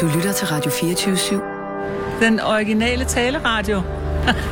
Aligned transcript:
Du 0.00 0.06
lytter 0.06 0.32
til 0.32 0.46
Radio 0.46 0.70
24-7. 0.70 2.24
Den 2.24 2.40
originale 2.40 3.04
taleradio. 3.04 3.76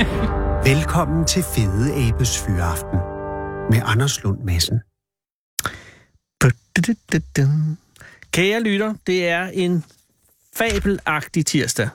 Velkommen 0.74 1.26
til 1.26 1.42
Fede 1.42 2.08
Abes 2.08 2.38
Fyraften 2.38 2.98
med 3.70 3.82
Anders 3.84 4.22
Lund 4.22 4.38
Madsen. 4.44 4.80
Kære 8.32 8.60
lytter, 8.60 8.94
det 9.06 9.28
er 9.28 9.46
en 9.46 9.84
fabelagtig 10.56 11.46
tirsdag. 11.46 11.88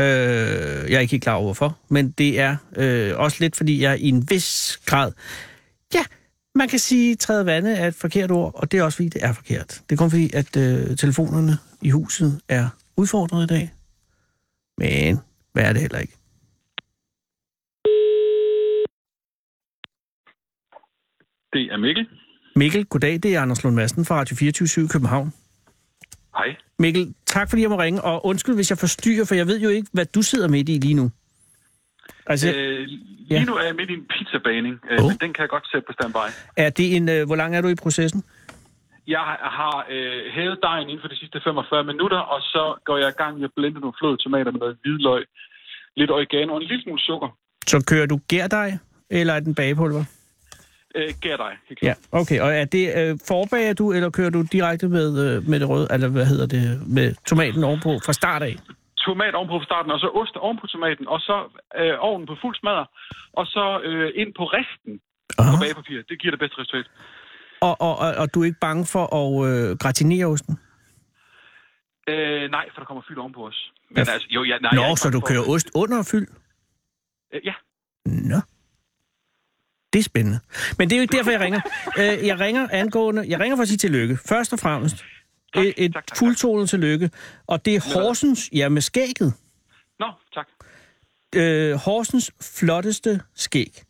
Øh, 0.00 0.06
jeg 0.90 0.94
er 0.94 1.00
ikke 1.00 1.10
helt 1.10 1.22
klar 1.22 1.34
over 1.34 1.44
hvorfor, 1.44 1.78
men 1.88 2.10
det 2.10 2.40
er 2.40 2.56
øh, 2.76 3.18
også 3.18 3.36
lidt, 3.40 3.56
fordi 3.56 3.82
jeg 3.82 3.98
i 4.00 4.08
en 4.08 4.30
vis 4.30 4.80
grad, 4.86 5.12
ja, 5.94 6.04
man 6.58 6.68
kan 6.68 6.78
sige, 6.78 7.16
træder 7.16 7.44
vandet 7.44 7.80
er 7.80 7.86
et 7.86 7.94
forkert 7.94 8.30
ord, 8.30 8.52
og 8.54 8.72
det 8.72 8.78
er 8.78 8.82
også 8.82 8.96
fordi, 8.96 9.08
det 9.08 9.24
er 9.24 9.32
forkert. 9.32 9.68
Det 9.68 9.92
er 9.92 9.96
kun 9.96 10.10
fordi, 10.10 10.30
at 10.34 10.56
øh, 10.56 10.96
telefonerne 10.96 11.52
i 11.82 11.90
huset 11.90 12.40
er 12.48 12.68
udfordret 12.96 13.44
i 13.44 13.46
dag. 13.46 13.72
Men 14.78 15.18
hvad 15.52 15.64
er 15.64 15.72
det 15.72 15.82
heller 15.82 15.98
ikke? 15.98 16.12
Det 21.52 21.72
er 21.72 21.76
Mikkel. 21.76 22.08
Mikkel, 22.56 22.84
goddag, 22.84 23.12
det 23.22 23.34
er 23.34 23.40
Anders 23.40 23.64
Lund 23.64 23.76
Madsen 23.76 24.04
fra 24.04 24.18
Radio 24.18 24.36
24 24.36 24.84
i 24.84 24.88
København. 24.88 25.32
Hej. 26.36 26.56
Mikkel, 26.78 27.14
tak 27.26 27.50
fordi 27.50 27.62
jeg 27.62 27.70
må 27.70 27.80
ringe, 27.80 28.02
og 28.02 28.26
undskyld, 28.26 28.54
hvis 28.54 28.70
jeg 28.70 28.78
forstyrrer, 28.78 29.24
for 29.24 29.34
jeg 29.34 29.46
ved 29.46 29.60
jo 29.60 29.68
ikke, 29.68 29.88
hvad 29.92 30.06
du 30.06 30.22
sidder 30.22 30.48
midt 30.48 30.68
i 30.68 30.78
lige 30.78 30.94
nu. 30.94 31.10
Altså, 32.32 32.48
Øh, 32.56 32.78
lige 32.86 33.00
ja. 33.30 33.44
nu 33.44 33.54
er 33.54 33.64
jeg 33.68 33.74
midt 33.74 33.90
i 33.90 33.92
en 33.92 34.06
pizzabaning, 34.12 34.74
øh, 34.90 34.98
Oh. 35.00 35.08
men 35.08 35.16
den 35.22 35.30
kan 35.34 35.40
jeg 35.44 35.48
godt 35.48 35.66
sætte 35.72 35.84
på 35.86 35.92
standby. 35.98 36.24
er 36.56 36.70
det 36.70 36.96
en, 36.96 37.08
øh, 37.08 37.26
hvor 37.26 37.36
lang 37.36 37.56
er 37.56 37.60
du 37.60 37.68
i 37.68 37.74
processen? 37.74 38.24
Jeg 39.06 39.24
har 39.58 39.86
øh, 39.90 40.22
hævet 40.36 40.58
dejen 40.62 40.88
inden 40.88 41.00
for 41.02 41.08
de 41.08 41.18
sidste 41.18 41.40
45 41.44 41.84
minutter, 41.84 42.18
og 42.18 42.40
så 42.42 42.74
går 42.84 42.96
jeg 42.98 43.08
i 43.08 43.22
gang 43.22 43.36
med 43.38 43.44
at 43.44 43.50
blende 43.56 43.80
nogle 43.80 43.94
flåede 44.00 44.16
tomater 44.24 44.50
med 44.52 44.60
noget 44.60 44.76
hvidløg, 44.82 45.24
lidt 45.96 46.10
oregano 46.10 46.52
og 46.54 46.60
en 46.62 46.68
lille 46.68 46.82
smule 46.82 47.00
sukker. 47.00 47.28
Så 47.66 47.84
kører 47.86 48.06
du 48.06 48.20
gærdej, 48.28 48.70
eller 49.10 49.34
er 49.34 49.40
den 49.40 49.54
bagepulver? 49.54 50.04
Øh, 50.94 51.08
gær 51.20 51.36
dig. 51.36 51.52
helt 51.68 51.82
Ja, 51.82 51.94
okay. 52.12 52.40
Og 52.40 52.54
er 52.54 52.64
det 52.64 52.84
øh, 52.98 53.18
forbager 53.28 53.72
du, 53.72 53.92
eller 53.92 54.10
kører 54.10 54.30
du 54.30 54.42
direkte 54.52 54.88
med, 54.88 55.08
øh, 55.36 55.48
med 55.48 55.60
det 55.60 55.68
røde, 55.68 55.88
eller 55.90 56.08
hvad 56.08 56.26
hedder 56.26 56.46
det, 56.46 56.88
med 56.88 57.14
tomaten 57.26 57.64
ovenpå 57.64 57.98
fra 58.06 58.12
start 58.12 58.42
af? 58.42 58.56
Tomat 59.04 59.34
ovenpå 59.34 59.58
fra 59.58 59.64
starten, 59.70 59.90
og 59.90 60.00
så 60.00 60.08
ost 60.20 60.36
ovenpå 60.36 60.66
tomaten, 60.66 61.08
og 61.08 61.20
så 61.20 61.36
øh, 61.80 61.94
ovnen 62.08 62.26
på 62.26 62.36
fuld 62.42 62.56
smadder, 62.60 62.86
og 63.32 63.46
så 63.46 63.80
øh, 63.88 64.12
ind 64.20 64.30
på 64.38 64.44
resten 64.44 64.92
Aha. 65.38 65.50
på 65.52 65.56
bagepapir. 65.62 66.02
Det 66.10 66.16
giver 66.20 66.32
det 66.32 66.40
bedste 66.40 66.58
resultat. 66.60 66.86
Og, 67.60 67.74
og, 67.80 67.94
og, 68.04 68.10
og 68.22 68.34
du 68.34 68.40
er 68.40 68.44
ikke 68.44 68.60
bange 68.68 68.86
for 68.94 69.04
at 69.20 69.30
øh, 69.48 69.76
gratinere 69.82 70.26
osten? 70.26 70.54
Øh, 72.08 72.50
nej, 72.50 72.64
for 72.72 72.80
der 72.80 72.86
kommer 72.86 73.02
fyld 73.08 73.18
ovenpå 73.18 73.46
os. 73.46 73.72
Men 73.90 73.96
Ja. 74.06 74.12
altså, 74.12 74.26
jo, 74.30 74.44
ja, 74.44 74.58
nej, 74.58 74.70
jeg 74.72 74.80
Nå, 74.82 74.88
ikke 74.92 75.00
så 75.00 75.10
du 75.10 75.20
for- 75.20 75.26
kører 75.26 75.44
ost 75.54 75.68
under 75.74 76.08
fyld? 76.10 76.26
Øh, 77.34 77.40
ja, 77.44 77.54
Nå. 78.06 78.40
Det 79.92 79.98
er 79.98 80.02
spændende. 80.02 80.40
Men 80.78 80.88
det 80.88 80.94
er 80.94 80.98
jo 81.00 81.02
ikke 81.02 81.16
derfor, 81.16 81.30
jeg 81.30 81.40
ringer. 81.40 81.60
Øh, 82.00 82.26
jeg 82.26 82.40
ringer 82.40 82.68
angående... 82.72 83.24
Jeg 83.28 83.40
ringer 83.40 83.56
for 83.56 83.62
at 83.62 83.68
sige 83.68 83.78
tillykke. 83.78 84.18
Først 84.28 84.52
og 84.52 84.58
fremmest. 84.58 85.04
Tak, 85.54 85.64
et 85.66 85.74
et 85.76 85.92
tak, 85.92 86.06
tak, 86.06 86.18
fuldtonet 86.18 86.68
tillykke. 86.70 87.10
Og 87.46 87.64
det 87.64 87.74
er 87.76 87.80
Horsens... 87.94 88.50
Ja, 88.52 88.68
med 88.68 88.82
skægget. 88.82 89.34
nå, 90.00 90.06
tak. 90.34 90.46
Øh, 91.34 91.74
Horsens 91.74 92.30
flotteste 92.58 93.20
skæg. 93.34 93.82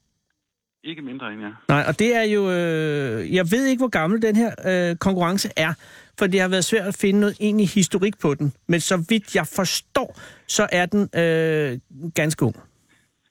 Ikke 0.84 1.02
mindre 1.02 1.32
end 1.32 1.40
jeg. 1.42 1.52
Nej, 1.68 1.84
og 1.88 1.98
det 1.98 2.16
er 2.16 2.22
jo... 2.22 2.50
Øh, 2.50 3.34
jeg 3.34 3.50
ved 3.50 3.66
ikke, 3.66 3.80
hvor 3.80 3.88
gammel 3.88 4.22
den 4.22 4.36
her 4.36 4.50
øh, 4.66 4.96
konkurrence 4.96 5.48
er, 5.56 5.74
for 6.18 6.26
det 6.26 6.40
har 6.40 6.48
været 6.48 6.64
svært 6.64 6.86
at 6.86 6.94
finde 6.94 7.20
noget 7.20 7.36
egentlig 7.40 7.68
historik 7.68 8.18
på 8.18 8.34
den. 8.34 8.52
Men 8.66 8.80
så 8.80 9.04
vidt 9.08 9.34
jeg 9.34 9.46
forstår, 9.46 10.18
så 10.46 10.68
er 10.72 10.86
den 10.86 11.08
øh, 11.20 11.78
ganske 12.14 12.44
ung. 12.44 12.56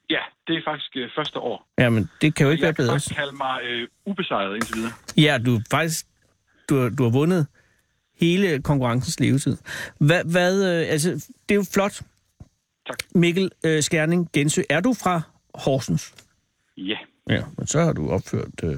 Ja, 0.10 0.20
det 0.48 0.56
er 0.56 0.62
faktisk 0.66 0.92
øh, 0.96 1.10
første 1.16 1.40
år. 1.40 1.68
Jamen, 1.78 2.10
det 2.22 2.36
kan 2.36 2.46
jo 2.46 2.52
ikke 2.52 2.62
være 2.62 2.68
Jeg 2.68 2.76
kan 2.76 2.84
bedre. 2.84 2.94
faktisk 2.94 3.16
kalde 3.16 3.36
mig 3.36 3.60
øh, 3.64 3.88
ubesejret 4.06 4.56
indtil 4.56 4.76
videre. 4.76 4.92
Ja, 5.18 5.38
du 5.46 5.56
er 5.56 5.60
faktisk... 5.72 6.06
Du, 6.70 6.90
du 6.90 7.04
har 7.04 7.10
vundet 7.10 7.48
hele 8.20 8.62
konkurrencens 8.62 9.20
levetid. 9.20 9.58
Hvad, 10.00 10.24
hvad 10.24 10.82
øh, 10.82 10.92
altså, 10.92 11.10
det 11.10 11.52
er 11.52 11.56
jo 11.56 11.66
flot. 11.74 12.02
Tak. 12.88 12.98
Mikkel 13.16 13.52
øh, 13.66 13.84
Skærning 13.84 14.30
Gensø, 14.34 14.62
er 14.70 14.80
du 14.80 14.94
fra 14.94 15.22
Horsens? 15.56 16.14
Ja. 16.78 16.98
Ja, 17.30 17.42
men 17.58 17.68
så 17.68 17.80
har 17.80 17.94
du 17.94 18.10
opført... 18.10 18.64
Øh... 18.64 18.78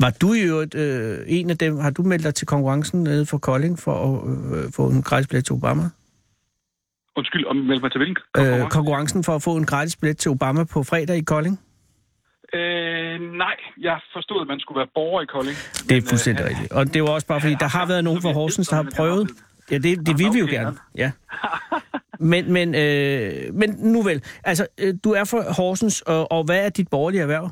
Var 0.00 0.10
du 0.10 0.32
jo 0.32 0.56
et, 0.56 0.74
øh, 0.74 1.18
en 1.26 1.50
af 1.50 1.58
dem... 1.58 1.78
Har 1.78 1.90
du 1.90 2.02
meldt 2.02 2.24
dig 2.24 2.34
til 2.34 2.46
konkurrencen 2.46 3.02
nede 3.02 3.26
for 3.26 3.38
Kolding 3.38 3.78
for 3.78 3.92
at 3.94 4.64
øh, 4.64 4.72
få 4.72 4.88
en 4.90 5.02
gratis 5.02 5.26
billet 5.26 5.44
til 5.44 5.52
Obama? 5.52 5.82
Undskyld, 7.16 7.46
om 7.46 7.56
melde 7.56 7.80
mig 7.80 7.92
til 7.92 7.98
hvilken 7.98 8.16
Øh, 8.16 8.42
konkurrence? 8.44 8.68
konkurrencen 8.70 9.24
for 9.24 9.34
at 9.34 9.42
få 9.42 9.56
en 9.56 9.66
gratis 9.66 9.96
billet 9.96 10.18
til 10.18 10.30
Obama 10.30 10.64
på 10.64 10.82
fredag 10.82 11.16
i 11.16 11.20
Kolding? 11.20 11.60
Øh, 12.54 13.20
nej, 13.44 13.56
jeg 13.80 14.00
forstod, 14.12 14.40
at 14.40 14.48
man 14.48 14.60
skulle 14.60 14.78
være 14.78 14.88
borger 14.94 15.22
i 15.22 15.26
Kolding. 15.26 15.56
Det 15.88 15.96
er 15.96 16.00
Men, 16.00 16.08
fuldstændig 16.08 16.42
øh, 16.44 16.48
rigtigt. 16.50 16.72
Og 16.72 16.94
det 16.94 17.02
var 17.02 17.08
også 17.08 17.26
bare, 17.26 17.40
fordi 17.40 17.56
der 17.60 17.68
har 17.68 17.86
været 17.86 18.04
nogen 18.04 18.22
fra 18.22 18.32
Horsens, 18.32 18.68
der 18.68 18.76
har 18.76 18.88
prøvet... 18.96 19.30
Ja, 19.70 19.78
det, 19.78 20.06
det 20.06 20.18
vil 20.18 20.34
vi 20.34 20.38
jo 20.38 20.44
Okay, 20.44 20.54
ja. 20.54 20.62
gerne. 20.62 20.76
Ja. 20.96 21.10
Men, 22.20 22.52
men, 22.52 22.74
øh, 22.74 23.54
men 23.54 23.70
nu 23.92 24.02
vel, 24.02 24.24
altså, 24.44 24.66
øh, 24.80 24.94
du 25.04 25.10
er 25.12 25.24
fra 25.24 25.52
Horsens, 25.52 26.02
og, 26.02 26.32
og 26.32 26.44
hvad 26.44 26.66
er 26.66 26.68
dit 26.68 26.88
borgerlige 26.90 27.22
erhverv? 27.22 27.50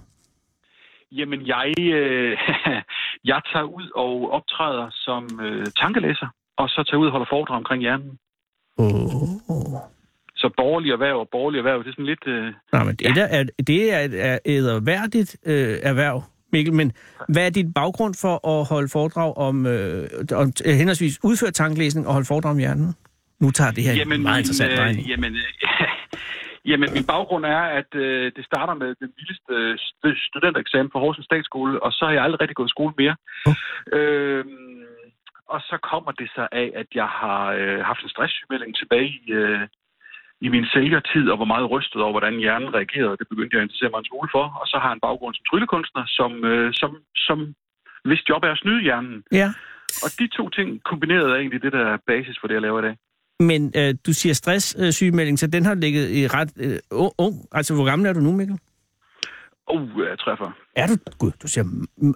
Jamen, 1.12 1.47
jeg, 1.47 1.72
øh, 1.78 2.38
jeg 3.31 3.41
tager 3.53 3.65
ud 3.65 3.91
og 3.94 4.31
optræder 4.31 4.88
som 4.93 5.41
øh, 5.41 5.66
tankelæser, 5.81 6.28
og 6.56 6.69
så 6.69 6.84
tager 6.88 7.00
ud 7.00 7.06
og 7.06 7.12
holder 7.12 7.26
foredrag 7.31 7.56
omkring 7.56 7.82
hjernen. 7.82 8.19
Oh. 8.78 9.94
Så 10.44 10.50
borgerlig 10.56 10.91
erhverv 10.93 11.16
og 11.25 11.28
borgerlig 11.32 11.59
erhverv, 11.59 11.78
det 11.84 11.88
er 11.88 11.97
sådan 11.99 12.12
lidt... 12.12 12.27
Øh, 12.27 12.44
Nej, 12.72 12.84
men 12.84 12.94
det, 12.97 13.16
der 13.16 13.27
er, 13.37 13.44
det 13.71 13.93
er 13.94 14.00
et 14.06 14.15
er 14.31 14.38
æderværdigt 14.44 15.31
øh, 15.47 15.77
erhverv, 15.91 16.19
Mikkel, 16.53 16.75
men 16.81 16.93
hvad 17.28 17.47
er 17.47 17.50
dit 17.50 17.75
baggrund 17.75 18.15
for 18.25 18.34
at 18.53 18.60
holde 18.72 18.88
foredrag 18.97 19.31
om, 19.49 19.66
øh, 19.66 20.09
om 20.43 20.49
øh, 20.66 20.75
henholdsvis 20.81 21.15
udføre 21.28 21.50
tankelæsning 21.50 22.06
og 22.06 22.12
holde 22.12 22.28
foredrag 22.32 22.50
om 22.50 22.59
hjernen? 22.59 22.88
Nu 23.43 23.50
tager 23.50 23.72
det 23.77 23.82
her 23.84 23.94
jamen, 23.94 24.19
en 24.19 24.22
meget 24.22 24.41
interessant 24.41 24.72
øh, 24.72 25.10
jamen, 25.10 25.32
øh, 25.43 25.49
jamen, 26.71 26.88
min 26.97 27.06
baggrund 27.12 27.44
er, 27.44 27.62
at 27.81 27.91
øh, 27.94 28.32
det 28.37 28.44
starter 28.50 28.75
med 28.82 28.91
den 29.03 29.11
vildeste 29.19 29.53
øh, 29.59 29.75
st- 29.87 30.28
studentereksamen 30.28 30.91
på 30.94 30.99
Horsens 30.99 31.26
Statsskole, 31.31 31.82
og 31.82 31.93
så 31.93 32.03
har 32.06 32.12
jeg 32.12 32.22
aldrig 32.22 32.41
rigtig 32.41 32.56
gået 32.56 32.71
i 32.71 32.76
skole 32.76 32.94
mere. 33.03 33.16
Oh. 33.49 33.55
Øhm, 33.99 34.75
og 35.55 35.61
så 35.61 35.76
kommer 35.91 36.12
det 36.21 36.28
sig 36.37 36.49
af, 36.53 36.69
at 36.75 36.87
jeg 36.94 37.09
har 37.22 37.43
øh, 37.59 37.81
haft 37.91 38.03
en 38.03 38.09
stresssygemelding 38.15 38.76
tilbage 38.76 39.09
i, 39.26 39.32
øh, 39.32 39.61
i 40.47 40.49
min 40.55 40.66
sælgertid, 40.75 41.25
og 41.32 41.38
var 41.43 41.50
meget 41.55 41.71
rystet 41.75 42.00
over, 42.03 42.12
hvordan 42.16 42.34
hjernen 42.44 42.71
reagerede. 42.78 43.16
Det 43.21 43.27
begyndte 43.32 43.53
jeg 43.55 43.60
at 43.62 43.66
interessere 43.66 43.91
mig 43.93 44.00
en 44.00 44.10
smule 44.10 44.31
for. 44.37 44.44
Og 44.60 44.66
så 44.71 44.77
har 44.81 44.88
jeg 44.91 44.97
en 44.99 45.06
baggrund 45.09 45.34
som 45.34 45.44
tryllekunstner, 45.50 46.05
som, 46.19 46.31
øh, 46.50 46.69
som, 46.81 46.91
som 47.27 47.38
hvis 48.09 48.22
job 48.28 48.43
er 48.49 48.53
at 48.56 48.59
snyde 48.62 48.82
hjernen. 48.88 49.16
Ja, 49.41 49.49
Og 50.05 50.09
de 50.19 50.27
to 50.38 50.44
ting 50.56 50.69
kombineret 50.91 51.28
er 51.32 51.37
egentlig 51.43 51.62
det, 51.65 51.72
der 51.72 51.84
er 51.93 51.97
basis 52.12 52.37
for 52.41 52.47
det, 52.49 52.55
jeg 52.55 52.62
laver 52.62 52.78
i 52.82 52.87
dag. 52.88 52.97
men 53.50 53.60
øh, 53.81 53.94
du 54.06 54.12
siger 54.21 54.34
stress-sygemelding, 54.34 55.38
så 55.38 55.47
den 55.47 55.65
har 55.65 55.75
ligget 55.75 56.05
i 56.19 56.27
ret 56.37 56.53
øh, 56.65 56.78
ung-. 57.26 57.43
Altså, 57.53 57.75
hvor 57.75 57.84
gammel 57.91 58.09
er 58.09 58.12
du 58.12 58.21
nu, 58.21 58.32
Mikkel? 58.32 58.59
Oh, 59.66 59.88
jeg 60.11 60.19
træffer. 60.19 60.50
Er 60.76 60.87
du? 60.87 60.94
Gud, 61.19 61.32
du 61.43 61.49
siger... 61.49 61.65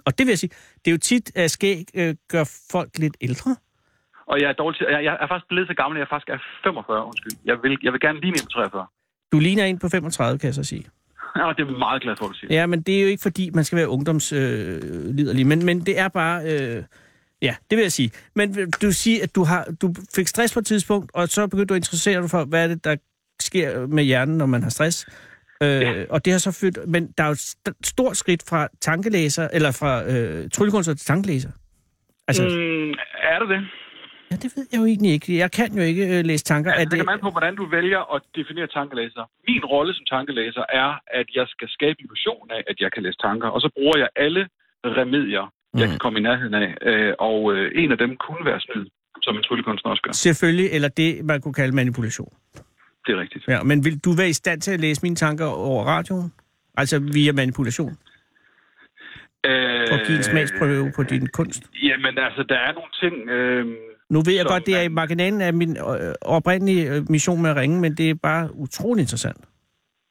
Og 0.05 0.17
det 0.17 0.25
vil 0.25 0.31
jeg 0.31 0.39
sige, 0.39 0.53
det 0.85 0.87
er 0.87 0.91
jo 0.91 0.97
tit, 0.97 1.31
at 1.35 1.51
skæg 1.51 1.83
øh, 1.95 2.15
gør 2.31 2.65
folk 2.71 2.89
lidt 2.97 3.17
ældre. 3.21 3.55
Og 4.29 4.35
jeg 4.41 4.47
er, 4.49 4.53
dårlig 4.53 4.77
til, 4.77 4.87
jeg, 4.91 5.03
jeg 5.03 5.17
er 5.23 5.27
faktisk 5.27 5.47
blevet 5.49 5.67
så 5.67 5.73
gammel, 5.73 5.97
at 5.97 5.99
jeg 5.99 6.09
faktisk 6.13 6.29
er 6.29 6.39
45, 6.63 7.05
undskyld. 7.05 7.33
Jeg 7.45 7.55
vil, 7.63 7.77
jeg 7.83 7.91
vil 7.93 8.01
gerne 8.01 8.19
ligne 8.21 8.37
en 8.39 8.45
på 8.47 8.49
43. 8.49 8.85
Du 9.31 9.39
ligner 9.39 9.65
en 9.65 9.79
på 9.79 9.89
35, 9.89 10.39
kan 10.39 10.47
jeg 10.47 10.53
så 10.53 10.63
sige. 10.63 10.85
Ja, 11.35 11.53
det 11.57 11.67
er 11.67 11.77
meget 11.77 12.01
glad 12.01 12.15
for, 12.15 12.25
at 12.25 12.29
du 12.29 12.37
siger. 12.37 12.55
Ja, 12.55 12.65
men 12.65 12.81
det 12.81 12.97
er 12.97 13.01
jo 13.01 13.07
ikke, 13.07 13.21
fordi 13.21 13.49
man 13.53 13.63
skal 13.63 13.77
være 13.77 13.89
ungdomsliderlig, 13.89 15.43
øh, 15.43 15.47
men, 15.47 15.65
men 15.65 15.79
det 15.85 15.99
er 15.99 16.07
bare... 16.07 16.43
Øh, 16.43 16.83
ja, 17.41 17.55
det 17.69 17.77
vil 17.77 17.83
jeg 17.83 17.91
sige. 17.91 18.11
Men 18.35 18.71
du 18.81 18.91
siger, 18.91 19.23
at 19.23 19.35
du, 19.35 19.43
har, 19.43 19.67
du 19.81 19.93
fik 20.15 20.27
stress 20.27 20.53
på 20.53 20.59
et 20.59 20.65
tidspunkt, 20.65 21.11
og 21.13 21.27
så 21.27 21.47
begyndte 21.47 21.69
du 21.69 21.73
at 21.73 21.77
interessere 21.77 22.21
dig 22.21 22.29
for, 22.29 22.45
hvad 22.45 22.63
er 22.63 22.67
det, 22.67 22.83
der 22.83 22.95
sker 23.39 23.87
med 23.87 24.03
hjernen, 24.03 24.37
når 24.37 24.45
man 24.45 24.63
har 24.63 24.69
stress. 24.69 25.07
Øh, 25.63 25.69
ja. 25.69 26.03
Og 26.09 26.25
det 26.25 26.33
har 26.33 26.39
så 26.39 26.51
ført... 26.51 26.87
Men 26.87 27.11
der 27.17 27.23
er 27.23 27.27
jo 27.27 27.31
et 27.31 27.37
st- 27.37 27.79
stort 27.83 28.17
skridt 28.17 28.43
fra 28.49 28.67
tankelæser, 28.81 29.47
eller 29.53 29.71
fra 29.71 30.03
øh, 30.11 30.49
tryllekunstner 30.49 30.95
til 30.95 31.05
tankelæser. 31.05 31.49
Altså. 32.27 32.43
Mm, 32.43 32.91
er 33.31 33.39
det 33.39 33.49
det? 33.49 33.67
Ja, 34.31 34.35
det 34.43 34.49
ved 34.55 34.65
jeg 34.71 34.79
jo 34.81 34.85
egentlig 34.85 35.11
ikke. 35.17 35.37
Jeg 35.43 35.51
kan 35.51 35.69
jo 35.79 35.83
ikke 35.91 36.05
øh, 36.17 36.25
læse 36.25 36.43
tanker. 36.45 36.71
Er 36.71 36.83
det 36.83 36.91
det, 36.91 36.99
kommer 36.99 37.13
an 37.13 37.19
på, 37.27 37.31
hvordan 37.35 37.55
du 37.55 37.65
vælger 37.65 38.01
at 38.15 38.21
definere 38.35 38.67
tankelæser. 38.67 39.23
Min 39.47 39.65
rolle 39.73 39.93
som 39.93 40.05
tankelæser 40.15 40.63
er, 40.81 40.89
at 41.19 41.27
jeg 41.35 41.45
skal 41.47 41.67
skabe 41.69 41.97
illusion 42.03 42.47
af, 42.57 42.61
at 42.71 42.75
jeg 42.79 42.89
kan 42.93 43.03
læse 43.03 43.17
tanker. 43.27 43.47
Og 43.47 43.61
så 43.61 43.69
bruger 43.77 43.97
jeg 43.97 44.09
alle 44.15 44.47
remedier, 44.85 45.45
jeg 45.73 45.85
Mm. 45.87 45.89
kan 45.91 45.99
komme 45.99 46.19
i 46.19 46.21
nærheden 46.21 46.53
af. 46.53 46.69
Øh, 46.81 47.13
og 47.19 47.53
øh, 47.53 47.71
en 47.83 47.91
af 47.91 47.97
dem 47.97 48.11
kunne 48.25 48.45
være 48.45 48.59
snyd, 48.59 48.85
som 49.21 49.35
en 49.37 49.43
tryllekunstner 49.43 49.91
også 49.91 50.03
gør. 50.03 50.11
Selvfølgelig, 50.11 50.67
eller 50.71 50.87
det, 50.87 51.25
man 51.25 51.41
kunne 51.41 51.53
kalde 51.53 51.75
manipulation. 51.75 52.33
Det 53.05 53.15
er 53.15 53.19
rigtigt. 53.21 53.43
Ja, 53.47 53.63
men 53.63 53.85
vil 53.85 53.99
du 53.99 54.11
være 54.17 54.29
i 54.29 54.33
stand 54.33 54.61
til 54.61 54.71
at 54.71 54.79
læse 54.79 54.99
mine 55.03 55.15
tanker 55.15 55.45
over 55.45 55.83
radioen? 55.85 56.33
Altså 56.77 56.99
via 56.99 57.31
manipulation? 57.33 57.91
Øh, 59.45 59.87
For 59.89 59.95
at 59.95 60.07
give 60.07 60.17
en 60.17 60.23
smagsprøve 60.23 60.91
på 60.95 61.03
din 61.03 61.27
kunst? 61.27 61.63
Jamen, 61.83 62.17
altså, 62.17 62.43
der 62.49 62.55
er 62.67 62.71
nogle 62.73 62.91
ting... 63.01 63.29
Øh, 63.29 63.65
Nu 64.13 64.19
ved 64.25 64.33
jeg 64.33 64.45
Så 64.47 64.51
godt, 64.53 64.65
det 64.65 64.75
er 64.79 64.81
i 64.81 64.87
marginalen 65.01 65.41
af 65.41 65.53
min 65.53 65.77
øh, 65.77 66.13
oprindelige 66.21 66.83
øh, 66.91 66.99
mission 67.09 67.41
med 67.41 67.49
at 67.49 67.55
ringe, 67.55 67.81
men 67.81 67.91
det 67.99 68.09
er 68.09 68.15
bare 68.29 68.43
utrolig 68.55 69.01
interessant. 69.01 69.41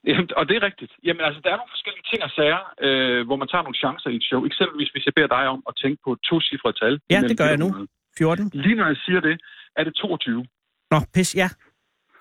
Jamen, 0.09 0.29
og 0.37 0.49
det 0.49 0.55
er 0.57 0.63
rigtigt. 0.69 0.93
Jamen 1.07 1.23
altså, 1.29 1.41
der 1.45 1.51
er 1.55 1.59
nogle 1.61 1.75
forskellige 1.77 2.07
ting 2.11 2.21
og 2.29 2.31
sager, 2.39 2.61
øh, 2.87 3.21
hvor 3.27 3.37
man 3.43 3.49
tager 3.49 3.65
nogle 3.67 3.79
chancer 3.83 4.11
i 4.11 4.17
et 4.21 4.25
show. 4.31 4.41
Eksempelvis, 4.51 4.91
hvis 4.95 5.05
jeg 5.07 5.15
beder 5.19 5.31
dig 5.37 5.45
om 5.55 5.61
at 5.71 5.75
tænke 5.83 5.99
på 6.05 6.11
et 6.17 6.21
to-cifret 6.29 6.75
tal. 6.83 6.95
Ja, 7.11 7.19
det 7.31 7.39
gør 7.39 7.49
jeg 7.53 7.59
1 7.61 7.63
og 7.63 7.67
nu. 7.67 7.69
100. 7.69 7.89
14? 8.19 8.51
Lige 8.65 8.77
når 8.81 8.87
jeg 8.93 8.99
siger 9.07 9.21
det, 9.29 9.35
er 9.79 9.85
det 9.85 9.95
22. 9.95 10.47
Nå, 10.93 10.99
pis, 11.15 11.31
ja. 11.43 11.49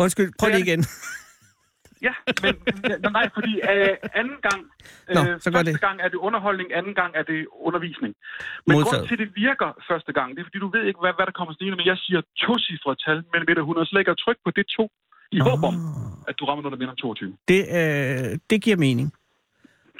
Undskyld, 0.04 0.30
prøv 0.40 0.50
Det 0.50 0.56
lige 0.56 0.68
igen. 0.68 0.82
Ja, 2.08 2.14
men 2.44 2.54
nej, 3.18 3.26
fordi 3.38 3.54
øh, 3.72 3.96
anden 4.22 4.40
gang, 4.48 4.62
øh, 5.10 5.16
Nå, 5.16 5.22
så 5.44 5.48
gør 5.52 5.58
første 5.58 5.74
det. 5.74 5.82
gang 5.88 5.98
er 6.06 6.10
det 6.14 6.20
underholdning, 6.28 6.68
anden 6.80 6.96
gang 7.02 7.12
er 7.20 7.24
det 7.32 7.40
undervisning. 7.68 8.12
Men 8.68 8.74
Modtaget. 8.76 8.86
grunden 8.86 9.08
til, 9.10 9.18
det 9.24 9.30
virker 9.46 9.70
første 9.92 10.12
gang, 10.18 10.28
det 10.34 10.40
er, 10.42 10.46
fordi 10.50 10.60
du 10.66 10.70
ved 10.76 10.84
ikke, 10.90 11.00
hvad, 11.04 11.14
hvad 11.18 11.26
der 11.30 11.36
kommer 11.40 11.54
stigende, 11.58 11.78
men 11.82 11.88
jeg 11.92 11.98
siger 12.06 12.20
to-cifret 12.44 12.98
tal 13.06 13.18
mellem 13.34 13.48
1 13.52 13.58
og 13.62 13.66
100, 13.68 13.86
så 13.90 13.94
lægger 13.98 14.12
jeg 14.14 14.20
tryk 14.26 14.40
på 14.46 14.52
det 14.58 14.66
to, 14.78 14.86
i 15.38 15.40
håb 15.48 15.62
om, 15.70 15.76
Ah. 15.76 16.30
at 16.30 16.36
du 16.40 16.44
rammer 16.46 16.62
noget, 16.64 16.74
der 16.76 16.82
minder 16.82 16.96
om 16.96 16.98
22. 16.98 17.38
Det, 17.52 17.62
øh, 17.80 18.40
det 18.50 18.58
giver 18.66 18.78
mening. 18.88 19.08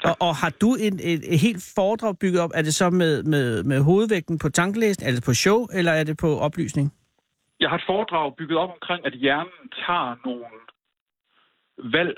Og, 0.08 0.14
og 0.26 0.32
har 0.42 0.52
du 0.62 0.70
et, 0.86 0.94
et, 1.12 1.22
et 1.34 1.38
helt 1.46 1.62
foredrag 1.78 2.18
bygget 2.22 2.40
op? 2.44 2.50
Er 2.54 2.62
det 2.62 2.74
så 2.74 2.90
med, 2.90 3.22
med, 3.22 3.46
med 3.70 3.78
hovedvægten 3.88 4.38
på 4.38 4.48
tankelæsen? 4.48 5.02
Er 5.06 5.12
det 5.16 5.22
på 5.24 5.34
show, 5.34 5.66
eller 5.78 5.92
er 5.92 6.04
det 6.04 6.16
på 6.16 6.30
oplysning? 6.46 6.86
Jeg 7.60 7.68
har 7.70 7.76
et 7.76 7.86
foredrag 7.86 8.26
bygget 8.38 8.58
op 8.58 8.70
omkring, 8.76 9.06
at 9.06 9.12
hjernen 9.12 9.60
tager 9.86 10.10
nogle 10.26 10.44
valg, 11.96 12.16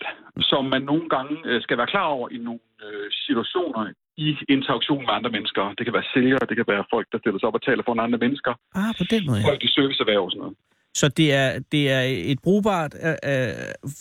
som 0.51 0.65
man 0.65 0.83
nogle 0.83 1.09
gange 1.15 1.35
øh, 1.45 1.63
skal 1.63 1.77
være 1.79 1.87
klar 1.95 2.09
over 2.17 2.29
i 2.37 2.39
nogle 2.39 2.61
øh, 2.85 3.07
situationer 3.27 3.83
i 4.17 4.37
interaktion 4.49 5.03
med 5.07 5.13
andre 5.19 5.31
mennesker. 5.31 5.63
Det 5.79 5.85
kan 5.87 5.95
være 5.99 6.09
sælgere, 6.15 6.45
det 6.49 6.57
kan 6.57 6.65
være 6.69 6.85
folk, 6.95 7.07
der 7.13 7.19
stiller 7.19 7.39
sig 7.39 7.47
op 7.49 7.55
og 7.55 7.63
taler 7.63 7.83
for 7.87 8.01
andre 8.07 8.19
mennesker. 8.19 8.53
Ah, 8.75 8.95
på 8.99 9.05
den 9.11 9.23
måde. 9.27 9.43
Folk 9.51 9.63
i 9.65 9.69
serviceerhverv 9.69 10.23
og 10.25 10.31
sådan 10.31 10.41
noget. 10.41 10.57
Så 10.95 11.09
det 11.09 11.35
er, 11.35 11.59
det 11.73 11.91
er 11.91 12.01
et 12.33 12.39
brugbart 12.43 12.93
øh, 13.07 13.11
øh, 13.33 13.53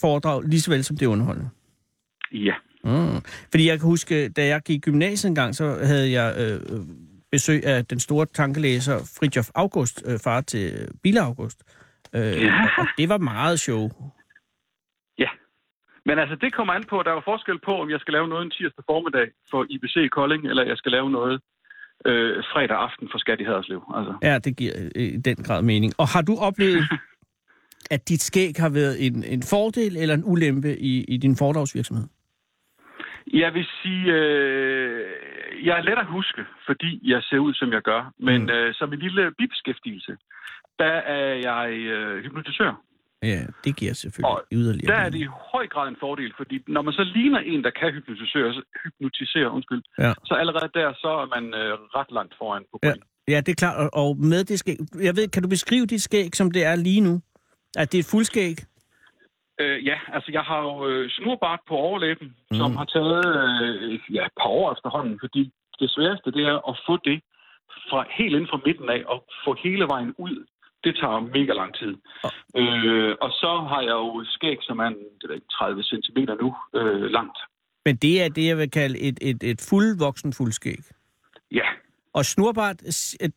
foredrag, 0.02 0.44
lige 0.44 0.62
så 0.62 0.72
vel 0.72 0.84
som 0.84 0.98
det 0.98 1.06
er 1.06 1.10
underholdende? 1.10 1.50
Ja. 2.32 2.54
Mm. 2.84 3.22
Fordi 3.52 3.68
jeg 3.68 3.80
kan 3.80 3.88
huske, 3.90 4.30
da 4.30 4.46
jeg 4.46 4.62
gik 4.66 4.76
i 4.76 4.80
gymnasiet 4.80 5.30
en 5.30 5.36
gang, 5.36 5.56
så 5.56 5.66
havde 5.84 6.12
jeg 6.12 6.36
øh, 6.40 6.80
besøg 7.32 7.66
af 7.66 7.86
den 7.86 8.00
store 8.00 8.26
tankelæser 8.26 8.98
Fridtjof 9.20 9.50
August, 9.56 10.04
øh, 10.08 10.20
far 10.24 10.42
til 10.42 10.88
Bille 11.04 11.22
August. 11.22 11.64
Øh, 12.16 12.22
Ja. 12.22 12.64
Og 12.78 12.88
det 12.98 13.10
var 13.10 13.18
meget 13.18 13.60
show. 13.60 13.90
Men 16.06 16.20
altså, 16.20 16.36
det 16.36 16.54
kommer 16.54 16.74
an 16.74 16.84
på, 16.90 17.04
der 17.04 17.10
er 17.12 17.14
jo 17.20 17.22
forskel 17.26 17.60
på, 17.60 17.82
om 17.82 17.90
jeg 17.90 18.00
skal 18.00 18.14
lave 18.14 18.28
noget 18.28 18.46
en 18.46 18.52
tirsdag 18.52 18.84
formiddag 18.92 19.28
for 19.52 19.66
IBC 19.70 20.10
Kolding, 20.12 20.48
eller 20.50 20.64
jeg 20.64 20.78
skal 20.78 20.92
lave 20.92 21.10
noget 21.10 21.42
øh, 22.06 22.44
fredag 22.54 22.78
aften 22.78 23.08
for 23.12 23.18
Skat 23.18 23.42
i 23.42 23.44
Haderslev. 23.44 23.82
Altså. 23.96 24.14
Ja, 24.24 24.40
det 24.40 24.58
giver 24.58 24.74
øh, 24.96 25.04
i 25.04 25.18
den 25.18 25.36
grad 25.36 25.62
mening. 25.62 25.94
Og 25.98 26.08
har 26.08 26.22
du 26.22 26.38
oplevet, 26.38 26.84
at 27.96 28.10
dit 28.10 28.22
skæg 28.22 28.54
har 28.58 28.70
været 28.70 29.06
en, 29.06 29.24
en 29.24 29.44
fordel 29.44 29.98
eller 29.98 30.16
en 30.16 30.24
ulempe 30.26 30.80
i, 30.80 31.04
i 31.04 31.18
din 31.18 31.36
foredragsvirksomhed? 31.36 32.08
Jeg 33.34 33.54
vil 33.54 33.66
sige, 33.82 34.14
øh, 34.14 35.06
jeg 35.66 35.78
er 35.78 35.82
let 35.82 35.98
at 35.98 36.06
huske, 36.06 36.42
fordi 36.66 37.00
jeg 37.04 37.24
ser 37.24 37.38
ud, 37.38 37.54
som 37.54 37.74
jeg 37.74 37.82
gør. 37.82 38.14
Men 38.20 38.42
mm. 38.42 38.50
øh, 38.50 38.74
som 38.74 38.94
en 38.94 39.00
lille 39.00 39.32
bibeskæftigelse, 39.38 40.18
der 40.80 40.96
er 41.18 41.34
jeg 41.50 41.72
øh, 41.72 42.24
hypnotisør. 42.24 42.82
Ja, 43.24 43.42
det 43.64 43.76
giver 43.76 43.94
selvfølgelig 43.94 44.30
Og 44.32 44.44
yderligere 44.52 44.96
Der 44.96 45.00
er 45.06 45.10
det 45.10 45.20
i 45.20 45.28
høj 45.54 45.68
grad 45.68 45.88
en 45.88 45.96
fordel, 46.00 46.34
fordi 46.38 46.60
når 46.68 46.82
man 46.82 46.94
så 46.94 47.04
ligner 47.04 47.40
en, 47.40 47.64
der 47.64 47.70
kan 47.70 47.94
hypnotisere, 47.94 48.64
hypnotisere 48.84 49.52
undskyld, 49.52 49.84
Ja. 50.00 50.14
så 50.26 50.34
allerede 50.34 50.70
der, 50.74 50.94
så 50.94 51.08
er 51.24 51.28
man 51.36 51.54
øh, 51.54 51.74
ret 51.98 52.12
langt 52.12 52.34
foran 52.38 52.64
på 52.72 52.80
Ja, 52.84 52.90
point. 52.90 53.04
ja, 53.28 53.38
det 53.46 53.50
er 53.52 53.56
klart. 53.56 53.78
Og, 53.84 53.90
og 54.06 54.18
med 54.18 54.44
det 54.44 54.60
skæg... 54.60 54.78
Jeg 55.02 55.16
ved, 55.16 55.28
kan 55.28 55.44
du 55.44 55.50
beskrive 55.50 55.86
dit 55.86 56.02
skæg, 56.02 56.36
som 56.36 56.52
det 56.52 56.64
er 56.66 56.76
lige 56.76 57.02
nu? 57.02 57.22
At 57.78 57.92
det 57.92 57.98
er 57.98 58.04
et 58.04 58.12
fuldskæg? 58.12 58.56
Øh, 59.62 59.86
ja, 59.86 59.98
altså 60.14 60.30
jeg 60.32 60.42
har 60.42 60.60
jo 60.68 60.88
øh, 60.90 61.10
snurbart 61.10 61.60
på 61.68 61.76
overlæben, 61.76 62.28
mm. 62.52 62.58
som 62.58 62.76
har 62.76 62.86
taget 62.86 63.26
øh, 63.36 64.00
ja, 64.16 64.26
et 64.26 64.32
par 64.42 64.50
år 64.50 64.74
efterhånden, 64.74 65.18
fordi 65.24 65.52
det 65.80 65.90
sværeste 65.92 66.32
det 66.32 66.44
er 66.54 66.70
at 66.70 66.76
få 66.88 66.98
det 67.10 67.22
fra 67.90 68.06
helt 68.18 68.34
inden 68.36 68.50
fra 68.52 68.62
midten 68.66 68.90
af 68.90 69.02
og 69.14 69.20
få 69.46 69.56
hele 69.64 69.86
vejen 69.94 70.14
ud. 70.18 70.46
Det 70.84 70.96
tager 71.02 71.20
mega 71.20 71.54
lang 71.62 71.72
tid. 71.82 71.94
Øh, 72.62 73.16
og 73.22 73.32
så 73.42 73.52
har 73.70 73.82
jeg 73.82 73.98
jo 74.06 74.24
skæg, 74.26 74.58
som 74.62 74.80
er 74.80 74.88
en, 74.88 74.94
det 75.20 75.26
ved 75.30 75.36
jeg 75.36 75.36
ikke, 75.36 75.48
30 75.48 75.84
cm 75.84 76.20
nu 76.42 76.56
øh, 76.76 77.02
langt. 77.18 77.38
Men 77.86 77.96
det 77.96 78.24
er 78.24 78.30
det, 78.30 78.46
jeg 78.48 78.58
vil 78.58 78.72
kalde 78.72 79.00
et, 79.00 79.18
et, 79.22 79.44
et 79.44 79.68
fuldvoksen 79.70 80.34
fuldskæg. 80.34 80.80
Ja, 81.52 81.68
Og 82.14 82.26
snurbart, 82.26 82.78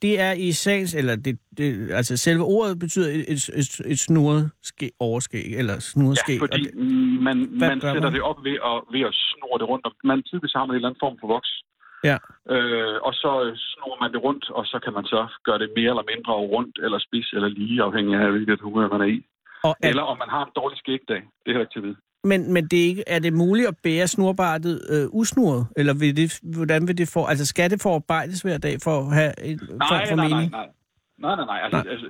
det 0.02 0.20
er 0.20 0.32
i 0.32 0.52
sagens, 0.52 0.94
eller 0.94 1.16
det, 1.16 1.38
det, 1.58 1.90
altså 1.90 2.16
selve 2.16 2.44
ordet 2.44 2.78
betyder 2.78 3.08
et, 3.08 3.24
et, 3.28 3.50
et, 3.60 3.80
et 3.92 3.98
snuret 3.98 4.50
skæg, 4.62 4.90
overskæg, 5.00 5.46
eller 5.60 5.76
snuret 5.80 6.16
ja 6.16 6.22
skæg. 6.22 6.42
og 6.42 6.48
fordi 6.48 6.62
det, 6.64 6.74
man, 7.26 7.36
man 7.64 7.80
sætter 7.80 8.02
man? 8.02 8.12
det 8.12 8.22
op 8.22 8.44
ved 8.44 8.56
at, 8.70 8.76
ved 8.94 9.00
at 9.00 9.14
snurre 9.14 9.58
det 9.58 9.68
rundt 9.68 9.86
om. 9.86 9.92
Man 10.04 10.22
typisk 10.22 10.54
har 10.54 10.64
man 10.66 10.70
en 10.70 10.76
eller 10.76 10.88
anden 10.88 11.02
form 11.04 11.16
for 11.20 11.26
voks. 11.26 11.50
Ja. 12.10 12.16
Øh, 12.54 12.96
og 13.06 13.12
så 13.22 13.30
øh, 13.44 13.52
snor 13.56 13.94
man 14.02 14.12
det 14.12 14.22
rundt, 14.26 14.44
og 14.50 14.64
så 14.66 14.76
kan 14.84 14.92
man 14.92 15.04
så 15.04 15.20
gøre 15.44 15.58
det 15.58 15.70
mere 15.76 15.90
eller 15.94 16.06
mindre 16.12 16.32
rundt, 16.54 16.78
eller 16.84 16.98
spids, 17.06 17.28
eller 17.32 17.48
lige, 17.48 17.82
afhængig 17.82 18.14
af, 18.20 18.30
hvilket 18.30 18.60
humør 18.60 18.88
man 18.88 19.00
er 19.00 19.10
i. 19.16 19.18
og 19.64 19.76
at, 19.82 19.88
Eller 19.90 20.02
om 20.02 20.18
man 20.18 20.28
har 20.28 20.42
en 20.44 20.52
dårlig 20.56 20.78
skægdag. 20.78 21.22
Det 21.40 21.46
er 21.46 21.52
heller 21.54 21.60
ikke 21.66 21.74
til 21.74 21.78
at 21.78 21.88
vide. 21.88 21.96
men 22.30 22.52
men 22.54 22.62
det 22.70 22.78
er, 22.82 22.86
ikke, 22.92 23.04
er 23.06 23.18
det 23.18 23.32
muligt 23.32 23.68
at 23.68 23.76
bære 23.86 24.06
snurbartet 24.06 24.74
øh, 24.94 25.06
usnuret? 25.20 25.62
Eller 25.76 25.94
vil 25.94 26.16
det, 26.16 26.40
hvordan 26.56 26.88
vil 26.88 26.98
det 26.98 27.08
få... 27.14 27.20
Altså 27.26 27.46
skal 27.46 27.70
det 27.70 27.80
forarbejdes 27.82 28.40
hver 28.42 28.58
dag 28.58 28.76
for 28.86 28.96
at 29.00 29.14
have 29.20 29.32
en 29.50 29.58
form 29.58 29.78
Nej, 29.90 30.08
for 30.10 30.16
nej, 30.16 30.28
nej, 30.28 30.36
mening? 30.36 30.50
nej. 30.50 30.68
Nej, 31.24 31.34
nej, 31.36 31.46
nej. 31.52 31.60
Altså, 31.64 31.80
Nej. 31.82 31.92
altså 31.92 32.06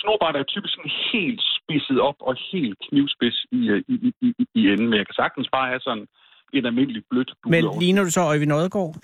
snorbart 0.00 0.34
er 0.34 0.38
jo 0.38 0.44
typisk 0.54 0.74
sådan 0.74 0.90
helt 1.12 1.42
spidset 1.58 2.00
op 2.08 2.18
og 2.28 2.34
helt 2.52 2.78
knivspids 2.88 3.38
i, 3.52 3.60
øh, 3.72 3.82
i, 3.88 3.94
i, 4.06 4.28
i, 4.40 4.46
i 4.60 4.62
enden. 4.72 4.86
Men 4.90 4.96
jeg 5.00 5.06
kan 5.06 5.14
sagtens 5.22 5.48
bare 5.56 5.68
have 5.68 5.80
sådan 5.80 6.06
en 6.52 6.66
almindelig 6.66 7.02
blødt 7.10 7.32
bule 7.42 7.50
Men 7.62 7.64
ligner 7.80 8.04
du 8.04 8.10
så 8.10 8.20
Øjvind 8.20 8.52
Odgaard? 8.52 8.94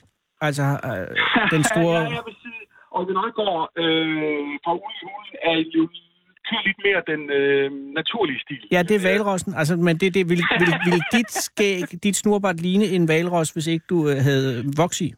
Altså 0.40 0.62
øh, 0.62 1.06
den 1.54 1.62
store... 1.72 1.96
ja, 2.00 2.08
jeg 2.19 2.22
vil 2.28 2.37
sige, 2.44 2.62
og 2.96 3.00
vi 3.08 3.12
Nøjgaard 3.12 3.62
øh, 3.82 4.46
fra 4.64 4.72
Ude 4.84 4.94
i 4.98 5.02
Hulen 5.06 5.34
er 5.50 5.56
jo 5.76 5.84
kører 6.48 6.62
lidt 6.69 6.81
mere 6.87 7.00
den 7.12 7.22
øh, 7.40 7.66
naturlige 8.00 8.40
stil. 8.44 8.62
Ja, 8.75 8.81
det 8.88 8.94
er 8.96 9.04
valrossen. 9.10 9.52
Altså, 9.60 9.76
men 9.76 9.94
det, 10.00 10.14
det 10.14 10.28
vil, 10.28 10.42
vil, 10.62 10.72
vil 10.87 11.00
dit 11.16 11.31
skæg, 11.32 11.84
dit 12.04 12.16
snurbart 12.16 12.60
ligne 12.60 12.84
en 12.84 13.08
valros, 13.08 13.50
hvis 13.50 13.66
ikke 13.66 13.84
du 13.88 13.98
øh, 14.10 14.16
havde 14.28 14.64
voks 14.76 15.00
i? 15.00 15.08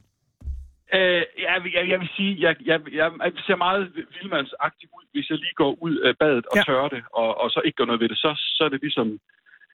Øh, 0.94 1.22
jeg, 1.46 1.56
vil- 1.62 1.72
jeg, 1.78 1.84
jeg 1.92 1.98
vil 2.00 2.10
sige, 2.16 2.32
jeg, 2.46 2.54
jeg, 2.70 2.78
jeg, 3.00 3.08
jeg 3.24 3.32
ser 3.46 3.56
meget 3.56 3.82
vildmandsagtig 4.16 4.86
ud, 4.96 5.04
hvis 5.12 5.30
jeg 5.30 5.38
lige 5.38 5.54
går 5.62 5.72
ud 5.86 5.94
af 6.08 6.12
badet 6.20 6.44
og 6.50 6.56
ja. 6.56 6.62
tørrer 6.68 6.88
det, 6.88 7.02
og, 7.20 7.40
og 7.42 7.50
så 7.50 7.60
ikke 7.64 7.76
gør 7.76 7.84
noget 7.84 8.00
ved 8.00 8.08
det. 8.08 8.18
Så, 8.18 8.30
så 8.56 8.64
er 8.64 8.68
det 8.68 8.80
ligesom, 8.82 9.18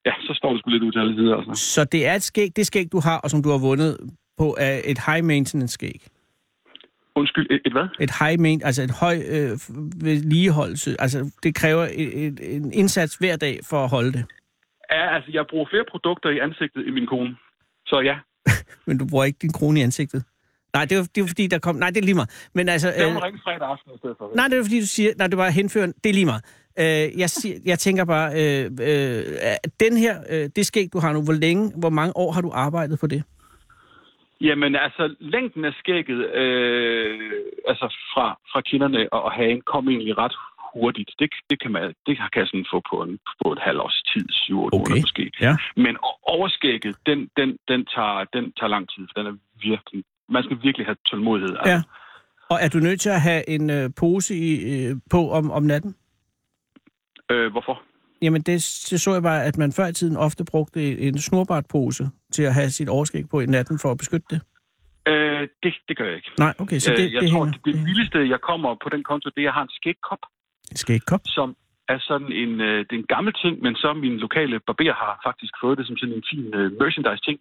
ja, 0.07 0.13
så 0.27 0.33
står 0.39 0.51
det 0.53 0.59
sgu 0.61 0.71
lidt 0.71 0.83
ud 0.83 0.93
til 0.93 0.99
alle 0.99 1.15
sider. 1.17 1.37
Altså. 1.37 1.55
Så 1.75 1.85
det 1.85 2.07
er 2.07 2.15
et 2.15 2.23
skæg, 2.23 2.51
det 2.57 2.67
skæg, 2.67 2.87
du 2.93 3.01
har, 3.07 3.19
og 3.25 3.31
som 3.31 3.43
du 3.43 3.51
har 3.55 3.59
vundet 3.69 3.93
på, 4.39 4.57
er 4.61 4.81
et 4.85 4.99
high 5.07 5.25
maintenance 5.25 5.73
skæg. 5.75 6.01
Undskyld, 7.17 7.47
et, 7.51 7.61
et 7.67 7.73
hvad? 7.73 7.87
Et 8.01 8.11
high 8.21 8.41
main, 8.41 8.61
altså 8.65 8.83
et 8.83 8.91
høj 8.91 9.17
øh, 9.29 9.51
vedligeholdelse. 10.05 10.97
Altså, 10.99 11.31
det 11.43 11.55
kræver 11.55 11.85
et, 11.93 12.25
et, 12.27 12.57
en 12.57 12.73
indsats 12.73 13.15
hver 13.17 13.37
dag 13.37 13.59
for 13.71 13.85
at 13.85 13.91
holde 13.91 14.13
det. 14.13 14.25
Ja, 14.91 15.15
altså, 15.15 15.31
jeg 15.33 15.45
bruger 15.51 15.67
flere 15.71 15.85
produkter 15.91 16.31
i 16.31 16.39
ansigtet 16.39 16.87
end 16.87 16.95
min 16.95 17.07
kone. 17.07 17.37
Så 17.87 18.01
ja, 18.01 18.17
Men 18.87 18.99
du 18.99 19.07
bruger 19.07 19.25
ikke 19.25 19.39
din 19.43 19.53
krone 19.53 19.81
i 19.81 19.83
ansigtet. 19.83 20.25
Nej, 20.75 20.85
det 20.85 20.99
var, 20.99 21.07
det 21.15 21.21
var 21.23 21.27
fordi, 21.29 21.47
der 21.47 21.59
kom... 21.59 21.77
Nej, 21.77 21.91
det 21.91 21.97
er 21.97 22.05
lige 22.05 22.15
meget. 22.15 22.49
Men 22.55 22.69
altså... 22.69 22.89
det 22.89 23.07
Øh, 23.07 23.15
må 23.15 23.21
ringe 23.21 23.41
fredag 23.45 23.69
aften 23.69 23.93
i 23.95 23.99
stedet 23.99 24.17
for. 24.19 24.31
nej, 24.35 24.49
det 24.49 24.59
var 24.59 24.65
fordi, 24.65 24.81
du 24.81 24.87
siger... 24.87 25.13
Nej, 25.19 25.27
det 25.27 25.39
var 25.39 25.49
henføren. 25.51 25.95
Det 26.05 26.11
er 26.11 26.15
lige 26.15 26.27
meget. 26.27 26.45
Øh, 26.79 27.19
jeg, 27.21 27.31
siger, 27.31 27.57
jeg 27.65 27.79
tænker 27.79 28.05
bare... 28.05 28.29
Øh, 28.35 28.65
øh, 28.81 29.25
den 29.81 29.97
her... 29.97 30.21
Øh, 30.31 30.49
det 30.57 30.67
skæg, 30.67 30.89
du 30.93 30.99
har 30.99 31.13
nu, 31.13 31.23
hvor 31.23 31.33
længe... 31.33 31.73
Hvor 31.77 31.91
mange 31.91 32.17
år 32.17 32.33
har 32.33 32.41
du 32.41 32.51
arbejdet 32.55 32.99
på 32.99 33.07
det? 33.07 33.23
Jamen, 34.41 34.77
altså, 34.77 35.15
længden 35.21 35.65
af 35.65 35.73
skægget, 35.79 36.21
øh, 36.35 37.31
altså 37.69 37.87
fra, 38.13 38.39
fra 38.53 38.61
kinderne 38.61 39.13
og, 39.13 39.33
hagen, 39.33 39.61
kom 39.61 39.89
egentlig 39.89 40.19
ret 40.19 40.37
hurtigt. 40.75 41.11
Det, 41.19 41.31
det, 41.51 41.63
kan 41.63 41.73
man, 41.73 41.83
det 42.07 42.17
kan 42.19 42.41
jeg 42.41 42.47
sådan 42.47 42.67
få 42.73 42.83
på, 42.91 42.97
en, 43.03 43.19
på 43.43 43.53
et 43.53 43.59
halvt 43.59 43.81
års 43.81 44.03
tid, 44.13 44.27
7 44.31 44.61
8 44.61 44.75
Okay. 44.75 44.81
måneder 44.81 45.03
måske. 45.03 45.31
Ja. 45.41 45.57
Men 45.77 45.97
overskægget, 46.23 46.97
den, 47.07 47.31
den, 47.37 47.59
den, 47.69 47.87
tager, 47.95 48.25
den 48.33 48.53
tager 48.59 48.71
lang 48.77 48.89
tid, 48.95 49.03
for 49.09 49.15
den 49.23 49.27
er 49.33 49.37
virkelig... 49.69 50.05
Man 50.29 50.43
skal 50.43 50.59
virkelig 50.63 50.87
have 50.87 50.97
tålmodighed. 51.11 51.57
Altså. 51.57 51.73
Ja. 51.73 51.83
Og 52.51 52.59
er 52.65 52.69
du 52.69 52.79
nødt 52.79 53.01
til 53.01 53.11
at 53.11 53.21
have 53.21 53.49
en 53.49 53.71
øh, 53.71 53.91
pose 54.01 54.35
i, 54.35 54.51
øh, 54.73 54.97
på 55.11 55.31
om, 55.31 55.51
om 55.51 55.63
natten? 55.63 55.95
Øh, 57.31 57.51
hvorfor? 57.53 57.83
Jamen, 58.23 58.43
det, 58.43 58.55
det 58.91 59.01
så 59.01 59.13
jeg 59.13 59.23
bare, 59.23 59.45
at 59.45 59.59
man 59.59 59.73
før 59.73 59.87
i 59.87 59.93
tiden 59.93 60.17
ofte 60.17 60.45
brugte 60.45 60.99
en 60.99 61.19
snorbart 61.19 61.67
pose 61.71 62.11
til 62.33 62.43
at 62.43 62.55
have 62.55 62.71
sit 62.71 62.89
overskæg 62.89 63.29
på 63.29 63.41
i 63.41 63.47
natten 63.47 63.79
for 63.79 63.91
at 63.91 63.99
beskytte 63.99 64.27
det. 64.31 64.41
Øh, 65.09 65.49
det, 65.63 65.75
det 65.89 65.97
gør 65.97 66.05
jeg 66.05 66.17
ikke. 66.17 66.31
Nej, 66.39 66.55
okay, 66.59 66.79
så 66.79 66.91
det, 66.91 67.05
øh, 67.07 67.13
jeg 67.13 67.23
det 67.23 67.31
tror, 67.31 67.45
hænger. 67.45 67.59
det, 67.65 67.75
det 67.75 67.85
vildeste, 67.87 68.19
jeg 68.29 68.41
kommer 68.41 68.77
på 68.83 68.89
den 68.89 69.03
konto, 69.05 69.27
det 69.31 69.37
er, 69.37 69.41
at 69.41 69.45
jeg 69.45 69.53
har 69.53 69.63
en 69.63 69.69
skægkop, 69.81 70.19
En 70.71 70.77
skægkop? 70.77 71.21
som 71.27 71.57
er 71.89 71.99
sådan 72.11 72.33
en, 72.43 72.61
øh, 72.61 72.79
det 72.87 72.93
er 72.97 73.01
en 73.05 73.13
gammel 73.17 73.33
ting, 73.43 73.55
men 73.65 73.75
så 73.77 73.89
min 73.93 74.17
lokale 74.27 74.61
barber 74.61 74.93
har 75.03 75.21
faktisk 75.29 75.53
fået 75.63 75.79
det 75.79 75.87
som 75.87 75.97
sådan 75.97 76.15
en 76.15 76.25
fin 76.33 76.47
øh, 76.55 76.73
merchandise-ting, 76.81 77.39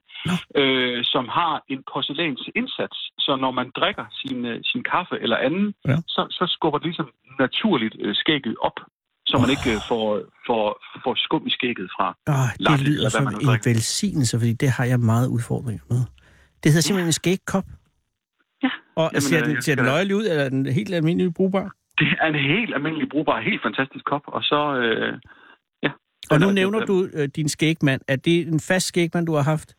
øh, 0.61 0.99
som 1.13 1.25
har 1.39 1.53
en 1.73 1.79
porcelænsindsats, 1.93 2.97
så 3.25 3.31
når 3.43 3.51
man 3.59 3.67
drikker 3.79 4.05
sin, 4.21 4.45
øh, 4.45 4.59
sin 4.63 4.83
kaffe 4.93 5.15
eller 5.23 5.37
anden, 5.47 5.73
Ja. 5.87 5.97
så, 6.15 6.21
så 6.37 6.43
skubber 6.55 6.77
det 6.79 6.85
ligesom 6.85 7.09
naturligt 7.39 7.95
øh, 7.99 8.15
skægget 8.15 8.55
op, 8.67 8.77
så 9.29 9.33
man 9.43 9.49
ikke 9.55 9.69
øh, 9.75 9.79
får, 9.89 10.07
får, 10.47 10.65
får 11.03 11.13
skum 11.25 11.43
i 11.47 11.51
skægget 11.57 11.89
fra. 11.95 12.07
Oh, 12.27 12.49
latte, 12.59 12.77
det 12.83 12.87
lyder 12.89 13.09
hvad 13.13 13.21
man 13.23 13.33
som 13.33 13.41
en 13.41 13.47
drikker. 13.47 13.69
velsignelse, 13.69 14.33
fordi 14.39 14.53
det 14.63 14.69
har 14.77 14.85
jeg 14.91 14.99
meget 15.13 15.27
udfordringer 15.35 15.83
med. 15.89 16.01
Det 16.61 16.67
hedder 16.71 16.81
simpelthen 16.87 17.09
en 17.13 17.19
skægkop. 17.23 17.67
Ja. 18.63 18.69
Og 18.95 19.07
Jamen, 19.13 19.21
ser 19.21 19.39
øh, 19.43 19.49
den, 19.49 19.61
ser 19.61 19.75
den 19.75 19.85
løjelig 19.85 20.15
ud, 20.15 20.25
eller 20.31 20.43
er 20.43 20.49
den 20.49 20.65
helt 20.65 20.93
almindelig 20.95 21.33
brugbar? 21.33 21.67
Det 21.99 22.07
er 22.21 22.27
en 22.27 22.41
helt 22.55 22.73
almindelig 22.75 23.07
brugbar, 23.09 23.41
helt 23.41 23.61
fantastisk 23.67 24.05
kop, 24.05 24.21
og 24.27 24.41
så... 24.43 24.59
Øh, 24.81 25.13
ja. 25.83 25.91
Og 26.31 26.39
nu 26.39 26.47
er- 26.47 26.51
nævner 26.59 26.85
du 26.85 27.07
øh, 27.13 27.27
din 27.35 27.49
skægmand. 27.49 28.01
Er 28.07 28.15
det 28.15 28.47
en 28.47 28.59
fast 28.59 28.87
skægmand, 28.87 29.25
du 29.25 29.33
har 29.35 29.43
haft? 29.53 29.69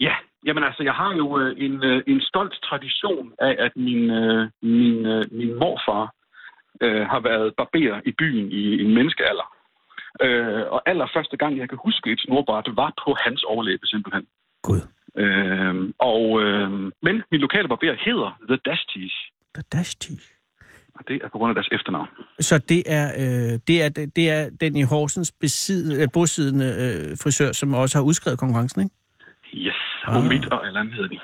Ja, 0.00 0.14
jamen 0.46 0.64
altså, 0.64 0.82
jeg 0.82 0.92
har 0.92 1.14
jo 1.16 1.38
øh, 1.40 1.50
en, 1.64 1.84
øh, 1.84 2.02
en 2.06 2.20
stolt 2.20 2.54
tradition 2.68 3.32
af, 3.38 3.56
at 3.58 3.72
min, 3.76 4.10
øh, 4.10 4.48
min, 4.62 5.06
øh, 5.06 5.24
min 5.32 5.50
morfar 5.62 6.04
øh, 6.84 7.06
har 7.12 7.20
været 7.20 7.54
barber 7.56 8.00
i 8.10 8.12
byen 8.18 8.52
i 8.52 8.82
en 8.84 8.94
menneskealder. 8.94 9.46
Øh, 10.22 10.62
og 10.74 10.80
allerførste 10.90 11.36
gang, 11.36 11.58
jeg 11.58 11.68
kan 11.68 11.78
huske 11.84 12.12
et 12.12 12.20
snorbart, 12.20 12.68
var 12.76 12.92
på 13.04 13.16
hans 13.24 13.42
overlæbe 13.42 13.86
simpelthen. 13.86 14.24
Gud. 14.62 14.80
Øh, 15.22 15.74
og, 15.98 16.42
øh, 16.42 16.70
men 17.06 17.14
min 17.32 17.40
lokale 17.40 17.68
barber 17.68 17.94
hedder 18.06 18.30
The 18.48 18.56
Dasties, 18.66 19.14
The 19.54 19.64
Dash 19.72 19.96
Tea. 20.00 20.16
og 20.94 21.08
det 21.08 21.16
er 21.24 21.28
på 21.28 21.38
grund 21.38 21.50
af 21.50 21.54
deres 21.54 21.68
efternavn. 21.72 22.08
Så 22.40 22.58
det 22.58 22.82
er, 22.86 23.06
øh, 23.22 23.58
det, 23.68 23.82
er, 23.84 23.88
det 24.16 24.30
er 24.30 24.50
den 24.60 24.76
i 24.76 24.82
Horsens 24.82 25.32
besid, 25.40 26.00
øh, 26.02 26.08
bosiddende 26.14 26.66
øh, 26.82 27.16
frisør, 27.22 27.52
som 27.52 27.74
også 27.74 27.98
har 27.98 28.04
udskrevet 28.04 28.38
konkurrencen, 28.38 28.80
ikke? 28.82 28.94
Yes, 29.66 29.74
Ah. 30.06 30.16
Omid 30.16 30.52
og 30.52 30.66
Allan 30.66 30.92
hedder 30.92 31.08
de. 31.08 31.18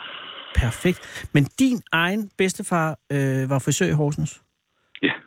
Perfekt. 0.54 1.28
Men 1.34 1.44
din 1.44 1.78
egen 1.92 2.30
bedstefar 2.38 2.88
øh, 3.12 3.50
var 3.50 3.58
frisør 3.58 3.86
i 3.86 3.92
Horsens, 3.92 4.42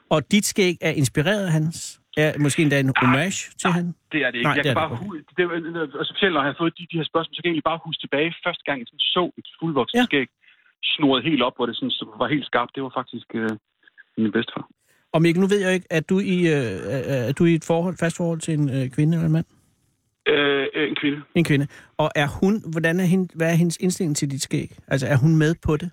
og 0.09 0.31
dit 0.31 0.45
skæg 0.45 0.75
er 0.81 0.91
inspireret 0.91 1.45
af 1.45 1.51
hans? 1.51 1.99
Er 2.17 2.39
måske 2.39 2.61
endda 2.61 2.79
en 2.79 2.93
homage 3.01 3.39
til 3.61 3.69
han? 3.77 3.85
det 4.11 4.19
er 4.25 4.29
det 4.31 4.37
ikke. 4.39 4.43
Nej, 4.49 4.53
jeg 4.55 4.63
det 4.63 4.69
kan 4.69 4.75
bare 4.75 4.89
det. 4.89 4.97
huske, 4.97 5.23
det, 5.37 5.43
er- 5.43 5.97
og 5.99 6.05
specielt 6.11 6.33
når 6.33 6.41
jeg 6.43 6.49
har 6.51 6.57
fået 6.63 6.73
de, 6.77 6.83
de 6.91 6.97
her 6.99 7.07
spørgsmål, 7.11 7.33
så 7.35 7.39
kan 7.41 7.47
jeg 7.47 7.51
egentlig 7.53 7.69
bare 7.71 7.79
huske 7.85 7.99
tilbage 8.05 8.29
første 8.45 8.63
gang, 8.67 8.77
jeg 8.79 8.87
så 9.15 9.23
et 9.39 9.47
fuldvokset 9.59 9.95
Ja. 9.95 9.99
ja. 9.99 10.05
skæg 10.05 10.27
snoret 10.95 11.23
helt 11.29 11.41
op, 11.47 11.55
hvor 11.57 11.65
det 11.65 11.75
sådan, 11.75 11.91
så 11.99 12.03
var 12.21 12.27
helt 12.35 12.45
skarpt. 12.45 12.71
Det 12.75 12.83
var 12.83 12.91
faktisk 12.99 13.27
øh, 13.41 13.49
min 14.17 14.31
bedstefar. 14.31 14.65
Og 15.13 15.21
Mikkel, 15.21 15.41
nu 15.41 15.47
ved 15.47 15.59
jeg 15.65 15.73
ikke, 15.73 15.87
at 15.97 16.09
du 16.09 16.15
i, 16.35 16.37
øh, 16.55 16.71
er 17.29 17.33
du 17.39 17.45
i 17.45 17.53
et 17.53 17.63
forhold, 17.71 17.95
fast 18.03 18.17
forhold 18.17 18.39
til 18.39 18.53
en 18.59 18.69
øh, 18.77 18.89
kvinde 18.95 19.11
eller 19.17 19.25
en 19.25 19.31
mand? 19.37 19.45
Øh, 20.29 20.65
øh, 20.75 20.89
en 20.89 20.95
kvinde. 21.01 21.21
En 21.35 21.43
kvinde. 21.43 21.67
Og 21.97 22.09
er 22.15 22.27
hun, 22.39 22.53
hvordan 22.71 22.99
er 22.99 23.05
hende, 23.13 23.27
hvad 23.35 23.51
er 23.51 23.55
hendes 23.55 23.77
indstilling 23.77 24.15
til 24.17 24.31
dit 24.31 24.41
skæg? 24.41 24.69
Altså, 24.87 25.07
er 25.07 25.17
hun 25.17 25.35
med 25.35 25.55
på 25.65 25.77
det? 25.77 25.89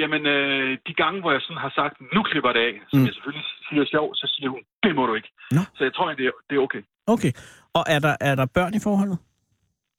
Jamen, 0.00 0.22
øh, 0.26 0.78
de 0.86 0.94
gange, 1.02 1.20
hvor 1.20 1.32
jeg 1.32 1.40
sådan 1.46 1.56
har 1.66 1.72
sagt, 1.80 1.94
nu 2.14 2.20
klipper 2.22 2.52
det 2.56 2.60
af, 2.68 2.74
som 2.90 2.98
Mm. 2.98 3.04
jeg 3.06 3.14
selvfølgelig 3.14 3.46
siger 3.68 3.84
sjov, 3.94 4.06
så 4.14 4.26
siger 4.34 4.48
hun, 4.54 4.60
det 4.82 4.94
må 4.94 5.02
du 5.06 5.14
ikke. 5.14 5.30
Nå. 5.56 5.60
Så 5.76 5.84
jeg 5.84 5.94
tror, 5.94 6.14
det 6.20 6.26
er, 6.26 6.30
det 6.50 6.54
er 6.56 6.60
okay. 6.60 6.82
Okay. 7.06 7.32
Og 7.74 7.84
er 7.94 7.98
der, 7.98 8.16
er 8.20 8.34
der 8.34 8.46
børn 8.46 8.74
i 8.74 8.80
forholdet? 8.82 9.18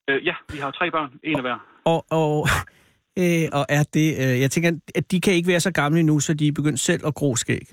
Øh, 0.09 0.25
ja, 0.25 0.35
vi 0.53 0.57
har 0.57 0.71
tre 0.71 0.91
børn, 0.91 1.09
en 1.23 1.35
af 1.35 1.41
hver. 1.41 1.57
Og, 1.85 2.05
og, 2.09 2.47
øh, 3.19 3.45
og 3.53 3.65
er 3.69 3.83
det, 3.93 4.07
øh, 4.23 4.35
jeg 4.43 4.51
tænker, 4.51 4.71
at 4.95 5.11
de 5.11 5.21
kan 5.21 5.33
ikke 5.33 5.47
være 5.47 5.59
så 5.59 5.71
gamle 5.71 5.99
endnu, 5.99 6.19
så 6.19 6.33
de 6.33 6.47
er 6.47 6.51
begyndt 6.51 6.79
selv 6.79 7.01
at 7.07 7.13
gro 7.15 7.35
skæg. 7.35 7.65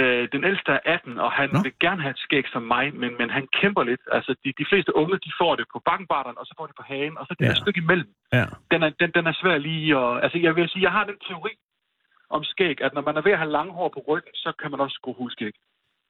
Øh, 0.00 0.28
den 0.34 0.42
ældste 0.44 0.70
er 0.72 0.80
18, 0.84 1.18
og 1.18 1.30
han 1.32 1.48
Nå. 1.52 1.58
Vil 1.62 1.72
gerne 1.80 2.00
have 2.02 2.10
et 2.10 2.22
skæg 2.26 2.44
som 2.52 2.62
mig, 2.62 2.84
men, 3.00 3.10
men 3.20 3.28
han 3.30 3.44
kæmper 3.60 3.82
lidt. 3.90 4.00
Altså, 4.16 4.32
de, 4.44 4.48
de 4.60 4.66
fleste 4.70 4.96
unge, 4.96 5.14
de 5.26 5.32
får 5.40 5.52
det 5.56 5.66
på 5.74 5.78
bakkenbarteren, 5.88 6.38
og 6.40 6.46
så 6.46 6.54
får 6.58 6.66
de 6.66 6.72
på 6.80 6.84
hagen, 6.92 7.18
og 7.18 7.24
så 7.26 7.32
det 7.38 7.44
Ja. 7.46 7.50
et 7.50 7.62
stykke 7.64 7.80
imellem. 7.84 8.10
Ja. 8.32 8.46
Den 8.72 8.80
er, 8.86 8.90
den, 9.00 9.10
den 9.16 9.24
er 9.30 9.34
svær 9.40 9.58
lige 9.58 9.96
at... 10.02 10.22
Altså, 10.24 10.38
jeg 10.46 10.52
vil 10.56 10.68
sige, 10.68 10.82
jeg 10.82 10.92
har 10.98 11.04
den 11.10 11.18
teori 11.28 11.52
om 12.36 12.44
skæg, 12.44 12.76
at 12.86 12.94
når 12.94 13.02
man 13.08 13.16
er 13.16 13.22
ved 13.26 13.32
at 13.32 13.38
have 13.38 13.50
lange 13.58 13.72
hår 13.78 13.88
på 13.96 14.00
ryggen, 14.08 14.34
så 14.34 14.52
kan 14.60 14.70
man 14.70 14.80
også 14.80 14.98
gro 15.04 15.12
hulskæg. 15.18 15.54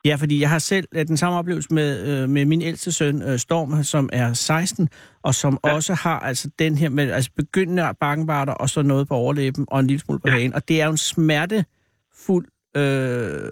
Ja, 0.05 0.15
fordi 0.21 0.41
jeg 0.41 0.51
har 0.51 0.59
selv 0.59 0.87
øh, 0.95 1.07
den 1.07 1.17
samme 1.17 1.39
oplevelse 1.39 1.75
med, 1.75 1.91
øh, 2.23 2.29
med 2.29 2.45
min 2.45 2.63
ældste 2.63 2.93
søn, 2.93 3.23
øh, 3.23 3.39
Storm, 3.39 3.83
som 3.83 4.11
er 4.13 4.33
16, 4.33 4.89
og 5.23 5.35
som 5.35 5.59
ja. 5.65 5.75
Også 5.75 5.95
har 5.95 6.21
altså 6.21 6.51
den 6.59 6.79
her 6.79 6.89
med 6.89 7.11
altså 7.11 7.31
begyndende 7.37 7.83
bakkenbarter, 8.01 8.53
og 8.53 8.69
så 8.69 8.83
noget 8.83 9.09
på 9.09 9.15
overlæben, 9.15 9.67
og 9.71 9.81
en 9.81 9.87
lille 9.87 10.01
smule 10.01 10.21
på. 10.21 10.29
Ja. 10.29 10.35
hagen. 10.35 10.55
Og 10.55 10.69
det 10.69 10.81
er 10.81 10.85
jo 10.85 10.91
en 10.91 10.97
smertefuld 10.97 12.47
øh, 12.77 13.51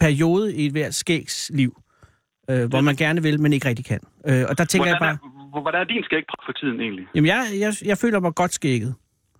periode 0.00 0.56
i 0.56 0.66
et 0.66 0.72
hvert 0.72 0.94
skægs 0.94 1.50
liv, 1.54 1.82
øh, 2.50 2.68
hvor 2.68 2.80
man 2.80 2.96
gerne 2.96 3.22
vil, 3.22 3.40
men 3.40 3.52
ikke 3.52 3.68
rigtig 3.68 3.84
kan. 3.84 4.00
Øh, 4.26 4.44
og 4.48 4.58
der 4.58 4.64
tænker 4.64 4.86
jeg 4.88 4.96
Hvordan, 4.98 5.18
bare, 5.18 5.58
er, 5.58 5.60
hvordan 5.60 5.80
er 5.80 5.84
din 5.84 6.04
skæg 6.04 6.24
for 6.46 6.52
tiden 6.52 6.80
egentlig? 6.80 7.06
jamen 7.14 7.28
jeg, 7.28 7.46
jeg, 7.58 7.72
jeg 7.84 7.98
føler 7.98 8.20
mig 8.20 8.34
godt 8.34 8.52
skægget. 8.52 8.94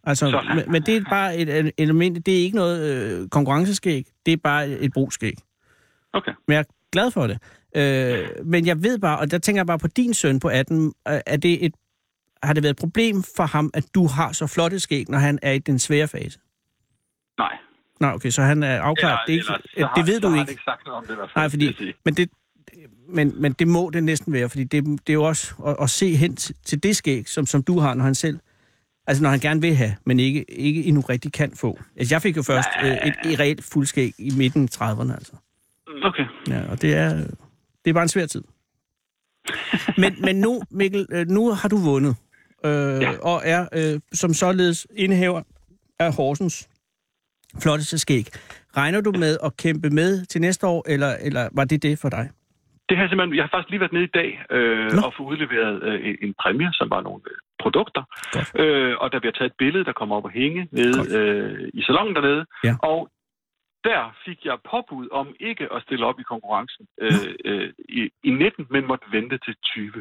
Altså, 0.04 0.30
Sådan. 0.30 0.56
men, 0.56 0.72
men 0.72 0.82
det 0.82 0.96
er 0.96 1.04
bare 1.10 1.36
et, 1.36 1.58
et 1.58 1.72
element, 1.78 2.26
det 2.26 2.38
er 2.38 2.42
ikke 2.42 2.56
noget 2.56 2.76
øh, 3.22 3.28
konkurrenceskæg, 3.28 4.06
det 4.26 4.32
er 4.32 4.36
bare 4.36 4.68
et 4.68 4.92
brugsskæg. 4.92 5.34
Okay. 6.12 6.32
Men 6.46 6.54
jeg 6.54 6.60
er 6.60 6.72
glad 6.92 7.10
for 7.10 7.26
det. 7.26 7.38
Øh, 7.76 8.46
men 8.46 8.66
jeg 8.66 8.82
ved 8.82 8.98
bare, 8.98 9.18
og 9.18 9.30
der 9.30 9.38
tænker 9.38 9.58
jeg 9.58 9.66
bare 9.66 9.78
på 9.78 9.88
din 9.88 10.14
søn 10.14 10.40
på 10.40 10.48
18, 10.48 10.86
øh, 10.86 11.20
er 11.26 11.36
det 11.36 11.64
et, 11.64 11.74
har 12.42 12.52
det 12.52 12.62
været 12.62 12.74
et 12.74 12.80
problem 12.80 13.22
for 13.36 13.42
ham, 13.42 13.70
at 13.74 13.84
du 13.94 14.06
har 14.06 14.32
så 14.32 14.46
flotte 14.46 14.80
skæg, 14.80 15.04
når 15.08 15.18
han 15.18 15.38
er 15.42 15.52
i 15.52 15.58
den 15.58 15.78
svære 15.78 16.08
fase? 16.08 16.38
Nej. 17.38 17.56
Nej, 18.00 18.12
okay, 18.12 18.30
så 18.30 18.42
han 18.42 18.62
er 18.62 18.80
afklaret. 18.80 19.18
det, 19.26 19.32
er 19.34 19.38
ikke, 19.38 19.48
har- 19.84 19.94
det 19.96 20.06
ved 20.06 20.20
du 20.20 20.34
ikke. 20.34 20.50
ikke 20.50 20.62
sagt 20.64 20.86
noget 20.86 20.98
om 20.98 21.04
det 21.06 21.12
i 21.12 21.16
hvert 21.16 21.30
fald. 21.34 21.42
Nej, 21.42 21.48
fordi, 21.48 21.92
men 22.04 22.14
det, 22.14 22.30
men, 23.08 23.32
men 23.42 23.52
det 23.52 23.68
må 23.68 23.90
det 23.90 24.04
næsten 24.04 24.32
være, 24.32 24.48
fordi 24.48 24.64
det, 24.64 24.84
det 24.84 25.08
er 25.08 25.14
jo 25.14 25.24
også 25.24 25.54
at, 25.66 25.76
at 25.82 25.90
se 25.90 26.16
hen 26.16 26.36
til, 26.36 26.54
til 26.64 26.82
det 26.82 26.96
skæg, 26.96 27.28
som, 27.28 27.46
som 27.46 27.62
du 27.62 27.78
har, 27.78 27.94
når 27.94 28.04
han 28.04 28.14
selv, 28.14 28.38
altså 29.06 29.22
når 29.22 29.30
han 29.30 29.40
gerne 29.40 29.60
vil 29.60 29.74
have, 29.76 29.96
men 30.04 30.20
ikke, 30.20 30.50
ikke 30.50 30.84
endnu 30.84 31.00
rigtig 31.00 31.32
kan 31.32 31.52
få. 31.54 31.78
Altså 31.96 32.14
jeg 32.14 32.22
fik 32.22 32.36
jo 32.36 32.42
først 32.42 32.68
øh, 32.84 32.90
et, 32.90 33.14
et 33.32 33.38
reelt 33.40 33.64
fuldskæg 33.64 34.12
i 34.18 34.30
midten 34.36 34.62
af 34.80 34.92
30'erne, 34.92 35.12
altså. 35.14 35.32
Okay. 36.02 36.24
Ja, 36.48 36.62
og 36.70 36.82
det 36.82 36.94
er, 36.94 37.14
det 37.84 37.90
er 37.90 37.92
bare 37.92 38.02
en 38.02 38.08
svær 38.08 38.26
tid. 38.26 38.42
Men, 39.98 40.16
men 40.20 40.36
nu, 40.36 40.62
Mikkel, 40.70 41.06
øh, 41.12 41.28
nu 41.28 41.50
har 41.52 41.68
du 41.68 41.76
vundet, 41.76 42.16
øh, 42.64 43.02
ja. 43.02 43.18
og 43.18 43.42
er 43.44 43.66
øh, 43.72 44.00
som 44.12 44.34
således 44.34 44.86
indehaver 44.96 45.42
af 45.98 46.14
Horsens 46.14 46.68
flotteste 47.62 47.98
skæg. 47.98 48.26
Regner 48.76 49.00
du 49.00 49.12
med 49.24 49.36
at 49.44 49.56
kæmpe 49.56 49.90
med 49.90 50.24
til 50.26 50.40
næste 50.40 50.66
år, 50.66 50.84
eller, 50.88 51.12
eller 51.26 51.48
var 51.52 51.64
det 51.64 51.82
det 51.82 51.98
for 51.98 52.08
dig? 52.08 52.30
Det 52.88 52.96
har 52.98 53.08
simpelthen, 53.08 53.36
jeg 53.36 53.44
har 53.46 53.50
faktisk 53.54 53.70
lige 53.70 53.80
været 53.80 53.92
nede 53.92 54.04
i 54.04 54.14
dag 54.20 54.30
øh, 54.56 54.92
Nå. 54.92 55.00
og 55.06 55.12
få 55.16 55.22
udleveret 55.30 55.74
øh, 55.88 56.08
en- 56.08 56.18
en 56.26 56.34
præmie, 56.42 56.70
som 56.72 56.86
var 56.90 57.00
nogle 57.08 57.20
øh, 57.30 57.36
produkter. 57.62 58.02
Godt. 58.36 58.48
Øh, 58.62 58.92
og 59.02 59.06
der 59.12 59.18
bliver 59.22 59.32
taget 59.38 59.50
et 59.52 59.56
billede, 59.58 59.84
der 59.84 59.92
kommer 60.00 60.16
op 60.16 60.24
og 60.24 60.30
hænge 60.40 60.68
nede 60.72 60.94
Godt. 60.98 61.12
øh, 61.18 61.68
i 61.78 61.82
salongen 61.86 62.14
dernede. 62.16 62.42
Ja. 62.68 62.74
Og 62.92 62.98
der 63.88 64.00
fik 64.26 64.38
jeg 64.48 64.56
påbud 64.72 65.06
om 65.20 65.26
ikke 65.40 65.64
at 65.74 65.82
stille 65.86 66.06
op 66.06 66.18
i 66.20 66.22
konkurrencen 66.32 66.84
øh, 67.04 67.12
øh, 67.44 67.68
i, 67.88 68.00
i 68.28 68.30
19, 68.30 68.66
men 68.70 68.86
måtte 68.90 69.06
vente 69.16 69.36
til 69.46 69.54
20. 69.64 69.92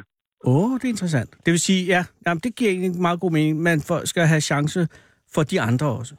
Åh, 0.45 0.71
oh, 0.71 0.73
det 0.79 0.83
er 0.85 0.93
interessant. 0.95 1.29
Det 1.45 1.51
vil 1.51 1.59
sige, 1.59 1.85
ja, 1.85 2.01
jamen, 2.27 2.41
det 2.45 2.55
giver 2.55 2.71
egentlig 2.71 3.01
meget 3.01 3.19
god 3.19 3.31
mening. 3.31 3.59
Man 3.61 3.81
får, 3.87 3.99
skal 4.05 4.23
have 4.33 4.41
chance 4.41 4.87
for 5.33 5.43
de 5.43 5.61
andre 5.61 5.87
også. 5.99 6.15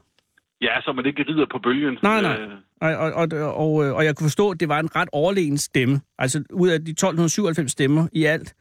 Ja, 0.60 0.80
så 0.80 0.92
man 0.92 1.06
ikke 1.06 1.24
rider 1.28 1.46
på 1.52 1.58
bølgen. 1.58 1.98
Nej, 2.02 2.20
nej. 2.22 2.36
Øh, 2.40 2.50
Og, 2.80 2.96
og, 2.96 3.12
og, 3.12 3.54
og, 3.56 3.84
øh, 3.86 3.94
og 3.94 4.04
jeg 4.04 4.16
kunne 4.16 4.24
forstå, 4.24 4.50
at 4.50 4.60
det 4.60 4.68
var 4.68 4.80
en 4.80 4.96
ret 4.96 5.08
overlegen 5.12 5.58
stemme. 5.58 6.00
Altså 6.18 6.44
ud 6.52 6.68
af 6.68 6.78
de 6.84 6.90
1297 6.90 7.72
stemmer 7.72 8.08
i 8.12 8.24
alt, 8.24 8.54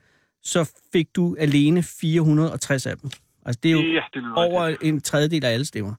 så 0.43 0.71
fik 0.93 1.07
du 1.15 1.35
alene 1.39 1.83
460 2.01 2.85
af 2.85 2.97
dem. 2.97 3.09
Altså 3.45 3.59
det 3.63 3.69
er 3.69 3.73
jo 3.73 3.79
ja, 3.81 4.01
det 4.13 4.23
lyder 4.23 4.33
over 4.35 4.65
rigtigt. 4.67 4.93
en 4.93 5.01
tredjedel 5.01 5.45
af 5.45 5.49
alle 5.53 5.65
stemmer. 5.65 5.93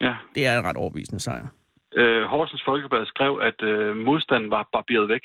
Ja. 0.00 0.14
Det 0.34 0.46
er 0.46 0.58
en 0.58 0.64
ret 0.64 0.76
overbevisende 0.76 1.20
sejr. 1.20 1.46
Øh, 1.96 2.22
Horsens 2.22 2.62
Folkeblad 2.64 3.06
skrev, 3.06 3.40
at 3.42 3.68
øh, 3.68 3.96
modstanden 3.96 4.50
var 4.50 4.68
barberet 4.72 5.08
væk. 5.08 5.20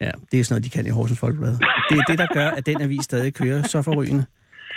Ja, 0.00 0.10
det 0.32 0.40
er 0.40 0.44
sådan 0.44 0.54
noget, 0.54 0.64
de 0.64 0.70
kan 0.70 0.86
i 0.86 0.90
Horsens 0.90 1.20
Folkeblad. 1.20 1.52
Det 1.90 1.98
er 1.98 2.04
det, 2.08 2.18
der 2.18 2.26
gør, 2.34 2.48
at 2.50 2.66
den 2.66 2.80
avis 2.82 3.04
stadig 3.04 3.34
kører 3.34 3.62
så 3.62 3.82
forrygende. 3.82 4.24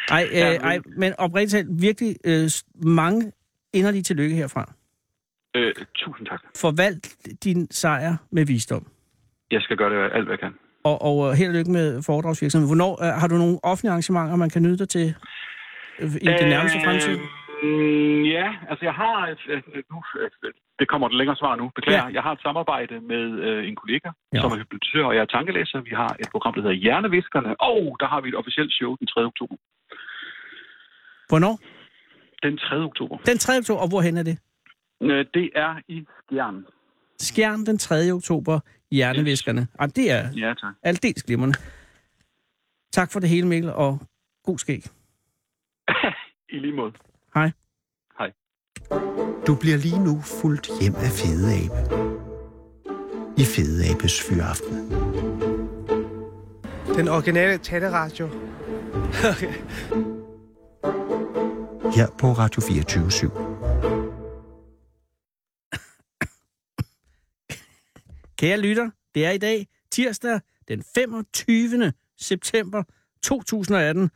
Ej, 0.09 0.27
øh, 0.31 0.38
ej 0.39 0.79
men 0.97 1.13
oprigtigt 1.17 1.51
talt, 1.51 1.81
virkelig 1.81 2.15
øh, 2.25 2.50
mange 2.83 3.31
inderlige 3.73 4.03
tillykke 4.03 4.35
herfra. 4.35 4.73
øh, 5.55 5.73
tusind 5.95 6.27
tak. 6.27 6.41
Forvalt 6.57 7.15
din 7.43 7.67
sejr 7.71 8.13
med 8.31 8.45
visdom. 8.45 8.85
Jeg 9.51 9.61
skal 9.61 9.77
gøre 9.77 9.89
det 9.93 10.11
alt, 10.15 10.25
hvad 10.25 10.33
jeg 10.33 10.39
kan. 10.39 10.53
Og, 10.83 11.01
og 11.01 11.15
øh, 11.29 11.31
held 11.39 11.49
og 11.49 11.55
lykke 11.57 11.71
med 11.71 12.03
foredragsvirksomheden. 12.03 12.69
Hvornår 12.75 12.93
øh, 13.05 13.11
har 13.21 13.27
du 13.27 13.35
nogle 13.43 13.57
offentlige 13.63 13.91
arrangementer, 13.91 14.35
man 14.35 14.49
kan 14.49 14.61
nyde 14.63 14.77
dig 14.77 14.89
til 14.89 15.07
øh, 16.01 16.09
i 16.27 16.29
den 16.41 16.49
nærmeste 16.55 16.79
fremtid? 16.85 17.17
Mm, 17.63 18.21
ja, 18.35 18.47
altså 18.69 18.83
jeg 18.89 18.93
har... 18.93 19.17
Et, 19.33 19.41
nu, 19.91 19.97
et, 20.25 20.53
det 20.79 20.87
kommer 20.91 21.07
et 21.07 21.15
længere 21.19 21.37
svar 21.41 21.55
nu, 21.55 21.65
beklager. 21.75 22.07
Ja. 22.07 22.13
Jeg 22.17 22.23
har 22.23 22.31
et 22.37 22.41
samarbejde 22.47 22.95
med 23.11 23.23
øh, 23.47 23.67
en 23.69 23.75
kollega, 23.81 24.09
Ja. 24.33 24.41
som 24.41 24.51
er 24.51 24.57
hypnotisør, 24.61 25.03
og 25.09 25.15
jeg 25.15 25.21
er 25.21 25.31
tankelæser. 25.37 25.79
Vi 25.89 25.93
har 26.01 26.11
et 26.23 26.29
program, 26.33 26.53
der 26.53 26.61
hedder 26.61 26.75
Hjerneviskerne, 26.85 27.51
og 27.71 27.81
der 27.99 28.07
har 28.13 28.19
vi 28.21 28.27
et 28.29 28.35
officielt 28.41 28.73
show 28.73 28.91
den 28.99 29.07
3. 29.07 29.21
oktober. 29.31 29.55
Hvornår? 31.29 31.53
Den 32.43 32.57
3. 32.57 32.75
oktober. 32.75 33.17
Den 33.17 33.38
3. 33.38 33.57
oktober, 33.57 33.81
og 33.81 33.89
hvorhen 33.89 34.17
er 34.17 34.24
det? 34.24 34.38
Øh, 35.01 35.25
Det 35.33 35.50
er 35.55 35.75
i 35.88 36.05
Skjern. 36.27 36.65
Skjern 37.19 37.65
den 37.65 37.77
3. 37.77 38.12
oktober, 38.12 38.60
Hjerneviskerne. 38.91 39.67
Yes. 39.83 39.93
det 39.93 40.12
er 40.12 40.29
Ja, 40.38 40.53
tak. 40.53 40.74
aldeles 40.83 41.24
glimrende. 41.24 41.57
Tak 42.93 43.12
for 43.12 43.19
det 43.19 43.29
hele, 43.29 43.48
Mikkel, 43.48 43.74
og 43.74 44.00
god 44.43 44.57
skæg. 44.57 44.83
I 46.55 46.60
lige 46.60 46.74
måde. 46.74 46.91
Hej. 47.33 47.51
Hej. 48.17 48.31
Du 49.48 49.55
bliver 49.55 49.77
lige 49.77 50.03
nu 50.03 50.21
fuldt 50.41 50.69
hjem 50.81 50.95
af 50.95 51.12
Fede 51.19 51.48
Abe. 51.60 51.77
I 53.38 53.43
Fede 53.55 53.93
Abes 53.95 54.21
Fyraften. 54.29 54.77
Den 56.98 57.07
originale 57.07 57.57
taleradio. 57.57 58.27
Her 61.95 62.07
på 62.19 62.31
Radio 62.31 62.62
24 62.62 63.07
/7. 63.07 63.27
Kære 68.38 68.60
lytter, 68.60 68.89
det 69.15 69.25
er 69.25 69.31
i 69.31 69.38
dag 69.38 69.67
tirsdag 69.91 70.39
den 70.67 70.83
25. 70.95 71.93
september 72.19 72.83
2018, 73.24 74.10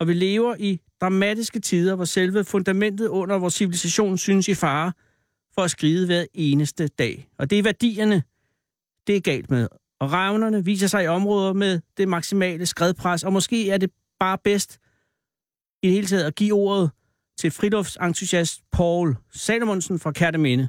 og 0.00 0.08
vi 0.08 0.12
lever 0.12 0.54
i 0.58 0.80
dramatiske 1.00 1.60
tider, 1.60 1.94
hvor 1.94 2.04
selve 2.04 2.44
fundamentet 2.44 3.08
under 3.08 3.38
vores 3.38 3.54
civilisation 3.54 4.18
synes 4.18 4.48
i 4.48 4.54
fare 4.54 4.92
for 5.54 5.62
at 5.62 5.70
skride 5.70 6.06
hver 6.06 6.24
eneste 6.34 6.88
dag. 6.88 7.28
Og 7.38 7.50
det 7.50 7.58
er 7.58 7.62
værdierne, 7.62 8.22
det 9.06 9.16
er 9.16 9.20
galt 9.20 9.50
med. 9.50 9.68
Og 10.00 10.12
ravnerne 10.12 10.64
viser 10.64 10.86
sig 10.86 11.04
i 11.04 11.06
områder 11.06 11.52
med 11.52 11.80
det 11.96 12.08
maksimale 12.08 12.66
skredpres, 12.66 13.24
og 13.24 13.32
måske 13.32 13.70
er 13.70 13.78
det 13.78 13.90
bare 14.18 14.38
bedst 14.44 14.78
i 15.82 15.86
det 15.86 15.94
hele 15.94 16.06
taget 16.06 16.24
at 16.24 16.34
give 16.34 16.54
ordet 16.54 16.90
til 17.42 17.50
friluftsentusiast 17.50 18.62
Paul 18.72 19.16
Salomonsen 19.34 19.98
fra 19.98 20.12
Kærteminde. 20.12 20.68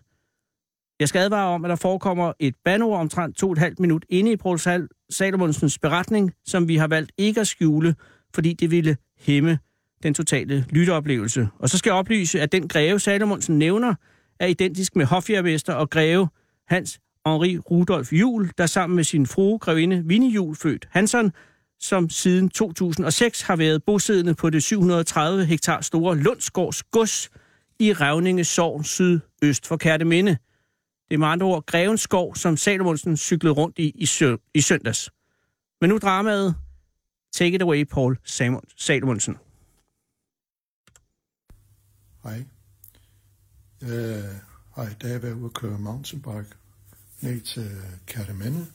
Jeg 0.99 1.09
skal 1.09 1.19
advare 1.19 1.47
om, 1.47 1.65
at 1.65 1.69
der 1.69 1.75
forekommer 1.75 2.33
et 2.39 2.55
banord 2.65 2.99
omtrent 2.99 3.37
to 3.37 3.47
og 3.47 3.51
et 3.51 3.57
halvt 3.57 3.79
minut 3.79 4.05
inde 4.09 4.31
i 4.31 4.35
Paul 4.35 4.59
Sal- 4.59 4.87
Salomonsens 5.09 5.79
beretning, 5.79 6.33
som 6.45 6.67
vi 6.67 6.75
har 6.75 6.87
valgt 6.87 7.11
ikke 7.17 7.41
at 7.41 7.47
skjule, 7.47 7.95
fordi 8.35 8.53
det 8.53 8.71
ville 8.71 8.97
hæmme 9.19 9.59
den 10.03 10.13
totale 10.13 10.65
lytteoplevelse. 10.69 11.47
Og 11.59 11.69
så 11.69 11.77
skal 11.77 11.89
jeg 11.89 11.97
oplyse, 11.97 12.41
at 12.41 12.51
den 12.51 12.67
greve 12.67 12.99
Salomonsen 12.99 13.59
nævner, 13.59 13.95
er 14.39 14.47
identisk 14.47 14.95
med 14.95 15.05
hofjærmester 15.05 15.73
og 15.73 15.89
greve 15.89 16.27
Hans 16.67 16.99
Henri 17.25 17.57
Rudolf 17.57 18.13
Jul, 18.13 18.51
der 18.57 18.65
sammen 18.65 18.95
med 18.95 19.03
sin 19.03 19.27
frue, 19.27 19.59
grevinde 19.59 20.03
Vinnie 20.05 20.31
Jul, 20.31 20.55
født 20.55 20.87
Hansen, 20.91 21.31
som 21.83 22.09
siden 22.09 22.49
2006 22.49 23.41
har 23.41 23.55
været 23.55 23.83
bosiddende 23.83 24.35
på 24.35 24.49
det 24.49 24.63
730 24.63 25.45
hektar 25.45 25.81
store 25.81 26.17
Lundsgårds 26.17 26.83
gods 26.83 27.29
i 27.79 27.93
Revninge 27.93 28.43
Sogn 28.43 28.83
sydøst 28.83 29.67
for 29.67 29.77
Kærteminde. 29.77 30.31
Det 31.09 31.13
er 31.13 31.17
med 31.17 31.27
andre 31.27 31.45
ord 31.47 31.65
Grevenskov, 31.65 32.35
som 32.35 32.57
Salomonsen 32.57 33.17
cyklede 33.17 33.53
rundt 33.53 33.79
i 33.79 33.89
i, 33.95 34.05
sø- 34.05 34.37
i 34.53 34.61
søndags. 34.61 35.09
Men 35.81 35.89
nu 35.89 35.97
dramaet. 35.97 36.55
Take 37.33 37.55
it 37.55 37.61
away, 37.61 37.83
Paul 37.83 38.17
Samon- 38.29 38.73
Salomonsen. 38.77 39.37
Hej. 42.23 42.43
Øh, 43.81 43.89
jeg 43.89 44.39
hej, 44.75 44.93
da 45.01 45.07
jeg 45.07 45.23
var 45.23 45.33
ude 45.33 45.45
at 45.45 45.53
køre 45.53 45.79
mountainbike 45.79 46.55
ned 47.21 47.41
til 47.41 47.71
Kærteminde, 48.07 48.65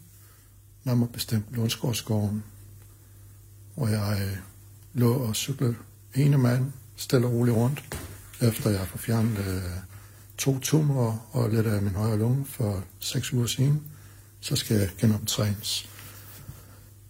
nærmere 0.84 1.08
bestemt 1.08 1.52
Lundsgårdsskoven, 1.52 2.44
hvor 3.78 3.88
jeg 3.88 4.18
øh, 4.20 4.36
lå 4.94 5.12
og 5.12 5.36
cyklede. 5.36 5.74
Ene 6.14 6.38
mand 6.38 6.72
stille 6.96 7.26
og 7.26 7.32
roligt 7.32 7.56
rundt, 7.56 7.98
efter 8.40 8.70
jeg 8.70 8.78
har 8.78 8.98
fjernet 8.98 9.38
øh, 9.38 9.62
to 10.38 10.58
tumorer 10.58 11.28
og 11.32 11.50
lidt 11.50 11.66
af 11.66 11.82
min 11.82 11.94
højre 11.94 12.18
lunge 12.18 12.44
for 12.44 12.84
seks 12.98 13.32
uger 13.32 13.46
siden, 13.46 13.82
så 14.40 14.56
skal 14.56 14.76
jeg 14.76 14.90
genoptrænes. 15.00 15.90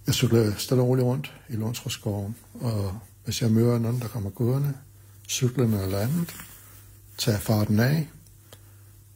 Jeg 0.06 0.14
cykler 0.14 0.54
stille 0.56 0.82
og 0.82 0.88
roligt 0.88 1.04
rundt 1.04 1.34
i 1.48 1.52
Lundsgårdsskoven, 1.52 2.36
og 2.54 2.98
hvis 3.24 3.42
jeg 3.42 3.50
møder 3.50 3.78
nogen, 3.78 4.00
der 4.00 4.08
kommer 4.08 4.30
gående, 4.30 4.74
cyklerne 5.28 5.82
eller 5.82 5.98
andet, 5.98 6.34
tager 7.18 7.38
farten 7.38 7.80
af, 7.80 8.08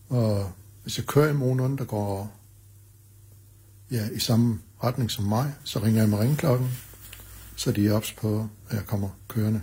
og 0.09 0.53
hvis 0.83 0.99
jeg 0.99 1.07
kører 1.07 1.31
imod 1.31 1.57
nogen, 1.57 1.79
der 1.79 1.85
går 1.85 2.33
ja, 3.91 4.09
i 4.09 4.19
samme 4.19 4.61
retning 4.85 5.11
som 5.11 5.25
mig, 5.25 5.55
så 5.65 5.79
ringer 5.79 6.01
jeg 6.01 6.09
med 6.09 6.19
ringklokken, 6.19 6.71
så 7.57 7.73
de 7.73 7.89
er 7.89 7.93
ops 7.93 8.13
på, 8.13 8.49
at 8.69 8.77
jeg 8.77 8.87
kommer 8.87 9.09
kørende. 9.29 9.63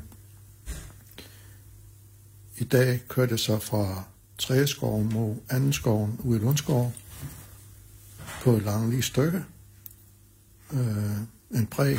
I 2.58 2.64
dag 2.64 3.02
kørte 3.08 3.32
jeg 3.32 3.40
så 3.40 3.60
fra 3.60 4.04
Træskoven 4.38 5.14
mod 5.14 5.36
anden 5.50 5.74
skoven 5.74 6.20
ude 6.24 6.40
i 6.40 6.42
Lundskov 6.42 6.94
på 8.42 8.52
et 8.52 8.64
langt 8.64 8.90
lige 8.90 9.02
stykke. 9.02 9.44
Øh, 10.74 11.18
en 11.52 11.68
bred 11.68 11.98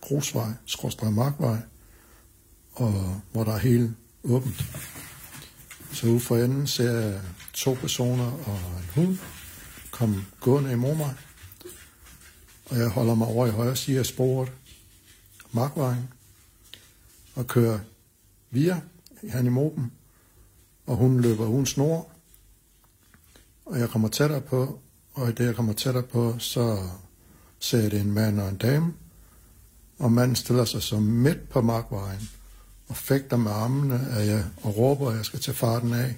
grusvej, 0.00 0.52
skråstrej 0.66 1.10
markvej, 1.10 1.58
og 2.72 3.20
hvor 3.32 3.44
der 3.44 3.52
er 3.52 3.58
helt 3.58 3.90
åbent. 4.24 4.64
Så 5.92 6.06
ude 6.06 6.20
for 6.20 6.36
enden 6.36 6.66
ser 6.66 6.92
jeg 6.92 7.20
to 7.52 7.74
personer 7.74 8.30
og 8.32 8.56
en 8.56 8.90
hund 8.94 9.18
komme 9.90 10.24
gående 10.40 10.72
imod 10.72 10.94
mig. 10.94 11.14
Og 12.66 12.78
jeg 12.78 12.88
holder 12.88 13.14
mig 13.14 13.28
over 13.28 13.46
i 13.46 13.50
højre 13.50 13.76
side 13.76 13.98
af 13.98 14.06
sporet, 14.06 14.52
markvejen, 15.52 16.08
og 17.34 17.46
kører 17.46 17.78
via 18.50 18.80
han 19.30 19.46
i 19.46 19.48
moben, 19.48 19.92
Og 20.86 20.96
hun 20.96 21.20
løber 21.20 21.46
uden 21.46 21.66
snor. 21.66 22.08
Og 23.66 23.78
jeg 23.78 23.88
kommer 23.88 24.08
tættere 24.08 24.40
på, 24.40 24.80
og 25.14 25.28
i 25.28 25.32
det 25.32 25.44
jeg 25.44 25.56
kommer 25.56 25.72
tættere 25.72 26.02
på, 26.02 26.38
så 26.38 26.88
ser 27.58 27.78
jeg 27.78 27.90
det 27.90 28.00
en 28.00 28.12
mand 28.12 28.40
og 28.40 28.48
en 28.48 28.56
dame. 28.56 28.92
Og 29.98 30.12
manden 30.12 30.36
stiller 30.36 30.64
sig 30.64 30.82
så 30.82 31.00
midt 31.00 31.48
på 31.48 31.60
markvejen 31.60 32.30
og 32.88 32.96
fægter 32.96 33.36
med 33.36 33.50
armene 33.50 34.06
af 34.10 34.26
jeg, 34.26 34.44
og 34.62 34.76
råber, 34.76 35.10
at 35.10 35.16
jeg 35.16 35.24
skal 35.24 35.40
tage 35.40 35.54
farten 35.54 35.92
af. 35.92 36.16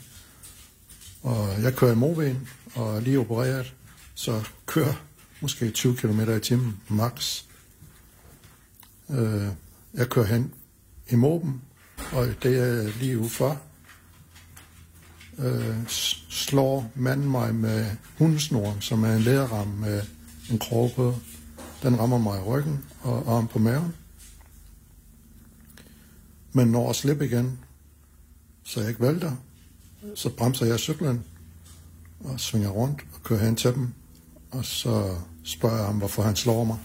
Og 1.22 1.62
jeg 1.62 1.74
kører 1.76 1.92
i 1.92 1.96
moven 1.96 2.48
og 2.74 2.96
er 2.96 3.00
lige 3.00 3.18
opereret, 3.18 3.74
så 4.14 4.48
kører 4.66 4.94
måske 5.40 5.70
20 5.70 5.96
km 5.96 6.20
i 6.20 6.40
timen 6.40 6.80
max. 6.88 7.42
Øh, 9.10 9.48
jeg 9.94 10.08
kører 10.08 10.26
hen 10.26 10.52
i 11.10 11.14
moben, 11.14 11.62
og 12.12 12.26
det 12.42 12.58
er 12.58 12.98
lige 12.98 13.18
ude 13.18 13.28
for. 13.28 13.60
Øh, 15.38 15.76
slår 16.28 16.90
manden 16.94 17.30
mig 17.30 17.54
med 17.54 17.90
hundesnoren, 18.18 18.80
som 18.80 19.04
er 19.04 19.16
en 19.16 19.22
læderramme 19.22 19.76
med 19.76 20.02
en 20.50 20.58
krog 20.58 20.92
på. 20.96 21.14
Den 21.82 21.98
rammer 21.98 22.18
mig 22.18 22.38
i 22.38 22.42
ryggen 22.42 22.84
og 23.02 23.36
arm 23.36 23.48
på 23.48 23.58
maven. 23.58 23.94
Men 26.52 26.68
når 26.68 26.90
at 26.90 26.96
slippe 26.96 27.26
igen, 27.26 27.58
så 28.64 28.80
jeg 28.80 28.88
ikke 28.88 29.00
vælter, 29.00 29.36
så 30.14 30.30
bremser 30.30 30.66
jeg 30.66 30.78
cyklen 30.78 31.24
og 32.20 32.40
svinger 32.40 32.68
rundt 32.68 33.06
og 33.14 33.22
kører 33.22 33.44
hen 33.44 33.56
til 33.56 33.74
dem. 33.74 33.88
Og 34.50 34.64
så 34.64 35.16
spørger 35.44 35.76
jeg 35.76 35.86
ham, 35.86 35.98
hvorfor 35.98 36.22
han 36.22 36.36
slår 36.36 36.64
mig 36.64 36.78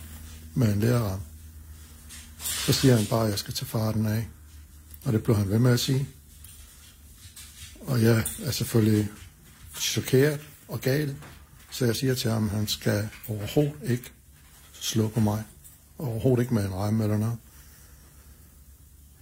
med 0.53 0.73
en 0.73 0.79
læreram. 0.79 1.19
Så 2.39 2.73
siger 2.73 2.95
han 2.95 3.05
bare, 3.05 3.23
at 3.23 3.29
jeg 3.29 3.39
skal 3.39 3.53
tage 3.53 3.65
farten 3.65 4.05
af. 4.05 4.27
Og 5.05 5.13
det 5.13 5.23
blev 5.23 5.35
han 5.35 5.49
ved 5.49 5.59
med 5.59 5.71
at 5.71 5.79
sige. 5.79 6.09
Og 7.81 8.03
jeg 8.03 8.23
er 8.43 8.51
selvfølgelig 8.51 9.09
chokeret 9.75 10.39
og 10.67 10.81
gal. 10.81 11.15
Så 11.71 11.85
jeg 11.85 11.95
siger 11.95 12.15
til 12.15 12.31
ham, 12.31 12.45
at 12.45 12.51
han 12.51 12.67
skal 12.67 13.09
overhovedet 13.27 13.73
ikke 13.83 14.11
slå 14.73 15.07
på 15.07 15.19
mig. 15.19 15.43
Overhovedet 15.97 16.41
ikke 16.41 16.53
med 16.53 16.65
en 16.65 16.73
remme 16.73 17.03
eller 17.03 17.17
noget. 17.17 17.37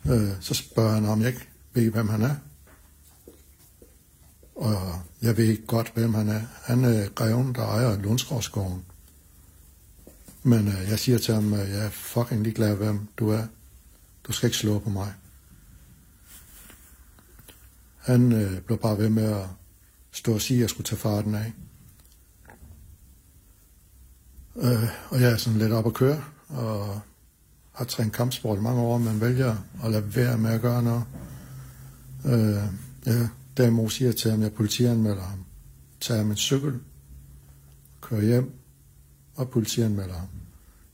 Øh, 0.05 0.31
så 0.41 0.53
spørger 0.53 0.93
han, 0.93 1.05
om 1.05 1.21
jeg 1.21 1.27
ikke 1.27 1.47
ved, 1.73 1.91
hvem 1.91 2.09
han 2.09 2.21
er. 2.21 2.35
Og 4.55 5.01
jeg 5.21 5.37
ved 5.37 5.67
godt, 5.67 5.91
hvem 5.93 6.13
han 6.13 6.29
er. 6.29 6.41
Han 6.63 6.85
er 6.85 7.09
greven, 7.09 7.55
der 7.55 7.65
ejer 7.65 7.97
Lundsgårdsgården. 7.97 8.85
Men 10.47 10.67
øh, 10.67 10.89
jeg 10.89 10.99
siger 10.99 11.17
til 11.17 11.33
ham, 11.33 11.53
at 11.53 11.69
jeg 11.69 11.85
er 11.85 11.89
fucking 11.89 12.43
ligeglad, 12.43 12.75
hvem 12.75 13.07
du 13.17 13.29
er. 13.29 13.43
Du 14.23 14.31
skal 14.31 14.47
ikke 14.47 14.57
slå 14.57 14.79
på 14.79 14.89
mig. 14.89 15.13
Han 17.97 18.31
øh, 18.31 18.61
blev 18.61 18.77
bare 18.77 18.97
ved 18.97 19.09
med 19.09 19.23
at 19.23 19.45
stå 20.11 20.33
og 20.33 20.41
sige, 20.41 20.57
at 20.57 20.61
jeg 20.61 20.69
skulle 20.69 20.85
tage 20.85 20.99
farten 20.99 21.35
af. 21.35 21.53
Øh, 24.55 24.89
og 25.09 25.21
jeg 25.21 25.31
er 25.31 25.37
sådan 25.37 25.59
lidt 25.59 25.71
op 25.71 25.85
at 25.85 25.93
køre, 25.93 26.23
og 26.47 26.99
har 27.73 27.85
trænet 27.85 28.13
kampsport 28.13 28.57
i 28.57 28.61
mange 28.61 28.81
år, 28.81 28.97
men 28.97 29.21
vælger 29.21 29.55
at 29.83 29.91
lade 29.91 30.15
være 30.15 30.37
med 30.37 30.51
at 30.51 30.61
gøre 30.61 30.83
noget. 30.83 31.03
Øh, 32.25 32.63
ja, 33.05 33.27
derimod 33.57 33.89
siger 33.89 34.07
jeg 34.07 34.15
til 34.15 34.31
ham, 34.31 34.39
at 34.39 34.43
jeg 34.43 34.53
politianmelder 34.53 35.23
ham. 35.23 35.45
Tager 36.01 36.23
min 36.23 36.37
cykel, 36.37 36.79
kører 38.01 38.25
hjem 38.25 38.51
og 39.35 39.49
politianmelder 39.49 40.15
ham. 40.15 40.27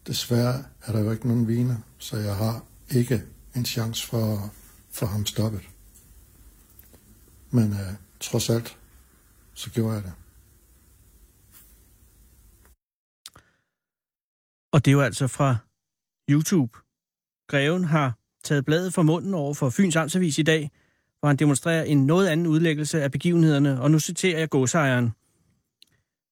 Desværre 0.08 0.64
er 0.86 0.92
der 0.92 1.00
jo 1.00 1.12
ikke 1.12 1.28
nogen 1.28 1.48
viner, 1.48 1.78
så 1.98 2.18
jeg 2.18 2.36
har 2.36 2.66
ikke 2.92 3.24
en 3.56 3.66
chance 3.66 4.08
for 4.08 4.34
at 4.34 4.50
få 4.92 5.06
ham 5.06 5.26
stoppet. 5.26 5.62
Men 7.52 7.72
øh, 7.72 7.94
trods 8.20 8.50
alt, 8.50 8.78
så 9.54 9.70
gjorde 9.70 9.94
jeg 9.94 10.04
det. 10.04 10.14
Og 14.74 14.86
det 14.86 14.92
er 14.92 14.94
jo 14.94 15.02
altså 15.02 15.28
fra 15.28 15.58
YouTube. 16.30 16.78
Greven 17.48 17.84
har 17.84 18.18
taget 18.44 18.66
bladet 18.66 18.94
fra 18.94 19.02
munden 19.02 19.34
over 19.34 19.54
for 19.54 19.70
Fyns 19.70 19.96
Amtsavis 19.96 20.38
i 20.38 20.44
dag, 20.44 20.72
hvor 21.20 21.28
han 21.28 21.38
demonstrerer 21.38 21.84
en 21.84 22.06
noget 22.06 22.28
anden 22.28 22.48
udlæggelse 22.48 23.02
af 23.02 23.12
begivenhederne, 23.12 23.82
og 23.82 23.92
nu 23.92 24.00
citerer 24.00 24.40
jeg 24.40 24.50
godsejeren. 24.50 25.12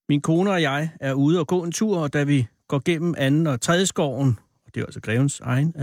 Min 0.10 0.22
kone 0.22 0.52
og 0.52 0.62
jeg 0.62 0.90
er 1.00 1.14
ude 1.14 1.40
og 1.40 1.48
gå 1.48 1.64
en 1.64 1.72
tur, 1.72 2.00
og 2.00 2.14
da 2.14 2.24
vi 2.24 2.48
går 2.72 2.82
gennem 2.86 3.16
anden 3.18 3.48
og 3.48 3.62
tredje 3.62 3.86
skoven, 3.86 4.40
og 4.66 4.76
det 4.76 4.82
er 4.82 4.86
altså 4.86 5.02
grevens 5.02 5.40
egen 5.40 5.74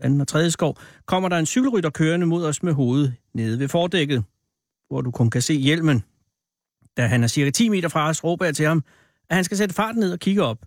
anden- 0.00 0.20
og 0.20 0.28
tredje 0.28 0.50
skov, 0.50 0.76
kommer 1.06 1.28
der 1.28 1.36
en 1.36 1.46
cykelrytter 1.46 1.90
kørende 1.90 2.26
mod 2.26 2.44
os 2.44 2.62
med 2.62 2.72
hovedet 2.72 3.14
nede 3.34 3.58
ved 3.58 3.68
fordækket, 3.68 4.24
hvor 4.88 5.00
du 5.00 5.10
kun 5.10 5.30
kan 5.30 5.42
se 5.42 5.54
hjelmen. 5.54 6.02
Da 6.96 7.06
han 7.06 7.22
er 7.22 7.26
cirka 7.26 7.50
10 7.50 7.68
meter 7.68 7.88
fra 7.88 8.08
os, 8.08 8.24
råber 8.24 8.44
jeg 8.44 8.56
til 8.56 8.66
ham, 8.66 8.84
at 9.30 9.36
han 9.36 9.44
skal 9.44 9.56
sætte 9.56 9.74
farten 9.74 10.00
ned 10.00 10.12
og 10.12 10.18
kigge 10.18 10.42
op. 10.42 10.58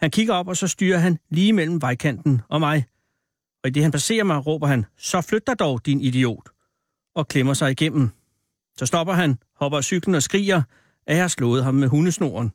Han 0.00 0.10
kigger 0.10 0.34
op, 0.34 0.48
og 0.48 0.56
så 0.56 0.68
styrer 0.68 0.98
han 0.98 1.18
lige 1.30 1.52
mellem 1.52 1.82
vejkanten 1.82 2.42
og 2.48 2.60
mig. 2.60 2.84
Og 3.62 3.68
i 3.68 3.70
det 3.70 3.82
han 3.82 3.92
passerer 3.92 4.24
mig, 4.24 4.46
råber 4.46 4.66
han, 4.66 4.86
så 4.98 5.20
flyt 5.20 5.46
dig 5.46 5.58
dog, 5.58 5.86
din 5.86 6.00
idiot, 6.00 6.48
og 7.14 7.28
klemmer 7.28 7.54
sig 7.54 7.70
igennem. 7.70 8.08
Så 8.78 8.86
stopper 8.86 9.12
han, 9.12 9.38
hopper 9.56 9.78
af 9.78 9.84
cyklen 9.84 10.14
og 10.14 10.22
skriger, 10.22 10.62
at 11.06 11.16
jeg 11.16 11.22
har 11.22 11.28
slået 11.28 11.64
ham 11.64 11.74
med 11.74 11.88
hundesnoren, 11.88 12.52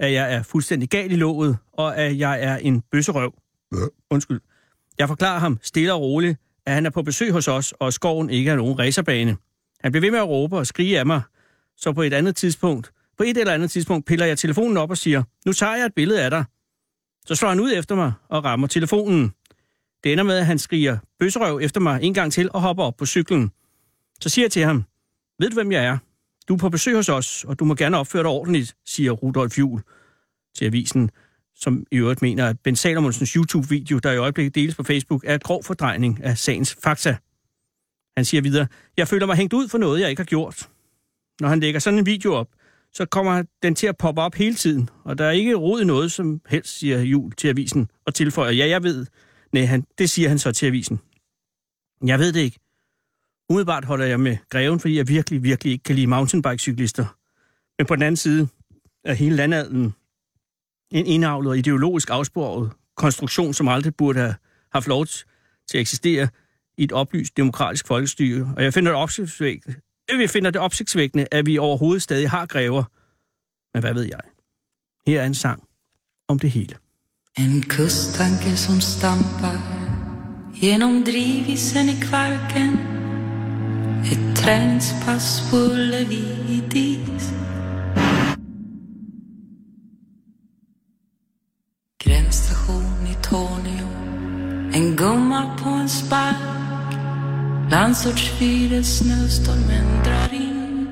at 0.00 0.12
jeg 0.12 0.34
er 0.34 0.42
fuldstændig 0.42 0.88
gal 0.88 1.12
i 1.12 1.16
låget, 1.16 1.56
og 1.72 1.96
at 1.96 2.18
jeg 2.18 2.42
er 2.42 2.56
en 2.56 2.80
bøsserøv. 2.80 3.34
Undskyld. 4.10 4.40
Jeg 4.98 5.08
forklarer 5.08 5.38
ham 5.38 5.58
stille 5.62 5.92
og 5.92 6.00
roligt, 6.00 6.38
at 6.66 6.74
han 6.74 6.86
er 6.86 6.90
på 6.90 7.02
besøg 7.02 7.32
hos 7.32 7.48
os, 7.48 7.72
og 7.72 7.92
skoven 7.92 8.30
ikke 8.30 8.50
er 8.50 8.56
nogen 8.56 8.78
racerbane. 8.78 9.36
Han 9.80 9.92
bliver 9.92 10.00
ved 10.00 10.10
med 10.10 10.18
at 10.18 10.28
råbe 10.28 10.56
og 10.56 10.66
skrige 10.66 10.98
af 10.98 11.06
mig, 11.06 11.22
så 11.76 11.92
på 11.92 12.02
et 12.02 12.12
andet 12.12 12.36
tidspunkt, 12.36 12.92
på 13.18 13.22
et 13.22 13.36
eller 13.36 13.54
andet 13.54 13.70
tidspunkt, 13.70 14.06
piller 14.06 14.26
jeg 14.26 14.38
telefonen 14.38 14.76
op 14.76 14.90
og 14.90 14.98
siger, 14.98 15.22
nu 15.46 15.52
tager 15.52 15.76
jeg 15.76 15.86
et 15.86 15.94
billede 15.94 16.24
af 16.24 16.30
dig. 16.30 16.44
Så 17.26 17.34
slår 17.34 17.48
han 17.48 17.60
ud 17.60 17.72
efter 17.72 17.94
mig 17.94 18.12
og 18.28 18.44
rammer 18.44 18.66
telefonen. 18.66 19.32
Det 20.04 20.12
ender 20.12 20.24
med, 20.24 20.36
at 20.38 20.46
han 20.46 20.58
skriger 20.58 20.98
bøsserøv 21.18 21.58
efter 21.62 21.80
mig 21.80 22.02
en 22.02 22.14
gang 22.14 22.32
til 22.32 22.50
og 22.52 22.60
hopper 22.60 22.84
op 22.84 22.96
på 22.96 23.06
cyklen. 23.06 23.50
Så 24.20 24.28
siger 24.28 24.44
jeg 24.44 24.52
til 24.52 24.64
ham, 24.64 24.84
ved 25.38 25.50
du 25.50 25.54
hvem 25.54 25.72
jeg 25.72 25.84
er? 25.84 25.98
Du 26.48 26.54
er 26.54 26.58
på 26.58 26.68
besøg 26.68 26.94
hos 26.94 27.08
os, 27.08 27.44
og 27.44 27.58
du 27.58 27.64
må 27.64 27.74
gerne 27.74 27.98
opføre 27.98 28.22
dig 28.22 28.30
ordentligt, 28.30 28.76
siger 28.86 29.12
Rudolf 29.12 29.58
Jul 29.58 29.82
til 30.56 30.64
avisen, 30.64 31.10
som 31.54 31.86
i 31.90 31.96
øvrigt 31.96 32.22
mener, 32.22 32.48
at 32.48 32.60
Ben 32.60 32.76
Salomonsens 32.76 33.30
YouTube-video, 33.30 33.98
der 33.98 34.12
i 34.12 34.16
øjeblikket 34.16 34.54
deles 34.54 34.74
på 34.74 34.82
Facebook, 34.82 35.24
er 35.26 35.34
et 35.34 35.42
grov 35.42 35.64
fordrejning 35.64 36.20
af 36.22 36.38
sagens 36.38 36.76
fakta. 36.82 37.16
Han 38.16 38.24
siger 38.24 38.40
videre, 38.40 38.66
jeg 38.96 39.08
føler 39.08 39.26
mig 39.26 39.36
hængt 39.36 39.52
ud 39.52 39.68
for 39.68 39.78
noget, 39.78 40.00
jeg 40.00 40.10
ikke 40.10 40.20
har 40.20 40.24
gjort. 40.26 40.68
Når 41.40 41.48
han 41.48 41.60
lægger 41.60 41.80
sådan 41.80 41.98
en 41.98 42.06
video 42.06 42.34
op, 42.34 42.48
så 42.92 43.06
kommer 43.06 43.42
den 43.62 43.74
til 43.74 43.86
at 43.86 43.96
poppe 43.96 44.20
op 44.20 44.34
hele 44.34 44.54
tiden, 44.54 44.88
og 45.04 45.18
der 45.18 45.24
er 45.24 45.30
ikke 45.30 45.54
rod 45.54 45.80
i 45.80 45.84
noget 45.84 46.12
som 46.12 46.40
helst, 46.48 46.78
siger 46.78 47.00
Jul 47.00 47.32
til 47.32 47.48
avisen, 47.48 47.90
og 48.06 48.14
tilføjer, 48.14 48.52
ja, 48.52 48.68
jeg 48.68 48.82
ved. 48.82 49.06
Nej, 49.52 49.64
han, 49.64 49.84
det 49.98 50.10
siger 50.10 50.28
han 50.28 50.38
så 50.38 50.52
til 50.52 50.66
avisen. 50.66 51.00
Jeg 52.06 52.18
ved 52.18 52.32
det 52.32 52.40
ikke. 52.40 52.58
Umiddelbart 53.50 53.84
holder 53.84 54.06
jeg 54.06 54.20
med 54.20 54.36
greven, 54.48 54.80
fordi 54.80 54.96
jeg 54.96 55.08
virkelig, 55.08 55.42
virkelig 55.42 55.72
ikke 55.72 55.82
kan 55.82 55.94
lide 55.94 56.06
mountainbike-cyklister. 56.06 57.06
Men 57.78 57.86
på 57.86 57.94
den 57.94 58.02
anden 58.02 58.16
side 58.16 58.48
er 59.04 59.14
hele 59.14 59.36
landadlen 59.36 59.94
en 60.90 61.06
indavlet 61.06 61.50
og 61.50 61.58
ideologisk 61.58 62.10
afsporet 62.10 62.70
konstruktion, 62.96 63.54
som 63.54 63.68
aldrig 63.68 63.94
burde 63.94 64.18
have 64.18 64.34
haft 64.72 64.86
lov 64.86 65.06
til 65.06 65.24
at 65.74 65.80
eksistere 65.80 66.28
i 66.78 66.84
et 66.84 66.92
oplyst 66.92 67.36
demokratisk 67.36 67.86
folkestyre. 67.86 68.54
Og 68.56 68.64
jeg 68.64 68.74
finder 68.74 68.92
det 68.92 69.00
opsigtsvækkende, 69.00 69.76
øh, 70.12 70.18
vi 70.18 70.26
finder 70.26 70.50
det 70.50 70.60
opsigtsvækkende, 70.60 71.26
at 71.30 71.46
vi 71.46 71.58
overhovedet 71.58 72.02
stadig 72.02 72.30
har 72.30 72.46
grever. 72.46 72.84
Men 73.74 73.82
hvad 73.82 73.94
ved 73.94 74.02
jeg? 74.02 74.20
Her 75.06 75.20
er 75.20 75.26
en 75.26 75.34
sang 75.34 75.62
om 76.28 76.38
det 76.38 76.50
hele. 76.50 76.76
En 77.38 77.62
kusttanke 77.62 78.56
som 78.56 78.80
stamper 78.80 79.56
genom 80.60 81.04
drivisen 81.04 81.88
i 81.88 82.00
Kvarken 82.02 82.89
et 84.04 84.36
träningspass 84.36 85.50
på 85.50 85.56
Ullevi 85.56 86.24
i 86.74 86.98
Gränsstation 92.04 93.06
i 93.06 93.14
Tornio. 93.22 93.88
En 94.72 94.96
gumma 94.96 95.56
på 95.62 95.68
en 95.68 95.88
spark. 95.88 96.94
Landsortsfyret, 97.70 98.86
snöstormen 98.86 100.04
drar 100.04 100.34
in. 100.34 100.88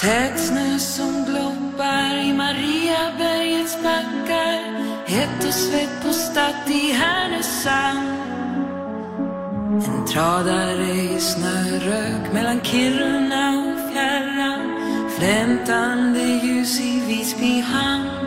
Tät 0.00 0.40
snö 0.40 0.78
som 0.78 1.24
gloppar 1.24 2.16
i 2.16 2.32
Mariabergets 2.32 3.76
backar. 3.82 4.60
Hett 5.06 5.44
och 5.46 5.54
svett 5.54 6.02
på 6.02 6.12
Stadt 6.12 6.70
i 6.70 6.92
Härnösand. 6.92 8.29
En 9.86 10.04
tradare 10.06 10.92
i 10.92 11.20
snörök 11.20 12.32
mellan 12.32 12.60
Kiruna 12.64 13.58
och 13.58 13.92
fjärran 13.92 14.80
Flämtande 15.18 16.20
ljus 16.20 16.80
i 16.80 17.00
Visby 17.06 17.60
hamn. 17.60 18.19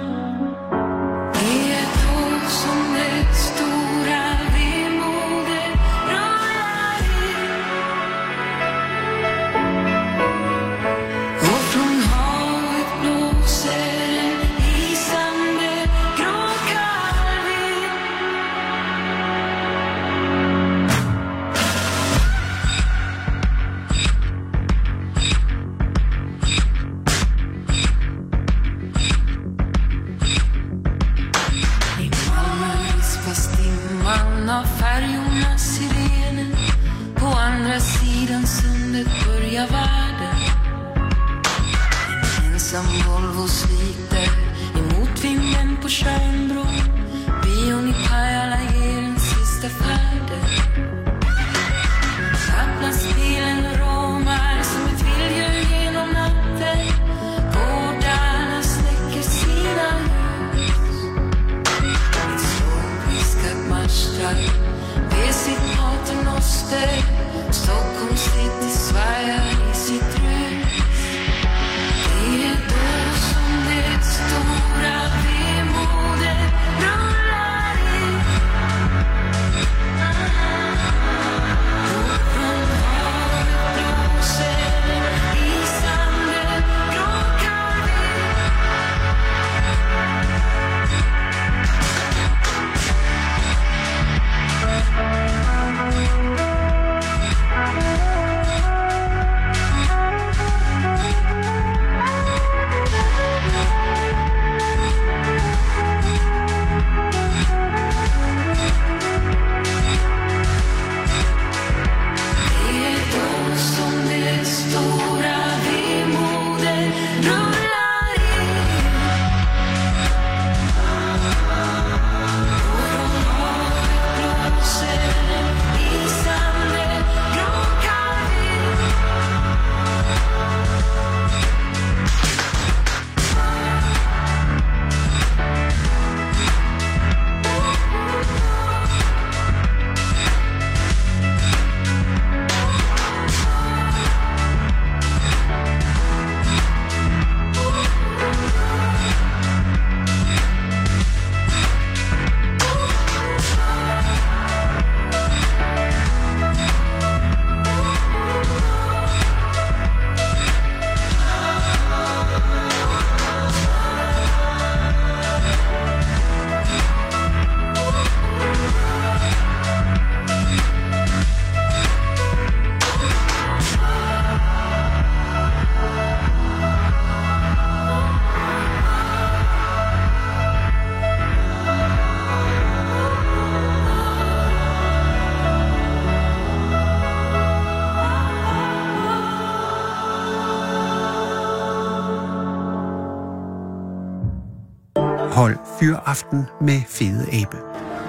Hold 195.40 195.58
Fyraften 195.80 196.40
med 196.62 196.80
Fede 196.96 197.24
Abe. 197.40 197.58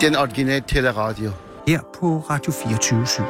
Den 0.01 0.17
originale 0.17 0.65
teleradio. 0.69 1.31
Her 1.69 1.81
på 1.99 2.07
Radio 2.31 2.53
24 2.53 3.03
/7. 3.03 3.23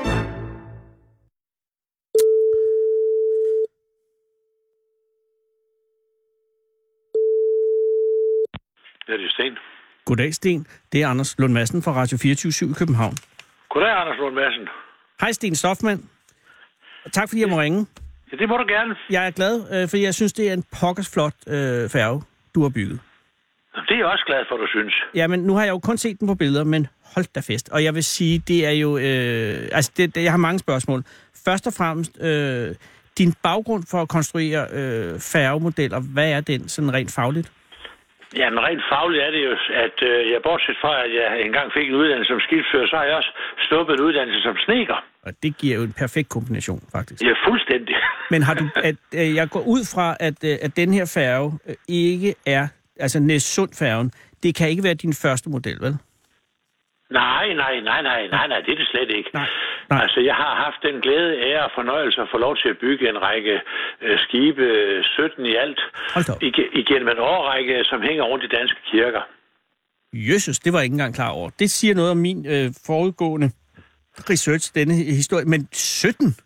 Det 9.06 9.14
er 9.14 9.30
Sten. 9.30 9.58
Goddag, 10.04 10.34
Sten. 10.34 10.66
Det 10.92 11.02
er 11.02 11.08
Anders 11.08 11.38
Lund 11.38 11.52
Madsen 11.52 11.82
fra 11.82 11.92
Radio 11.92 12.18
24 12.18 12.70
i 12.70 12.74
København. 12.78 13.16
Goddag, 13.70 13.90
Anders 14.00 14.16
Lund 14.18 14.34
Madsen. 14.34 14.68
Hej, 15.20 15.32
Sten 15.32 15.54
Stoffmann. 15.54 16.08
Tak 17.12 17.28
fordi 17.28 17.40
jeg 17.40 17.48
må 17.48 17.60
ringe. 17.60 17.86
Ja, 18.32 18.36
det 18.36 18.48
må 18.48 18.56
du 18.56 18.64
gerne. 18.68 18.94
Jeg 19.10 19.26
er 19.26 19.30
glad, 19.30 19.82
øh, 19.82 19.88
fordi 19.88 20.02
jeg 20.02 20.14
synes, 20.14 20.32
det 20.32 20.48
er 20.48 20.52
en 20.52 20.64
pokkers 20.80 21.10
flot 21.14 21.34
øh, 21.46 21.88
færge, 21.90 22.22
du 22.54 22.62
har 22.62 22.68
bygget. 22.68 23.00
Det 23.74 23.94
er 23.94 23.96
jeg 23.96 24.06
også 24.06 24.24
glad 24.26 24.44
for, 24.48 24.56
du 24.56 24.66
synes. 24.66 24.94
Jamen, 25.14 25.40
nu 25.40 25.54
har 25.54 25.64
jeg 25.64 25.70
jo 25.70 25.78
kun 25.78 25.96
set 25.96 26.20
den 26.20 26.28
på 26.28 26.34
billeder, 26.34 26.64
men 26.64 26.86
hold 27.14 27.26
da 27.34 27.40
fest. 27.40 27.68
Og 27.72 27.84
jeg 27.84 27.94
vil 27.94 28.04
sige, 28.04 28.42
det 28.48 28.66
er 28.66 28.70
jo... 28.84 28.98
Øh, 28.98 29.68
altså, 29.72 29.92
det, 29.96 30.14
det, 30.14 30.22
jeg 30.24 30.32
har 30.32 30.38
mange 30.48 30.58
spørgsmål. 30.58 31.02
Først 31.46 31.66
og 31.66 31.72
fremmest, 31.72 32.12
øh, 32.22 32.74
din 33.18 33.34
baggrund 33.42 33.82
for 33.90 33.98
at 34.02 34.08
konstruere 34.08 34.66
øh, 34.72 35.20
færgemodeller, 35.34 36.00
hvad 36.14 36.32
er 36.32 36.40
den 36.40 36.68
sådan 36.68 36.94
rent 36.94 37.12
fagligt? 37.14 37.52
Jamen, 38.36 38.60
rent 38.66 38.82
fagligt 38.92 39.22
er 39.26 39.30
det 39.30 39.44
jo, 39.48 39.52
at 39.84 39.96
øh, 40.10 40.30
jeg 40.32 40.40
bortset 40.42 40.76
fra, 40.82 40.92
at 41.04 41.10
jeg 41.20 41.26
engang 41.46 41.72
fik 41.76 41.88
en 41.88 41.94
uddannelse 41.94 42.28
som 42.32 42.40
skibsfører, 42.40 42.86
så 42.86 42.96
har 42.96 43.04
jeg 43.04 43.14
også 43.14 43.32
stoppet 43.66 43.94
en 43.94 44.00
uddannelse 44.00 44.40
som 44.42 44.56
sneker. 44.56 44.98
Og 45.26 45.32
det 45.42 45.56
giver 45.56 45.76
jo 45.76 45.82
en 45.82 45.94
perfekt 46.02 46.28
kombination, 46.28 46.82
faktisk. 46.92 47.22
Ja, 47.22 47.32
fuldstændig. 47.48 47.96
Men 48.30 48.42
har 48.42 48.54
du, 48.54 48.64
at, 48.76 48.96
øh, 49.14 49.34
jeg 49.34 49.50
går 49.50 49.64
ud 49.74 49.82
fra, 49.94 50.16
at, 50.20 50.38
øh, 50.44 50.56
at 50.62 50.76
den 50.76 50.94
her 50.94 51.06
færge 51.14 51.58
øh, 51.68 51.74
ikke 51.88 52.34
er, 52.46 52.68
altså 52.96 53.20
Næssund-færgen, 53.20 54.12
det 54.42 54.54
kan 54.54 54.68
ikke 54.68 54.82
være 54.82 54.94
din 54.94 55.14
første 55.14 55.50
model, 55.50 55.80
vel? 55.80 55.96
Nej, 57.10 57.46
nej, 57.54 57.80
nej, 57.80 58.02
nej, 58.02 58.26
nej, 58.36 58.46
nej, 58.46 58.60
det 58.60 58.72
er 58.72 58.76
det 58.82 58.88
slet 58.92 59.10
ikke. 59.18 59.30
Nej, 59.34 59.46
nej. 59.90 60.02
Altså, 60.02 60.20
jeg 60.20 60.34
har 60.34 60.54
haft 60.64 60.80
den 60.82 61.00
glæde, 61.00 61.30
ære 61.48 61.64
og 61.64 61.70
fornøjelse 61.74 62.20
at 62.20 62.28
få 62.32 62.38
lov 62.38 62.56
til 62.56 62.68
at 62.68 62.78
bygge 62.80 63.08
en 63.08 63.22
række 63.22 63.54
øh, 64.02 64.18
skibe, 64.18 64.62
øh, 64.62 65.04
17 65.04 65.46
i 65.46 65.54
alt, 65.54 65.80
ig- 66.48 66.72
igennem 66.82 67.08
en 67.08 67.18
årrække, 67.18 67.84
som 67.84 68.02
hænger 68.02 68.24
rundt 68.24 68.44
i 68.44 68.48
danske 68.48 68.80
kirker. 68.90 69.22
Jøsses, 70.12 70.58
det 70.58 70.72
var 70.72 70.78
jeg 70.78 70.84
ikke 70.84 70.94
engang 70.94 71.14
klar 71.14 71.30
over. 71.30 71.50
Det 71.58 71.70
siger 71.70 71.94
noget 71.94 72.10
om 72.10 72.16
min 72.16 72.46
øh, 72.46 72.66
forudgående 72.86 73.50
research, 74.30 74.74
denne 74.74 74.94
historie. 74.94 75.44
Men 75.44 75.68
17? 75.72 76.36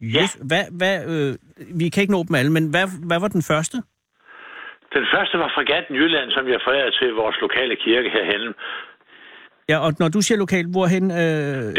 Jøs, 0.00 0.32
hvad, 0.42 0.64
hvad, 0.70 0.96
øh, 1.12 1.34
vi 1.78 1.88
kan 1.88 2.00
ikke 2.00 2.12
nå 2.12 2.22
dem 2.28 2.34
alle, 2.34 2.52
men 2.52 2.70
hvad, 2.70 2.86
hvad 3.06 3.20
var 3.20 3.28
den 3.28 3.42
første? 3.42 3.82
Den 4.94 5.06
første 5.14 5.34
var 5.38 5.50
fregatten 5.56 5.94
Jylland, 5.96 6.30
som 6.30 6.44
jeg 6.48 6.60
forærede 6.68 6.92
til 7.00 7.08
vores 7.22 7.36
lokale 7.44 7.76
kirke 7.84 8.08
herhenne. 8.16 8.54
Ja, 9.68 9.78
og 9.86 9.90
når 9.98 10.08
du 10.08 10.20
siger 10.20 10.38
lokalt, 10.38 10.68
hvorhen... 10.70 11.10
Øh, 11.10 11.16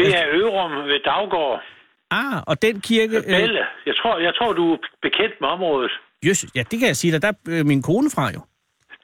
Det 0.02 0.08
er 0.20 0.24
Ørum 0.32 0.72
ved 0.72 1.00
Daggård. 1.04 1.62
Ah, 2.10 2.42
og 2.46 2.62
den 2.62 2.80
kirke... 2.80 3.22
Belle. 3.26 3.64
Jeg 3.86 3.96
tror, 3.96 4.18
jeg 4.18 4.34
tror, 4.34 4.52
du 4.52 4.72
er 4.72 4.78
bekendt 5.02 5.34
med 5.40 5.48
området. 5.48 5.92
Jøsses, 6.26 6.50
ja, 6.54 6.62
det 6.70 6.78
kan 6.78 6.88
jeg 6.88 6.96
sige 6.96 7.12
dig. 7.12 7.22
Der 7.22 7.28
er 7.28 7.38
øh, 7.48 7.66
min 7.66 7.82
kone 7.82 8.10
fra 8.14 8.24
jo. 8.36 8.40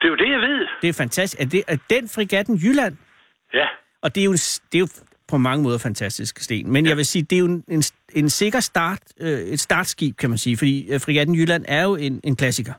Det 0.01 0.05
er 0.07 0.07
jo 0.07 0.15
det, 0.15 0.29
jeg 0.31 0.39
ved. 0.39 0.67
Det 0.81 0.89
er 0.89 0.93
fantastisk. 0.93 1.41
Er, 1.41 1.45
det, 1.45 1.63
er 1.67 1.77
den 1.89 2.09
fregatten 2.15 2.55
Jylland? 2.55 2.97
Ja. 3.53 3.67
Og 4.03 4.15
det 4.15 4.21
er 4.21 4.25
jo, 4.25 4.33
det 4.33 4.75
er 4.75 4.79
jo 4.79 4.87
på 5.27 5.37
mange 5.37 5.63
måder 5.63 5.77
fantastisk 5.77 6.39
sten. 6.39 6.71
Men 6.71 6.85
jeg 6.85 6.97
vil 6.97 7.05
sige, 7.05 7.23
det 7.23 7.35
er 7.35 7.39
jo 7.39 7.45
en, 7.45 7.63
en, 7.67 7.83
en 8.15 8.29
sikker 8.29 8.59
start, 8.59 8.99
øh, 9.21 9.39
et 9.39 9.59
startskib, 9.59 10.17
kan 10.17 10.29
man 10.29 10.37
sige. 10.37 10.57
Fordi 10.57 10.93
øh, 10.93 10.99
fregatten 10.99 11.35
Jylland 11.35 11.65
er 11.67 11.83
jo 11.83 11.95
en, 11.95 12.21
en 12.23 12.35
klassiker. 12.35 12.73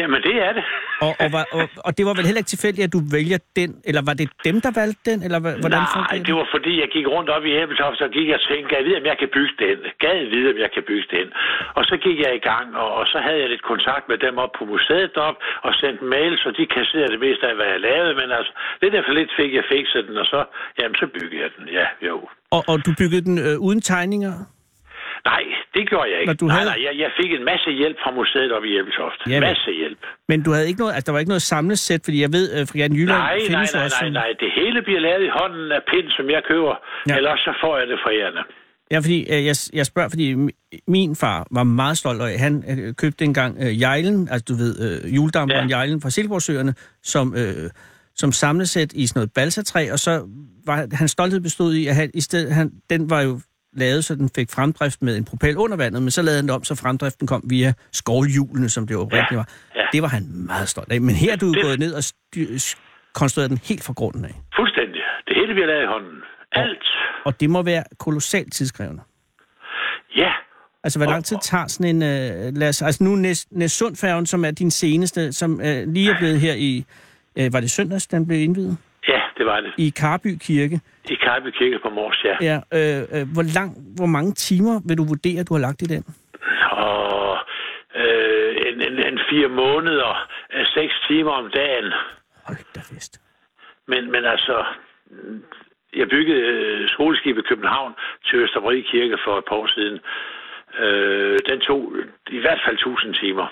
Jamen, 0.00 0.20
det 0.28 0.36
er 0.46 0.52
det. 0.58 0.64
Og, 1.06 1.12
og, 1.22 1.28
var, 1.36 1.44
og, 1.58 1.64
og 1.86 1.90
det 1.96 2.04
var 2.08 2.14
vel 2.18 2.26
heller 2.28 2.42
ikke 2.42 2.54
tilfældigt, 2.54 2.84
at 2.88 2.92
du 2.96 3.00
vælger 3.16 3.38
den, 3.60 3.70
eller 3.88 4.02
var 4.08 4.14
det 4.20 4.26
dem, 4.48 4.56
der 4.64 4.72
valgte 4.80 5.02
den, 5.10 5.18
eller 5.26 5.38
hvordan 5.62 5.82
Nej, 5.84 5.94
fungerede 5.96 6.24
det 6.28 6.34
var 6.40 6.48
fordi, 6.56 6.72
jeg 6.82 6.88
gik 6.96 7.06
rundt 7.14 7.28
op 7.36 7.44
i 7.50 7.52
Æbeltoft, 7.62 7.96
så 8.02 8.08
gik 8.16 8.26
jeg 8.30 8.38
og 8.40 8.44
tænkte, 8.50 8.68
gad 8.74 8.82
vide, 8.86 8.98
om 9.02 9.06
jeg 9.10 9.18
kan 9.22 9.30
bygge 9.36 9.54
den. 9.64 9.78
Gad 10.04 10.18
vide, 10.34 10.48
om 10.54 10.58
jeg 10.64 10.70
kan 10.76 10.84
bygge 10.90 11.08
den. 11.16 11.26
Og 11.78 11.82
så 11.90 11.94
gik 12.04 12.18
jeg 12.24 12.32
i 12.40 12.42
gang, 12.50 12.66
og, 12.82 12.88
og 12.98 13.04
så 13.12 13.18
havde 13.26 13.40
jeg 13.42 13.48
lidt 13.54 13.64
kontakt 13.72 14.04
med 14.10 14.18
dem 14.26 14.34
op 14.44 14.52
på 14.58 14.64
museet 14.72 15.16
op, 15.28 15.36
og 15.66 15.72
sendte 15.80 16.04
mails, 16.14 16.42
og 16.48 16.52
de 16.58 16.64
kasserede 16.76 17.12
det 17.14 17.20
meste 17.26 17.44
af, 17.50 17.54
hvad 17.58 17.68
jeg 17.74 17.80
lavede. 17.88 18.12
Men 18.20 18.28
altså, 18.38 18.52
lidt 18.82 18.94
efter 18.98 19.12
lidt 19.18 19.32
fik 19.40 19.50
jeg 19.58 19.64
fikset 19.74 20.02
den, 20.08 20.16
og 20.22 20.26
så, 20.32 20.40
jamen, 20.78 20.96
så 21.02 21.06
byggede 21.14 21.42
jeg 21.44 21.50
den. 21.56 21.64
Ja, 21.78 21.86
jo. 22.08 22.16
Og, 22.56 22.62
og 22.70 22.76
du 22.86 22.90
byggede 23.00 23.24
den 23.28 23.38
øh, 23.46 23.56
uden 23.66 23.80
tegninger? 23.92 24.34
Nej, 25.30 25.42
det 25.74 25.82
gjorde 25.90 26.08
jeg 26.12 26.18
ikke. 26.20 26.30
Når 26.32 26.38
du 26.42 26.46
nej, 26.46 26.56
havde- 26.56 26.70
nej, 26.70 26.78
jeg, 26.86 26.92
jeg 27.04 27.10
fik 27.20 27.30
en 27.38 27.44
masse 27.52 27.70
hjælp 27.80 27.96
fra 28.04 28.10
museet 28.20 28.50
op 28.56 28.64
i 28.64 28.72
Æbeltoft. 28.80 29.18
Jamen. 29.28 29.40
Masse 29.48 29.70
hjælp. 29.80 29.98
Men 30.30 30.38
du 30.46 30.50
havde 30.54 30.66
ikke 30.70 30.80
noget, 30.80 30.92
altså, 30.94 31.06
der 31.06 31.12
var 31.12 31.18
ikke 31.22 31.34
noget 31.34 31.42
samlesæt, 31.54 32.00
fordi 32.04 32.18
jeg 32.26 32.32
ved, 32.38 32.46
at 32.58 32.68
fregatten 32.70 32.96
Jylland 32.98 33.18
Nej, 33.18 33.34
nej, 33.38 33.46
findes 33.50 33.74
nej, 33.74 33.84
også 33.84 33.96
nej, 34.00 34.08
som... 34.08 34.12
nej. 34.12 34.28
Det 34.44 34.50
hele 34.60 34.78
bliver 34.82 35.00
lavet 35.08 35.22
i 35.28 35.30
hånden 35.38 35.72
af 35.72 35.82
pind, 35.92 36.08
som 36.16 36.24
jeg 36.34 36.42
køber. 36.50 36.74
Ja. 37.08 37.16
Ellers 37.16 37.40
så 37.46 37.52
får 37.62 37.78
jeg 37.78 37.86
det 37.92 37.98
fra 38.04 38.10
ærende. 38.20 38.42
Ja, 38.92 38.98
fordi 38.98 39.18
øh, 39.34 39.40
jeg, 39.48 39.56
jeg 39.78 39.86
spørger, 39.86 40.08
fordi 40.08 40.26
mi- 40.34 40.78
min 40.88 41.16
far 41.16 41.46
var 41.50 41.62
meget 41.62 41.96
stolt 41.98 42.22
af, 42.22 42.38
han 42.38 42.54
øh, 42.70 42.94
købte 42.94 43.24
engang 43.24 43.52
øh, 43.64 43.80
jejlen, 43.80 44.28
altså 44.32 44.44
du 44.48 44.54
ved, 44.62 44.72
øh, 44.84 45.16
juledamperen. 45.16 45.68
Ja. 45.70 45.76
jejlen 45.76 46.00
fra 46.00 46.10
Silkeborgsøerne, 46.10 46.74
som, 47.02 47.34
øh, 47.36 47.70
som 48.16 48.32
samlesæt 48.32 48.92
i 48.92 49.06
sådan 49.06 49.18
noget 49.18 49.30
balsatræ, 49.34 49.92
og 49.92 49.98
så 49.98 50.12
var 50.66 50.86
hans 50.92 51.10
stolthed 51.10 51.40
bestod 51.40 51.74
i, 51.74 51.86
at 51.86 51.94
han, 51.94 52.10
i 52.14 52.20
stedet, 52.20 52.54
han, 52.54 52.70
den 52.90 53.10
var 53.10 53.20
jo 53.22 53.40
lavet, 53.76 54.04
så 54.04 54.14
den 54.14 54.30
fik 54.34 54.50
fremdrift 54.50 55.02
med 55.02 55.16
en 55.16 55.24
propel 55.24 55.56
under 55.56 55.76
vandet, 55.76 56.02
men 56.02 56.10
så 56.10 56.22
lavede 56.22 56.38
han 56.38 56.46
det 56.46 56.54
om, 56.54 56.64
så 56.64 56.74
fremdriften 56.74 57.26
kom 57.26 57.42
via 57.44 57.72
skovlhjulene, 57.92 58.68
som 58.68 58.86
det 58.86 58.96
oprindeligt 58.96 59.30
Ja, 59.32 59.36
var. 59.36 59.48
ja. 59.76 59.80
Det 59.92 60.02
var 60.02 60.08
han 60.08 60.22
meget 60.46 60.68
stolt 60.68 60.92
af. 60.92 61.00
Men 61.00 61.14
her 61.14 61.32
er 61.32 61.36
du 61.36 61.52
Det- 61.52 61.62
gået 61.62 61.78
ned 61.78 61.94
og 61.94 62.02
konstrueret 63.14 63.50
den 63.50 63.58
helt 63.64 63.84
fra 63.84 63.92
grunden 63.92 64.24
af. 64.24 64.34
Fuldstændig. 64.56 65.00
Det 65.28 65.36
hele 65.36 65.54
bliver 65.54 65.66
lavet 65.66 65.82
i 65.82 65.86
hånden. 65.86 66.18
Alt. 66.52 66.84
Og 67.24 67.40
det 67.40 67.50
må 67.50 67.62
være 67.62 67.84
kolossalt 67.98 68.52
tidskrævende. 68.52 69.02
Ja. 70.16 70.32
Altså, 70.84 70.98
hvor 70.98 71.06
Og- 71.06 71.12
lang 71.12 71.24
tid 71.24 71.36
tager 71.42 71.66
sådan 71.66 71.96
en... 71.96 72.02
Øh, 72.02 72.56
lad 72.56 72.68
os, 72.68 72.82
altså 72.82 73.04
nu 73.04 73.16
Næs, 73.16 73.46
Næssundfærgen, 73.50 74.26
som 74.26 74.44
er 74.44 74.50
din 74.50 74.70
seneste, 74.70 75.32
som 75.32 75.60
øh, 75.60 75.88
lige 75.88 76.10
er 76.10 76.18
blevet 76.18 76.40
her 76.40 76.54
i... 76.54 76.84
Øh, 77.36 77.52
var 77.52 77.60
det 77.60 77.70
søndags, 77.70 78.06
den 78.06 78.26
blev 78.26 78.40
indvidet? 78.40 78.76
Det 79.42 79.50
var 79.50 79.60
det. 79.60 79.72
I 79.78 79.88
Karby 79.90 80.32
Kirke. 80.46 80.80
I 81.10 81.14
Karby 81.14 81.50
Kirke 81.58 81.78
på 81.84 81.90
Mors, 81.90 82.24
ja. 82.24 82.36
Ja, 82.50 82.58
øh, 82.78 83.02
øh, 83.14 83.24
hvor, 83.34 83.44
lang, 83.58 83.70
hvor 83.98 84.06
mange 84.06 84.32
timer 84.32 84.80
vil 84.88 84.98
du 84.98 85.04
vurdere, 85.04 85.44
du 85.44 85.54
har 85.54 85.60
lagt 85.60 85.82
i 85.82 85.88
den? 85.94 86.04
Og 86.70 87.38
øh, 88.02 88.50
en, 88.68 88.76
en, 88.88 88.96
en 89.10 89.18
fire 89.30 89.48
måneder, 89.48 90.12
øh, 90.54 90.66
seks 90.66 90.94
timer 91.08 91.30
om 91.30 91.50
dagen. 91.54 91.92
Hold 92.46 92.58
da 92.74 92.80
fest. 92.94 93.20
Men, 93.88 94.02
men 94.12 94.24
altså, 94.24 94.64
jeg 95.96 96.08
byggede 96.08 96.40
øh, 96.40 96.88
skoleskib 96.88 97.38
i 97.38 97.48
København 97.50 97.92
til 98.26 98.38
Østerbri 98.38 98.80
Kirke 98.90 99.18
for 99.24 99.38
et 99.38 99.44
par 99.48 99.56
år 99.56 99.66
siden. 99.76 100.00
Øh, 100.82 101.38
den 101.48 101.60
tog 101.60 101.92
i 102.30 102.38
hvert 102.38 102.60
fald 102.66 102.76
1000 102.76 103.14
timer. 103.14 103.46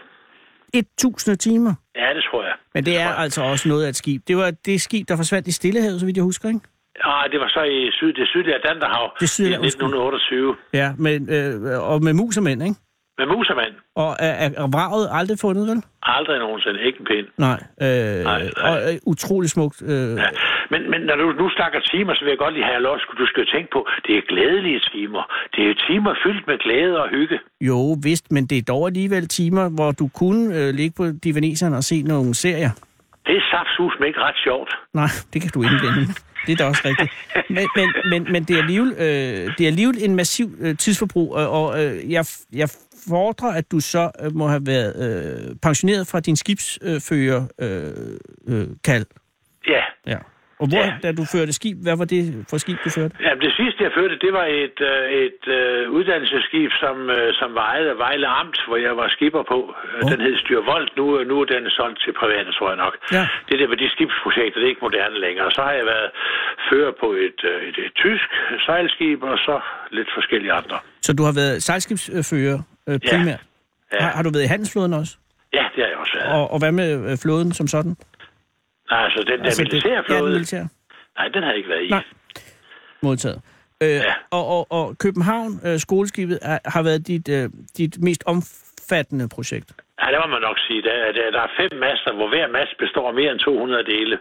1000 0.79 1.37
timer. 1.37 1.75
Ja, 1.97 2.09
det 2.15 2.23
tror 2.31 2.43
jeg. 2.45 2.53
Men 2.75 2.85
det 2.87 2.97
er 2.97 3.05
tror 3.05 3.11
jeg. 3.13 3.19
altså 3.19 3.43
også 3.43 3.69
noget 3.69 3.85
af 3.85 3.89
et 3.89 3.97
skib. 3.97 4.23
Det 4.29 4.37
var 4.37 4.51
det 4.51 4.81
skib, 4.81 5.09
der 5.09 5.17
forsvandt 5.17 5.49
i 5.49 5.53
Stillehavet, 5.53 6.01
så 6.01 6.07
vidt 6.07 6.17
jeg 6.17 6.25
husker, 6.25 6.49
ikke? 6.49 6.61
Ah, 7.05 7.31
det 7.33 7.41
var 7.41 7.49
så 7.49 7.63
i 7.63 7.91
syd, 7.93 8.13
det 8.13 8.29
sydlige 8.29 8.55
Atlanterhav 8.55 9.13
Det 9.21 9.29
sydlige- 9.29 9.53
i 9.63 9.67
1928. 9.67 10.57
Ja, 10.73 10.93
men, 10.99 11.31
øh, 11.31 11.91
og 11.93 12.03
med 12.03 12.13
mus 12.13 12.37
og 12.37 12.43
mænd, 12.43 12.63
ikke? 12.63 12.75
Med 13.21 13.27
musermand. 13.35 13.75
Og 14.03 14.11
er, 14.27 14.33
er, 14.63 14.67
vraget 14.77 15.07
aldrig 15.19 15.39
fundet, 15.47 15.65
vel? 15.71 15.79
Aldrig 16.03 16.39
nogensinde. 16.39 16.79
Ikke 16.87 16.99
en 17.03 17.07
pind. 17.13 17.27
Nej. 17.47 17.59
Øh, 17.85 18.25
Nej, 18.25 18.43
nej. 18.43 18.69
Og 18.69 18.75
øh, 18.93 18.99
utrolig 19.13 19.51
smukt. 19.51 19.79
Øh, 19.93 20.17
Ja. 20.25 20.29
Men, 20.73 20.91
men 20.91 21.01
når 21.01 21.17
du 21.17 21.27
nu 21.43 21.47
snakker 21.59 21.81
timer, 21.81 22.15
så 22.15 22.21
vil 22.25 22.31
jeg 22.31 22.39
godt 22.39 22.55
lige 22.55 22.65
have 22.65 22.83
lov. 22.83 22.95
Du 23.19 23.27
skal 23.27 23.47
tænke 23.55 23.69
på, 23.73 23.81
det 24.07 24.13
er 24.19 24.23
glædelige 24.29 24.81
timer. 24.93 25.23
Det 25.55 25.63
er 25.71 25.75
timer 25.89 26.15
fyldt 26.25 26.47
med 26.47 26.59
glæde 26.59 27.03
og 27.03 27.09
hygge. 27.09 27.39
Jo, 27.61 27.97
vist, 28.03 28.33
men 28.33 28.47
det 28.47 28.59
er 28.59 28.63
dog 28.73 28.87
alligevel 28.87 29.29
timer, 29.29 29.69
hvor 29.69 29.91
du 29.93 30.09
kunne 30.21 30.45
øh, 30.59 30.69
ligge 30.75 30.95
på 30.97 31.05
divaneserne 31.25 31.77
og 31.77 31.85
se 31.85 32.03
nogle 32.03 32.35
serier. 32.35 32.71
Det 33.27 33.37
er 33.37 33.45
saftsus 33.53 33.93
med 34.01 34.07
ikke 34.09 34.21
ret 34.21 34.39
sjovt. 34.45 34.71
Nej, 34.95 35.11
det 35.33 35.43
kan 35.43 35.51
du 35.55 35.63
ikke. 35.63 35.77
Det 36.47 36.53
er 36.53 36.57
da 36.57 36.65
også 36.65 36.83
rigtigt. 36.85 37.11
Men, 37.51 37.67
men, 37.77 37.89
men, 38.11 38.33
men 38.33 38.45
det, 38.45 38.55
er 38.57 38.61
alligevel, 38.63 38.93
øh, 38.99 39.55
det 39.59 39.61
er 39.61 39.67
alligevel 39.67 39.97
en 40.05 40.17
massiv 40.17 40.47
øh, 40.61 40.77
tidsforbrug, 40.77 41.35
og, 41.35 41.51
og 41.51 41.85
øh, 41.85 42.13
jeg, 42.13 42.25
jeg 42.53 42.69
fordrer, 43.09 43.53
at 43.61 43.73
du 43.73 43.81
så 43.81 44.11
øh, 44.25 44.31
må 44.37 44.47
have 44.47 44.63
været 44.67 44.93
øh, 45.05 45.57
pensioneret 45.63 46.07
fra 46.11 46.21
din 46.21 46.37
skibsfører 46.37 47.43
øh, 47.65 48.55
øh, 48.55 48.67
kald. 48.85 49.07
Ja. 49.69 49.83
Ja. 50.07 50.19
Og 50.63 50.67
hvor, 50.73 50.85
Ja. 50.87 50.93
da 51.05 51.09
du 51.21 51.25
førte 51.35 51.53
skib, 51.61 51.77
hvad 51.87 51.97
var 52.01 52.05
det 52.15 52.23
for 52.51 52.57
skib, 52.65 52.79
du 52.87 52.91
førte? 52.99 53.13
ja 53.27 53.33
det 53.45 53.53
sidste, 53.61 53.79
jeg 53.87 53.93
førte, 53.99 54.15
det 54.27 54.33
var 54.39 54.47
et, 54.65 54.79
øh, 54.93 55.05
et 55.27 55.43
øh, 55.59 55.91
uddannelsesskib, 55.99 56.71
som, 56.83 56.97
øh, 57.17 57.29
som 57.41 57.49
var 57.59 57.65
ejet 57.75 57.89
af 57.93 57.97
Vejle 58.05 58.27
Amt, 58.41 58.59
hvor 58.69 58.77
jeg 58.87 58.95
var 59.01 59.09
skipper 59.17 59.43
på. 59.53 59.59
Oh. 60.03 60.11
Den 60.13 60.21
hed 60.27 60.37
Styr 60.43 60.61
Volt. 60.73 60.91
Nu, 60.99 61.05
nu 61.31 61.35
er 61.43 61.47
den 61.55 61.65
solgt 61.79 61.99
til 62.05 62.13
private, 62.21 62.51
tror 62.59 62.69
jeg 62.73 62.79
nok. 62.85 62.95
Ja. 63.17 63.25
Det 63.49 63.57
der 63.61 63.69
med 63.73 63.79
de 63.83 63.89
skibsprojekter, 63.95 64.59
det 64.61 64.67
er 64.67 64.73
ikke 64.75 64.87
moderne 64.89 65.19
længere. 65.27 65.49
Så 65.57 65.61
har 65.67 65.75
jeg 65.81 65.87
været 65.95 66.11
fører 66.69 66.93
på 67.03 67.09
et, 67.27 67.41
øh, 67.51 67.59
et, 67.69 67.77
et 67.87 67.93
tysk 68.05 68.29
sejlskib, 68.67 69.19
og 69.33 69.37
så 69.49 69.57
lidt 69.99 70.11
forskellige 70.19 70.53
andre. 70.61 70.79
Så 71.07 71.11
du 71.19 71.23
har 71.29 71.35
været 71.41 71.57
sejlskibsfører 71.69 72.59
øh, 72.95 73.01
Ja. 73.05 73.11
primært? 73.17 73.41
Ja. 73.93 73.99
Har, 74.03 74.11
har 74.11 74.23
du 74.23 74.31
været 74.31 74.45
i 74.45 74.47
handelsflåden 74.47 74.93
også? 74.95 75.17
Ja, 75.53 75.65
det 75.77 75.83
har 75.85 75.89
jeg 75.91 75.97
også 75.99 76.13
været. 76.19 76.33
Og, 76.33 76.51
og 76.51 76.59
hvad 76.59 76.73
med 76.73 77.11
øh, 77.11 77.19
flåden 77.19 77.53
som 77.53 77.67
sådan? 77.67 77.97
Altså, 78.91 79.25
den 79.27 79.39
der 79.39 79.45
Altså, 79.45 79.63
militærflåde, 79.63 80.19
Ja, 80.21 80.25
den 80.25 80.33
militære. 80.33 80.69
nej, 81.19 81.29
den 81.29 81.43
har 81.43 81.49
jeg 81.51 81.57
ikke 81.57 81.69
været 81.69 81.85
i. 81.85 81.89
Nej. 81.91 82.05
Modtaget. 83.03 83.41
Øh, 83.83 83.89
Ja. 83.91 84.15
og, 84.31 84.47
og, 84.47 84.67
og 84.73 84.99
København, 84.99 85.61
øh, 85.67 85.79
skoleskibet, 85.79 86.39
er, 86.43 86.59
har 86.65 86.83
været 86.83 87.07
dit, 87.07 87.29
øh, 87.29 87.51
dit 87.77 88.03
mest 88.03 88.23
omfattende 88.27 89.29
projekt. 89.29 89.73
Ja, 90.03 90.07
det 90.13 90.19
må 90.25 90.31
man 90.31 90.41
nok 90.43 90.59
sige. 90.67 90.83
Der, 90.83 91.13
der, 91.13 91.31
der 91.31 91.41
er 91.43 91.51
fem 91.61 91.79
master, 91.81 92.15
hvor 92.15 92.29
hver 92.29 92.49
mast 92.49 92.73
består 92.79 93.09
af 93.09 93.15
mere 93.15 93.31
end 93.33 93.39
200 93.41 93.85
dele. 93.85 94.19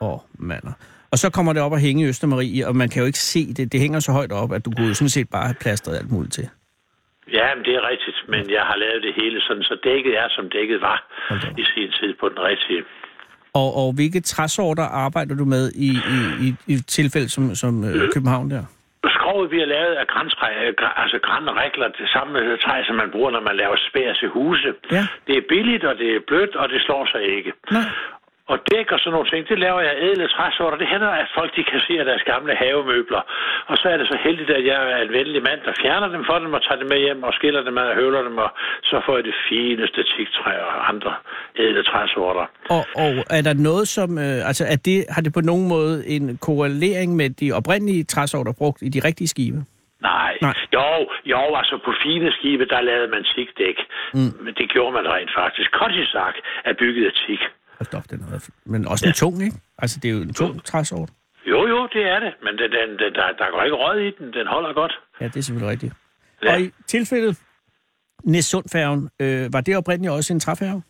Åh, 0.00 0.12
oh, 0.14 0.18
mander. 0.38 0.72
Og 1.10 1.18
så 1.18 1.30
kommer 1.30 1.52
det 1.52 1.62
op 1.62 1.72
og 1.72 1.78
hænge 1.78 2.04
i 2.04 2.08
Østermarie, 2.08 2.66
og 2.68 2.76
man 2.76 2.88
kan 2.88 3.00
jo 3.02 3.06
ikke 3.06 3.18
se 3.18 3.54
det. 3.54 3.72
Det 3.72 3.80
hænger 3.80 4.00
så 4.00 4.12
højt 4.12 4.32
op, 4.32 4.52
at 4.52 4.64
du 4.64 4.70
kunne 4.76 4.94
sådan 4.94 5.08
set 5.08 5.30
bare 5.30 5.44
have 5.46 5.56
plastret 5.60 5.96
alt 5.96 6.10
muligt 6.12 6.32
til. 6.34 6.48
Ja, 7.32 7.46
men 7.54 7.64
det 7.64 7.74
er 7.74 7.88
rigtigt, 7.92 8.18
men 8.28 8.50
jeg 8.50 8.62
har 8.70 8.76
lavet 8.76 9.02
det 9.02 9.12
hele 9.20 9.40
sådan, 9.40 9.62
så 9.62 9.76
dækket 9.84 10.18
er, 10.18 10.28
som 10.36 10.50
dækket 10.50 10.80
var 10.80 10.98
op. 11.30 11.58
i 11.58 11.64
sin 11.74 11.90
tid 12.00 12.14
på 12.20 12.28
den 12.28 12.40
rigtige. 12.50 12.82
Og, 13.54 13.68
og 13.80 13.88
hvilke 13.98 14.20
træsorter 14.20 14.86
arbejder 15.04 15.34
du 15.36 15.44
med 15.44 15.64
i, 15.88 15.90
i, 16.16 16.18
i, 16.46 16.48
i 16.72 16.74
tilfælde 16.96 17.28
som, 17.28 17.54
som 17.54 17.84
øh, 17.84 18.12
København 18.14 18.50
der? 18.50 18.64
Skrovet 19.16 19.48
bliver 19.50 19.66
lavet 19.66 19.94
af 20.02 20.06
græntræ, 20.06 20.50
øh, 20.66 20.74
altså 21.02 21.18
grænregler, 21.26 21.88
det 21.88 22.08
samme 22.16 22.56
træ, 22.64 22.76
som 22.86 22.96
man 22.96 23.10
bruger, 23.10 23.30
når 23.30 23.40
man 23.40 23.56
laver 23.56 23.76
spær 23.88 24.12
til 24.20 24.28
huse. 24.28 24.70
Ja. 24.92 25.06
Det 25.26 25.34
er 25.36 25.42
billigt, 25.48 25.84
og 25.84 25.94
det 25.98 26.08
er 26.16 26.20
blødt, 26.26 26.56
og 26.56 26.68
det 26.68 26.80
slår 26.86 27.04
sig 27.12 27.22
ikke. 27.36 27.52
Nej. 27.70 27.82
Og 28.52 28.58
dæk 28.70 28.88
og 28.94 28.98
sådan 29.00 29.14
nogle 29.16 29.30
ting, 29.30 29.42
det 29.50 29.58
laver 29.66 29.80
jeg 29.88 29.94
ædle 30.06 30.28
træsorter. 30.36 30.76
Det 30.82 30.88
hænder, 30.92 31.12
at 31.22 31.28
folk 31.38 31.50
de 31.56 31.64
kasserer 31.72 32.04
deres 32.10 32.24
gamle 32.32 32.54
havemøbler. 32.62 33.22
Og 33.70 33.76
så 33.80 33.86
er 33.92 33.96
det 33.96 34.06
så 34.12 34.18
heldigt, 34.26 34.50
at 34.50 34.64
jeg 34.72 34.80
er 34.94 35.00
en 35.06 35.12
venlig 35.18 35.42
mand, 35.48 35.60
der 35.66 35.72
fjerner 35.82 36.08
dem 36.14 36.22
for 36.28 36.38
dem 36.42 36.52
og 36.56 36.62
tager 36.62 36.80
dem 36.82 36.88
med 36.92 37.00
hjem 37.06 37.22
og 37.22 37.32
skiller 37.38 37.62
dem 37.68 37.78
ad 37.78 37.86
og 37.92 37.94
høvler 38.00 38.22
dem. 38.28 38.36
Og 38.38 38.50
så 38.90 38.96
får 39.06 39.14
jeg 39.18 39.24
det 39.24 39.36
fineste 39.48 40.00
tigtræ 40.12 40.52
og 40.68 40.88
andre 40.92 41.12
ædle 41.58 41.82
træsorter. 41.82 42.44
Og, 42.76 42.82
og 43.04 43.10
er 43.38 43.42
der 43.48 43.54
noget 43.68 43.88
som, 43.88 44.10
øh, 44.18 44.48
altså 44.50 44.64
er 44.74 44.78
det, 44.88 44.98
har 45.14 45.22
det 45.22 45.32
på 45.38 45.40
nogen 45.50 45.68
måde 45.68 46.08
en 46.16 46.38
korrelering 46.46 47.16
med 47.16 47.30
de 47.30 47.52
oprindelige 47.52 48.04
træsorter 48.04 48.52
brugt 48.58 48.82
i 48.82 48.88
de 48.88 49.00
rigtige 49.08 49.28
skibe? 49.28 49.60
Nej. 50.02 50.32
Nej. 50.42 50.54
Jo, 50.76 50.88
jo, 51.32 51.42
altså 51.60 51.78
på 51.84 51.92
fine 52.04 52.32
skibe, 52.32 52.64
der 52.72 52.80
lavede 52.80 53.08
man 53.14 53.24
tigdæk. 53.24 53.78
Mm. 54.14 54.32
Men 54.44 54.52
det 54.58 54.66
gjorde 54.72 54.92
man 54.98 55.06
rent 55.14 55.32
faktisk. 55.40 55.70
Kontisak 55.80 56.34
er 56.64 56.72
bygget 56.72 57.06
af 57.06 57.12
tig. 57.12 57.40
Hold 57.78 57.94
op, 57.94 58.10
den 58.10 58.20
er, 58.20 58.48
men 58.64 58.88
også 58.88 59.06
en 59.06 59.12
tung, 59.12 59.42
ikke? 59.46 59.56
Altså 59.78 60.00
det 60.02 60.08
er 60.10 60.14
jo 60.16 60.22
en 60.22 60.34
tung 60.34 60.64
træsort. 60.64 61.10
Jo, 61.46 61.60
jo, 61.72 61.88
det 61.94 62.02
er 62.14 62.18
det. 62.24 62.32
Men 62.44 62.52
den, 62.58 62.70
den, 62.76 62.88
den, 63.02 63.12
der, 63.18 63.26
der 63.40 63.46
går 63.54 63.62
ikke 63.62 63.76
rød 63.76 63.98
i 64.00 64.10
den. 64.18 64.32
Den 64.32 64.46
holder 64.46 64.72
godt. 64.72 64.94
Ja, 65.20 65.24
det 65.32 65.36
er 65.36 65.40
selvfølgelig 65.42 65.70
rigtigt. 65.70 65.92
Ja. 66.44 66.52
Og 66.52 66.60
i 66.60 66.70
tilfældet 66.86 67.38
Næssundfærgen, 68.24 69.02
øh, 69.22 69.52
var 69.52 69.60
det 69.60 69.76
oprindeligt 69.76 70.12
også 70.12 70.32
en 70.32 70.40
træfærge? 70.40 70.82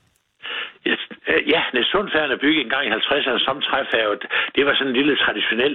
Ja, 0.86 0.94
øh, 1.28 1.48
Ja, 1.54 1.62
Næsundfærgen 1.74 2.30
er 2.32 2.38
bygget 2.44 2.64
en 2.64 2.70
gang 2.74 2.84
i 2.86 2.90
50'erne 2.90 3.38
som 3.48 3.56
træfærge. 3.68 4.16
Det 4.56 4.66
var 4.66 4.74
sådan 4.74 4.86
en 4.92 4.96
lille 5.00 5.16
traditionel 5.24 5.74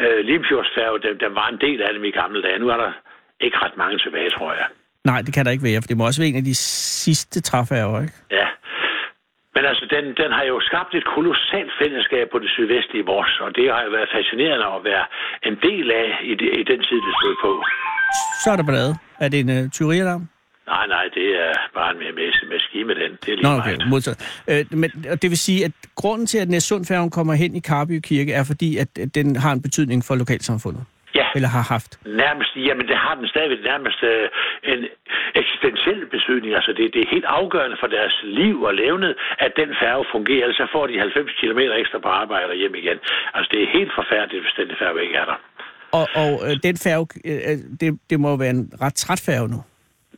øh, 0.00 0.18
Limfjordsfærge. 0.30 0.96
Der, 1.04 1.12
der 1.24 1.30
var 1.40 1.48
en 1.54 1.58
del 1.66 1.82
af 1.82 1.92
dem 1.94 2.04
i 2.04 2.10
gamle 2.10 2.42
dage. 2.42 2.58
Nu 2.58 2.68
er 2.68 2.76
der 2.76 2.92
ikke 3.40 3.58
ret 3.64 3.76
mange 3.76 3.98
tilbage, 3.98 4.30
tror 4.30 4.52
jeg. 4.52 4.66
Nej, 5.04 5.22
det 5.22 5.34
kan 5.34 5.44
der 5.44 5.50
ikke 5.50 5.64
være, 5.64 5.82
for 5.82 5.88
det 5.88 5.96
må 5.96 6.06
også 6.06 6.20
være 6.20 6.28
en 6.28 6.36
af 6.36 6.44
de 6.44 6.54
sidste 6.54 7.40
træfærger, 7.40 8.00
ikke? 8.02 8.14
Ja. 8.30 8.46
Men 9.54 9.62
altså, 9.70 9.84
den, 9.94 10.04
den 10.20 10.30
har 10.38 10.44
jo 10.52 10.56
skabt 10.68 10.92
et 11.00 11.06
kolossalt 11.16 11.72
fællesskab 11.80 12.26
på 12.32 12.38
det 12.42 12.50
sydvestlige 12.54 13.04
Mors, 13.10 13.32
og 13.44 13.50
det 13.56 13.64
har 13.74 13.82
jo 13.86 13.90
været 13.96 14.08
fascinerende 14.16 14.66
at 14.76 14.80
være 14.90 15.04
en 15.48 15.56
del 15.66 15.86
af 16.02 16.08
i, 16.30 16.34
det, 16.40 16.48
i 16.60 16.64
den 16.72 16.80
tid, 16.88 16.98
det 17.06 17.14
stod 17.20 17.34
på. 17.44 17.50
Så 18.42 18.46
er 18.52 18.56
der 18.56 18.66
ballade. 18.70 18.94
Er 19.22 19.28
det 19.32 19.38
en 19.44 19.50
uh, 19.56 19.70
tyverialarm? 19.76 20.24
Nej, 20.66 20.86
nej, 20.86 21.04
det 21.14 21.26
er 21.46 21.52
bare 21.74 21.90
en 21.92 21.98
med, 21.98 22.12
med, 22.12 22.84
med 22.84 22.94
den. 22.94 23.12
Det 23.22 23.28
er 23.32 23.36
lige 23.36 23.42
Nå, 23.42 23.58
okay, 23.58 23.76
modtaget. 23.88 24.18
Øh, 24.50 24.78
men, 24.78 24.90
og 25.10 25.22
det 25.22 25.30
vil 25.30 25.38
sige, 25.38 25.64
at 25.64 25.72
grunden 25.94 26.26
til, 26.26 26.38
at 26.38 26.48
Næssundfærgen 26.48 27.10
kommer 27.10 27.34
hen 27.34 27.54
i 27.56 27.60
Karby 27.60 28.00
Kirke, 28.00 28.32
er 28.32 28.44
fordi, 28.44 28.76
at 28.76 28.88
at 28.98 29.14
den 29.14 29.36
har 29.36 29.52
en 29.52 29.62
betydning 29.62 30.04
for 30.04 30.14
lokalsamfundet? 30.14 30.84
Eller 31.36 31.50
har 31.56 31.64
haft? 31.74 31.92
nærmest, 32.22 32.52
jamen 32.68 32.86
det 32.90 32.96
har 33.04 33.14
den 33.20 33.26
stadigvæk 33.34 33.62
nærmest 33.72 34.00
øh, 34.10 34.26
en 34.72 34.80
eksistentiel 35.40 36.00
betydning. 36.14 36.50
Altså 36.58 36.72
det, 36.78 36.84
det 36.94 37.00
er 37.04 37.08
helt 37.16 37.28
afgørende 37.40 37.76
for 37.82 37.88
deres 37.96 38.14
liv 38.40 38.56
og 38.68 38.74
levnet, 38.82 39.12
at 39.44 39.52
den 39.60 39.70
færge 39.82 40.04
fungerer, 40.14 40.42
ellers 40.44 40.60
så 40.62 40.68
får 40.74 40.84
de 40.86 40.94
90 40.98 41.32
km 41.40 41.60
ekstra 41.82 41.98
på 42.06 42.10
arbejde 42.22 42.50
og 42.54 42.58
hjem 42.62 42.74
igen. 42.82 42.98
Altså 43.34 43.48
det 43.52 43.58
er 43.62 43.68
helt 43.78 43.92
forfærdeligt, 44.00 44.42
hvis 44.44 44.54
den 44.60 44.68
færge 44.82 44.98
ikke 45.04 45.16
er 45.22 45.26
der. 45.30 45.38
Og, 45.98 46.06
og 46.22 46.30
øh, 46.46 46.52
den 46.68 46.76
færge, 46.86 47.06
øh, 47.30 47.58
det, 47.80 47.88
det 48.10 48.16
må 48.24 48.30
være 48.42 48.52
en 48.58 48.64
ret 48.84 48.94
træt 48.94 49.22
færge 49.28 49.48
nu. 49.54 49.60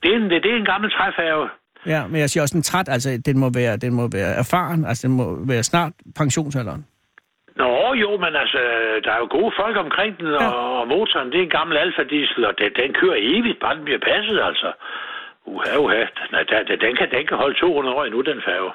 Det 0.02 0.08
er 0.12 0.16
en, 0.16 0.30
det, 0.30 0.42
det 0.44 0.50
er 0.52 0.56
en 0.56 0.70
gammel 0.72 0.90
træfærge. 0.90 1.48
Ja, 1.86 2.06
men 2.06 2.20
jeg 2.20 2.30
siger 2.30 2.42
også 2.42 2.56
en 2.56 2.62
træt, 2.62 2.88
altså 2.88 3.22
den 3.26 3.38
må 3.38 3.50
være, 3.54 3.76
den 3.76 3.92
må 3.94 4.08
være 4.12 4.32
erfaren, 4.34 4.84
altså 4.84 5.08
den 5.08 5.16
må 5.16 5.38
være 5.46 5.62
snart 5.62 5.92
pensionsalderen. 6.16 6.86
Nå 7.60 7.94
jo, 8.02 8.10
men 8.24 8.32
altså, 8.42 8.60
der 9.04 9.10
er 9.12 9.18
jo 9.24 9.28
gode 9.38 9.52
folk 9.60 9.76
omkring 9.86 10.12
den, 10.18 10.26
Ja. 10.26 10.48
og, 10.48 10.80
og 10.80 10.88
motoren, 10.88 11.28
det 11.32 11.38
er 11.38 11.42
en 11.48 11.56
gammel 11.58 11.76
alfa-diesel, 11.84 12.42
og 12.48 12.54
den, 12.60 12.70
den 12.80 12.90
kører 13.00 13.18
evigt, 13.18 13.58
bare 13.60 13.76
den 13.76 13.84
bliver 13.84 14.02
passet, 14.10 14.38
altså. 14.48 14.68
Uha, 15.52 15.76
uha. 15.84 16.02
Nej, 16.32 16.42
der, 16.50 16.62
der, 16.68 16.76
den, 16.84 16.96
kan, 16.98 17.06
den 17.16 17.26
kan 17.28 17.36
holde 17.36 17.56
200 17.60 17.96
år 17.96 18.04
endnu, 18.04 18.20
den 18.20 18.40
færge. 18.48 18.70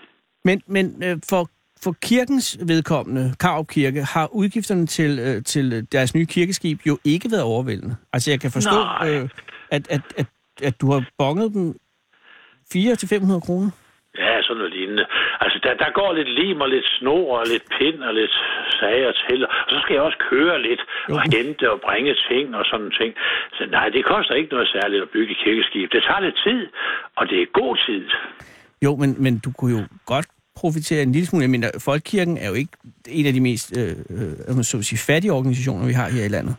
Men, 0.45 0.61
men 0.67 1.03
øh, 1.07 1.17
for, 1.29 1.49
for 1.83 1.95
kirkens 2.03 2.57
vedkommende, 2.67 3.33
Karup 3.39 3.67
Kirke, 3.67 4.01
har 4.03 4.27
udgifterne 4.33 4.85
til, 4.87 5.19
øh, 5.19 5.43
til 5.43 5.87
deres 5.91 6.15
nye 6.15 6.25
kirkeskib 6.25 6.79
jo 6.87 6.97
ikke 7.05 7.31
været 7.31 7.43
overvældende. 7.43 7.95
Altså 8.13 8.31
jeg 8.31 8.39
kan 8.41 8.51
forstå, 8.51 8.75
Nej. 8.75 9.09
øh, 9.09 9.29
at, 9.71 9.91
at, 9.91 10.01
at, 10.17 10.25
at 10.63 10.81
du 10.81 10.91
har 10.91 11.03
bonget 11.17 11.53
dem 11.53 11.75
400-500 12.75 13.39
kroner. 13.45 13.69
Ja, 14.17 14.41
sådan 14.41 14.57
noget 14.57 14.73
lignende. 14.77 15.05
Altså, 15.43 15.57
der, 15.63 15.73
der 15.83 15.89
går 15.99 16.13
lidt 16.13 16.29
lim 16.39 16.61
og 16.65 16.69
lidt 16.69 16.87
snor 16.97 17.37
og 17.39 17.45
lidt 17.53 17.65
pind 17.77 17.99
og 18.07 18.13
lidt 18.13 18.33
sager 18.79 19.11
til. 19.25 19.39
Og 19.47 19.69
så 19.73 19.77
skal 19.81 19.93
jeg 19.93 20.03
også 20.03 20.19
køre 20.31 20.61
lidt 20.61 20.81
Jo. 21.09 21.13
og 21.15 21.21
hente 21.35 21.71
og 21.73 21.81
bringe 21.87 22.15
ting 22.29 22.55
og 22.55 22.65
sådan 22.71 22.91
ting. 22.99 23.11
Så 23.57 23.61
nej, 23.77 23.89
det 23.89 24.05
koster 24.05 24.33
ikke 24.35 24.53
noget 24.55 24.67
særligt 24.77 25.01
at 25.01 25.09
bygge 25.09 25.33
kirkeskib. 25.43 25.91
Det 25.91 26.03
tager 26.07 26.19
lidt 26.27 26.37
tid, 26.47 26.61
og 27.17 27.23
det 27.29 27.37
er 27.41 27.45
god 27.61 27.73
tid. 27.87 28.03
Jo, 28.85 28.95
men, 28.95 29.09
men 29.23 29.39
du 29.45 29.49
kunne 29.57 29.73
jo 29.77 29.83
godt 30.05 30.27
profitere 30.55 31.01
en 31.03 31.11
lille 31.11 31.27
smule. 31.27 31.43
Jeg 31.43 31.49
mener, 31.49 31.69
Folkekirken 31.85 32.37
er 32.37 32.47
jo 32.47 32.53
ikke 32.53 32.73
en 33.09 33.25
af 33.25 33.33
de 33.33 33.41
mest 33.41 33.77
øh, 33.79 33.91
øh, 34.57 34.63
så 34.63 34.83
sige, 34.83 34.99
fattige 34.99 35.31
organisationer, 35.33 35.87
vi 35.87 35.93
har 35.93 36.09
her 36.09 36.25
i 36.25 36.33
landet. 36.37 36.55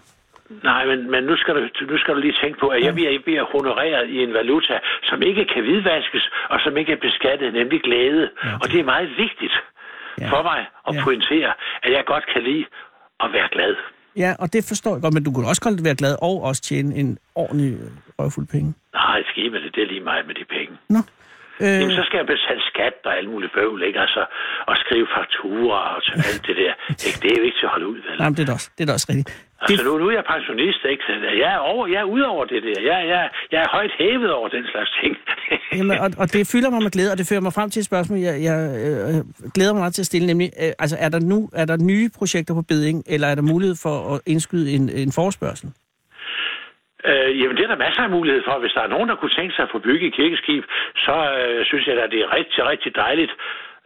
Nej, 0.63 0.83
men, 0.91 1.11
men 1.11 1.25
nu, 1.25 1.37
skal 1.37 1.55
du, 1.55 1.61
nu 1.93 1.99
skal 1.99 2.15
du 2.15 2.21
lige 2.21 2.37
tænke 2.43 2.59
på, 2.61 2.67
at 2.69 2.81
jeg 2.87 2.95
bliver, 2.95 3.11
jeg 3.11 3.23
bliver 3.25 3.45
honoreret 3.55 4.09
i 4.09 4.19
en 4.27 4.33
valuta, 4.35 4.79
som 5.03 5.23
ikke 5.23 5.45
kan 5.53 5.63
hvidvaskes, 5.63 6.25
og 6.51 6.61
som 6.65 6.77
ikke 6.77 6.93
er 6.93 7.01
beskattet, 7.09 7.53
nemlig 7.55 7.81
glæde. 7.83 8.31
Ja. 8.45 8.55
Og 8.63 8.67
det 8.73 8.81
er 8.81 8.85
meget 8.85 9.09
vigtigt 9.25 9.55
Ja. 10.21 10.29
for 10.33 10.43
mig 10.43 10.61
at 10.89 10.95
Ja. 10.95 11.05
pointere, 11.05 11.53
at 11.83 11.93
jeg 11.93 12.03
godt 12.07 12.25
kan 12.33 12.43
lide 12.43 12.65
at 13.25 13.33
være 13.33 13.49
glad. 13.53 13.75
Ja, 14.17 14.35
og 14.39 14.53
det 14.53 14.65
forstår 14.69 14.93
jeg 14.95 15.03
godt, 15.03 15.15
men 15.15 15.25
du 15.25 15.33
kunne 15.33 15.49
også 15.53 15.63
godt 15.63 15.85
være 15.85 15.97
glad 16.03 16.15
og 16.23 16.43
også 16.49 16.63
tjene 16.63 16.95
en 16.95 17.19
ordentlig 17.35 17.73
røvfuld 18.19 18.47
penge. 18.55 18.75
Nej, 18.95 19.23
skidt 19.31 19.53
med 19.53 19.61
det, 19.61 19.75
det 19.75 19.83
er 19.83 19.87
lige 19.87 20.01
meget 20.11 20.27
med 20.27 20.35
de 20.35 20.45
penge. 20.57 20.73
Nå. 20.89 20.99
Øh, 21.63 21.81
Jamen, 21.81 21.97
så 22.01 22.05
skal 22.09 22.19
jeg 22.23 22.29
betale 22.35 22.63
skat 22.71 22.97
og 23.09 23.13
alt 23.19 23.31
muligt 23.35 23.53
bøvl, 23.57 23.83
ikke? 23.89 23.99
Altså, 24.07 24.23
og 24.71 24.75
skrive 24.85 25.07
fakturer 25.17 25.83
og 25.95 26.01
til 26.07 26.15
alt 26.31 26.43
det 26.49 26.57
der. 26.63 26.73
Ikke? 27.09 27.19
Det 27.23 27.29
er 27.33 27.37
jo 27.41 27.45
ikke 27.49 27.59
til 27.61 27.67
at 27.69 27.73
holde 27.77 27.89
ud, 27.93 28.01
vel? 28.07 28.15
nej, 28.19 28.29
men 28.29 28.37
det 28.37 28.43
er 28.43 28.49
da 28.51 28.55
også, 28.59 28.71
det 28.77 28.83
er 28.85 28.89
da 28.91 28.95
også 28.99 29.09
rigtigt. 29.13 29.31
Altså, 29.63 29.85
nu, 29.87 29.99
nu 30.03 30.07
er 30.11 30.15
jeg 30.21 30.27
pensionist, 30.35 30.83
ikke? 30.93 31.03
Så 31.07 31.13
jeg 31.43 31.51
er, 31.57 31.63
over, 31.73 31.85
jeg 31.95 32.01
er 32.05 32.09
ude 32.15 32.27
over 32.35 32.45
det 32.53 32.61
der. 32.67 32.79
Jeg, 32.91 32.99
jeg, 33.13 33.23
jeg 33.53 33.61
er 33.67 33.71
højt 33.77 33.93
hævet 33.99 34.31
over 34.39 34.49
den 34.57 34.65
slags 34.73 34.91
ting. 35.01 35.13
Jamen, 35.79 35.99
og, 36.05 36.09
og 36.23 36.27
det 36.33 36.43
fylder 36.53 36.71
mig 36.71 36.83
med 36.83 36.91
glæde, 36.91 37.11
og 37.13 37.19
det 37.19 37.27
fører 37.31 37.45
mig 37.47 37.53
frem 37.53 37.71
til 37.71 37.81
et 37.81 37.87
spørgsmål, 37.87 38.19
jeg, 38.19 38.37
jeg 38.49 38.59
øh, 38.85 39.15
glæder 39.55 39.73
mig 39.73 39.81
meget 39.85 39.95
til 39.95 40.03
at 40.03 40.11
stille, 40.13 40.27
nemlig, 40.27 40.49
øh, 40.63 40.73
altså 40.85 40.97
er 41.01 41.09
der 41.15 41.21
nu 41.33 41.39
er 41.61 41.65
der 41.65 41.77
nye 41.93 42.11
projekter 42.19 42.55
på 42.55 42.63
beding, 42.63 43.05
eller 43.07 43.27
er 43.29 43.35
der 43.35 43.43
mulighed 43.43 43.77
for 43.83 43.97
at 44.15 44.21
indskyde 44.27 44.73
en, 44.77 44.89
en 44.89 45.13
forespørgsel? 45.13 45.69
Øh, 47.11 47.31
jamen, 47.41 47.57
det 47.57 47.65
er 47.65 47.73
der 47.73 47.85
masser 47.87 48.03
af 48.03 48.11
mulighed 48.11 48.43
for. 48.49 48.55
Hvis 48.59 48.75
der 48.77 48.83
er 48.83 48.95
nogen, 48.95 49.09
der 49.09 49.17
kunne 49.17 49.37
tænke 49.39 49.55
sig 49.55 49.63
at 49.63 49.73
få 49.75 49.79
bygget 49.79 50.09
et 50.09 50.15
kirkeskib, 50.15 50.65
så 50.97 51.17
øh, 51.41 51.67
synes 51.67 51.87
jeg, 51.87 51.95
at 52.07 52.11
det 52.11 52.21
er 52.21 52.35
rigtig, 52.39 52.61
rigtig 52.73 52.91
dejligt. 52.97 53.33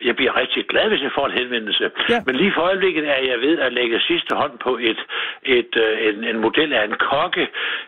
Jeg 0.04 0.16
bliver 0.16 0.36
rigtig 0.40 0.66
glad, 0.72 0.88
hvis 0.88 1.02
jeg 1.02 1.12
får 1.14 1.26
en 1.26 1.38
henvendelse. 1.40 1.90
Ja. 2.08 2.22
Men 2.26 2.36
lige 2.36 2.52
for 2.54 2.62
øjeblikket 2.62 3.04
er 3.08 3.20
jeg 3.32 3.38
ved 3.40 3.58
at 3.58 3.72
lægge 3.72 4.00
sidste 4.00 4.34
hånd 4.34 4.58
på 4.66 4.76
et, 4.90 5.00
et, 5.58 5.72
øh, 5.84 6.08
en, 6.08 6.24
en 6.24 6.38
model 6.40 6.72
af 6.72 6.84
en 6.84 6.96
kokke 7.10 7.44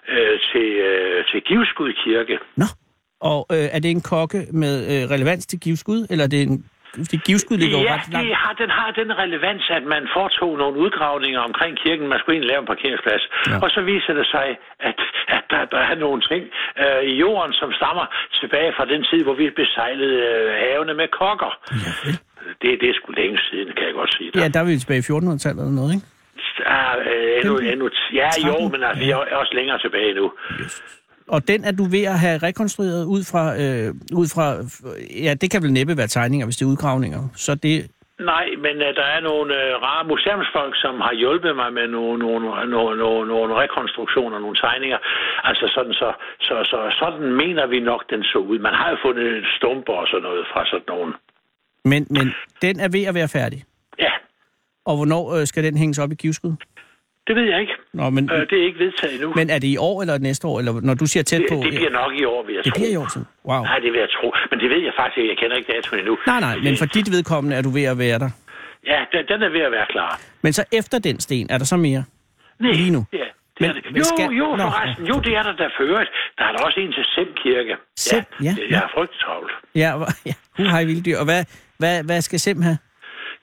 øh, 0.08 0.38
til, 0.52 0.68
øh, 0.88 1.24
til 1.30 1.40
Givskud 1.42 1.92
Kirke. 1.92 2.38
Nå. 2.56 2.64
Og 3.20 3.46
øh, 3.52 3.68
er 3.74 3.80
det 3.80 3.90
en 3.90 4.00
kokke 4.00 4.40
med 4.52 4.74
øh, 4.92 5.10
relevans 5.14 5.46
til 5.46 5.60
givskud, 5.60 6.06
eller 6.10 6.24
er 6.24 6.28
det 6.28 6.42
en... 6.42 6.64
Fordi 7.08 7.16
givskud 7.28 7.56
ligger 7.62 7.78
Ja, 7.78 7.84
ret 7.94 8.08
langt. 8.12 8.26
det 8.26 8.34
har, 8.42 8.52
den 8.62 8.70
har 8.78 8.90
den 9.00 9.08
relevans, 9.22 9.64
at 9.78 9.84
man 9.94 10.02
foretog 10.16 10.50
nogle 10.62 10.76
udgravninger 10.84 11.40
omkring 11.48 11.72
kirken. 11.84 12.04
Man 12.12 12.18
skulle 12.18 12.34
egentlig 12.36 12.50
lave 12.52 12.60
en 12.64 12.70
parkeringsplads. 12.74 13.24
Ja. 13.28 13.52
Ja. 13.52 13.58
Og 13.64 13.68
så 13.76 13.80
viser 13.92 14.12
det 14.20 14.26
sig, 14.34 14.46
at, 14.88 14.98
at 15.36 15.42
der, 15.52 15.62
der 15.74 15.80
er 15.90 15.94
nogle 16.04 16.20
ting 16.30 16.42
øh, 16.82 17.02
i 17.12 17.14
jorden, 17.24 17.52
som 17.60 17.68
stammer 17.78 18.04
tilbage 18.40 18.70
fra 18.76 18.84
den 18.92 19.00
tid, 19.10 19.20
hvor 19.26 19.34
vi 19.40 19.44
besejlede 19.62 20.16
øh, 20.30 20.48
havene 20.64 20.94
med 21.00 21.08
kokker. 21.20 21.52
Ja. 21.84 21.92
Det, 22.62 22.70
det 22.80 22.86
er 22.90 22.94
sgu 22.98 23.08
længe 23.22 23.38
siden, 23.50 23.68
kan 23.76 23.84
jeg 23.88 23.94
godt 24.00 24.12
sige. 24.18 24.28
ja, 24.42 24.48
der 24.54 24.60
er 24.60 24.64
vi 24.70 24.78
tilbage 24.78 25.00
i 25.04 25.06
1400-tallet 25.12 25.60
eller 25.64 25.76
noget, 25.82 25.92
ikke? 25.96 26.06
Ah, 26.66 26.96
øh, 27.12 27.38
endnu, 27.38 27.54
15, 27.56 27.72
endnu, 27.72 27.86
ja, 28.20 28.28
jo, 28.48 28.52
13, 28.52 28.72
men 28.72 28.82
altså, 28.88 29.04
ja. 29.04 29.06
vi 29.06 29.10
er 29.32 29.36
også 29.42 29.54
længere 29.58 29.78
tilbage 29.78 30.14
nu. 30.20 30.26
Og 31.28 31.48
den 31.48 31.64
er 31.64 31.72
du 31.72 31.84
ved 31.84 32.04
at 32.04 32.18
have 32.18 32.38
rekonstrueret 32.38 33.04
ud 33.04 33.22
fra, 33.30 33.44
øh, 33.62 33.94
ud 34.20 34.28
fra... 34.34 34.46
Ja, 35.24 35.34
det 35.34 35.50
kan 35.50 35.62
vel 35.62 35.72
næppe 35.72 35.96
være 35.96 36.06
tegninger, 36.06 36.46
hvis 36.46 36.56
det 36.56 36.64
er 36.64 36.70
udgravninger. 36.70 37.22
Så 37.34 37.54
det 37.54 37.90
Nej, 38.32 38.46
men 38.64 38.76
uh, 38.86 38.90
der 39.00 39.06
er 39.16 39.20
nogle 39.20 39.54
uh, 39.60 39.82
rare 39.86 40.04
museumsfolk, 40.12 40.74
som 40.84 40.94
har 41.06 41.14
hjulpet 41.22 41.56
mig 41.56 41.72
med 41.72 41.86
nogle, 41.88 42.18
nogle, 42.18 42.70
nogle, 42.70 42.98
nogle, 42.98 43.28
nogle 43.28 43.54
rekonstruktioner, 43.62 44.38
nogle 44.38 44.56
tegninger. 44.56 44.98
Altså 45.44 45.64
sådan, 45.74 45.92
så, 45.92 46.12
så, 46.40 46.54
så, 46.70 46.78
sådan 47.00 47.32
mener 47.42 47.66
vi 47.66 47.80
nok, 47.80 48.10
den 48.10 48.22
så 48.22 48.38
ud. 48.38 48.58
Man 48.58 48.74
har 48.74 48.90
jo 48.90 48.96
fundet 49.04 49.44
stumper 49.56 49.92
og 49.92 50.06
sådan 50.06 50.22
noget 50.22 50.46
fra 50.52 50.66
sådan 50.66 50.88
nogen. 50.88 51.12
Men, 51.84 52.06
men 52.10 52.26
den 52.62 52.80
er 52.80 52.88
ved 52.88 53.04
at 53.10 53.14
være 53.14 53.28
færdig. 53.28 53.64
Ja, 53.98 54.12
Og 54.86 54.96
hvornår 54.96 55.24
øh, 55.36 55.46
skal 55.46 55.64
den 55.64 55.76
hænges 55.76 55.98
op 55.98 56.12
i 56.12 56.14
kivskud? 56.14 56.52
Det 57.28 57.36
ved 57.36 57.42
jeg 57.52 57.60
ikke. 57.60 57.72
Nå, 57.98 58.10
men, 58.10 58.24
Uh, 58.32 58.36
det 58.50 58.56
er 58.60 58.64
ikke 58.68 58.78
vedtaget 58.84 59.14
endnu. 59.14 59.28
men 59.40 59.50
er 59.50 59.58
det 59.58 59.68
i 59.68 59.76
år 59.76 59.96
eller 60.02 60.18
næste 60.18 60.46
år? 60.50 60.58
Eller 60.60 60.72
når 60.88 60.94
du 60.94 61.06
siger 61.06 61.22
tæt 61.22 61.42
på? 61.50 61.54
det, 61.56 61.64
det 61.64 61.72
bliver 61.80 61.90
nok 62.00 62.12
i 62.22 62.24
år, 62.24 62.40
vil 62.46 62.54
jeg 62.54 62.64
det 62.64 62.72
tro. 62.74 62.78
bliver 62.78 62.92
i 62.92 62.96
år, 63.02 63.08
så. 63.16 63.20
Wow. 63.50 63.62
Nej, 63.62 63.78
det 63.84 63.90
vil 63.92 63.98
jeg 64.06 64.10
tro. 64.18 64.26
Men 64.50 64.56
det 64.62 64.68
ved 64.70 64.80
jeg 64.88 64.92
faktisk 65.00 65.18
ikke. 65.18 65.30
Jeg 65.32 65.38
kender 65.42 65.56
ikke 65.60 65.72
datoen 65.72 65.98
endnu. 66.02 66.14
Nej, 66.26 66.40
nej, 66.46 66.54
men 66.66 66.72
for 66.80 66.86
dit 66.96 67.08
vedkommende 67.16 67.56
er 67.58 67.62
du 67.62 67.70
ved 67.78 67.84
at 67.94 67.98
være 67.98 68.18
der. 68.24 68.30
Ja, 68.92 68.98
den, 69.12 69.22
den 69.32 69.38
er 69.46 69.50
ved 69.56 69.60
at 69.68 69.72
være 69.72 69.86
klar. 69.94 70.20
Men 70.42 70.52
så 70.52 70.62
efter 70.72 70.98
den 70.98 71.20
sten, 71.20 71.46
er 71.50 71.58
der 71.58 71.64
så 71.64 71.76
mere? 71.76 72.04
Nej, 72.60 72.72
Lige 72.72 72.90
nu? 72.96 73.02
Ja, 73.12 73.18
det 73.18 73.26
Men- 73.60 73.70
er 73.70 73.74
det. 73.74 73.82
Jo, 74.00 74.04
skal- 74.04 74.30
jo, 74.42 74.46
forresten. 74.60 75.06
Jo, 75.10 75.14
det 75.26 75.32
er 75.38 75.42
der 75.42 75.52
der 75.62 75.68
ført. 75.80 76.08
Der 76.38 76.44
er 76.48 76.52
der 76.56 76.60
også 76.66 76.80
en 76.80 76.92
til 76.92 77.04
Sem 77.14 77.28
Kirke. 77.42 77.74
Sem? 77.96 78.22
Ja, 78.42 78.48
det- 78.48 78.58
ja. 78.58 78.66
Jeg 78.70 78.78
har 78.78 78.90
frygtet 78.94 79.18
travlt. 79.24 79.52
Ja, 79.74 79.90
ja. 80.30 80.34
Uh, 80.60 80.66
hej, 80.74 80.84
vilddyr. 80.84 81.18
Og 81.18 81.24
hvad, 81.24 81.44
hvad, 81.78 82.04
hvad 82.04 82.20
skal 82.20 82.40
Sim 82.40 82.62
have? 82.62 82.78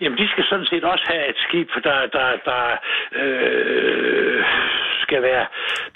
Jamen, 0.02 0.18
de 0.18 0.28
skal 0.32 0.43
sådan 0.50 0.66
set 0.66 0.84
også 0.84 1.06
have 1.14 1.30
et 1.30 1.36
skib, 1.48 1.68
for 1.74 1.80
der, 1.80 1.98
der, 2.18 2.28
der 2.50 2.62
øh, 3.22 4.43
skal 5.04 5.22
være... 5.22 5.46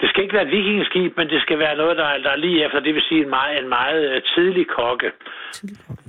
Det 0.00 0.08
skal 0.10 0.22
ikke 0.22 0.34
være 0.34 0.46
et 0.48 0.54
vikingeskib, 0.58 1.16
men 1.16 1.28
det 1.28 1.40
skal 1.42 1.58
være 1.58 1.76
noget, 1.76 1.96
der, 1.96 2.08
der 2.24 2.30
er 2.30 2.36
lige 2.46 2.64
efter. 2.66 2.80
Det 2.80 2.94
vil 2.94 3.02
sige 3.08 3.22
en 3.24 3.30
meget, 3.30 3.62
en 3.62 3.68
meget 3.68 4.02
øh, 4.14 4.22
tidlig 4.34 4.66
kokke. 4.78 5.10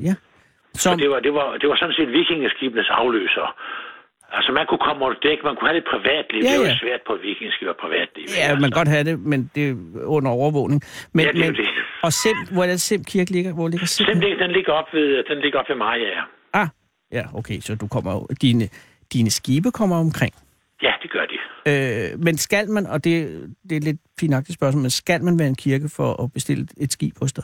Ja. 0.08 0.14
Som, 0.74 0.94
Og 0.94 1.00
det 1.00 1.10
var, 1.10 1.20
det, 1.20 1.34
var, 1.34 1.58
det 1.62 1.70
var 1.70 1.76
sådan 1.76 1.94
set 2.00 2.12
vikingeskibenes 2.12 2.90
afløser. 2.90 3.48
Altså, 4.34 4.52
man 4.52 4.66
kunne 4.66 4.84
komme 4.88 5.06
under 5.06 5.18
dæk, 5.28 5.40
man 5.44 5.56
kunne 5.56 5.70
have 5.70 5.80
det 5.82 5.88
privatliv. 5.94 6.42
Ja, 6.44 6.48
det 6.48 6.56
er 6.56 6.62
jo 6.64 6.72
ja. 6.74 6.78
svært 6.84 7.02
på 7.08 7.14
et 7.14 7.22
vikingeskib 7.24 7.68
og 7.68 7.78
privatliv. 7.84 8.26
ja, 8.40 8.54
man 8.64 8.70
kan 8.72 8.78
godt 8.82 8.88
have 8.96 9.04
det, 9.10 9.20
men 9.32 9.40
det 9.56 9.64
er 9.70 9.76
under 10.16 10.32
overvågning. 10.32 10.82
Men, 11.14 11.26
Ja, 11.26 11.32
det 11.32 11.42
er 11.42 11.46
men, 11.46 11.56
det. 11.56 11.68
og 12.06 12.12
Sim, 12.14 12.38
hvor 12.54 12.64
er 12.64 12.68
det 12.68 12.82
Sim 12.82 13.04
Kirke 13.12 13.32
ligger? 13.32 13.52
Hvor 13.54 13.68
ligger 13.68 13.86
Sim? 13.88 14.06
Den, 14.06 14.20
ligger- 14.24 14.38
den 14.46 14.52
ligger 14.58 14.74
op 14.74 14.90
ved, 14.94 15.24
den 15.30 15.38
ligger 15.44 15.60
op 15.60 15.70
ved 15.70 15.76
Maja. 15.76 16.22
Ja, 17.12 17.24
okay, 17.34 17.60
så 17.60 17.76
du 17.76 17.88
kommer 17.88 18.12
jo, 18.12 18.28
dine, 18.42 18.70
dine 19.14 19.30
skibe 19.30 19.72
kommer 19.72 19.98
omkring. 19.98 20.34
Ja, 20.82 20.94
det 21.02 21.12
gør 21.12 21.26
de. 21.26 21.38
Øh, 22.14 22.20
men 22.20 22.38
skal 22.38 22.70
man, 22.70 22.88
og 22.88 23.04
det, 23.04 23.14
det 23.70 23.78
er 23.78 23.82
lidt 23.82 23.98
pinagtigt 24.18 24.54
spørgsmål, 24.54 24.82
men 24.82 24.90
skal 24.90 25.24
man 25.24 25.40
være 25.40 25.48
en 25.48 25.56
kirke 25.56 25.90
for 25.90 26.24
at 26.24 26.34
bestille 26.34 26.68
et 26.78 26.92
skib 26.92 27.20
hos 27.22 27.34
dig? 27.34 27.44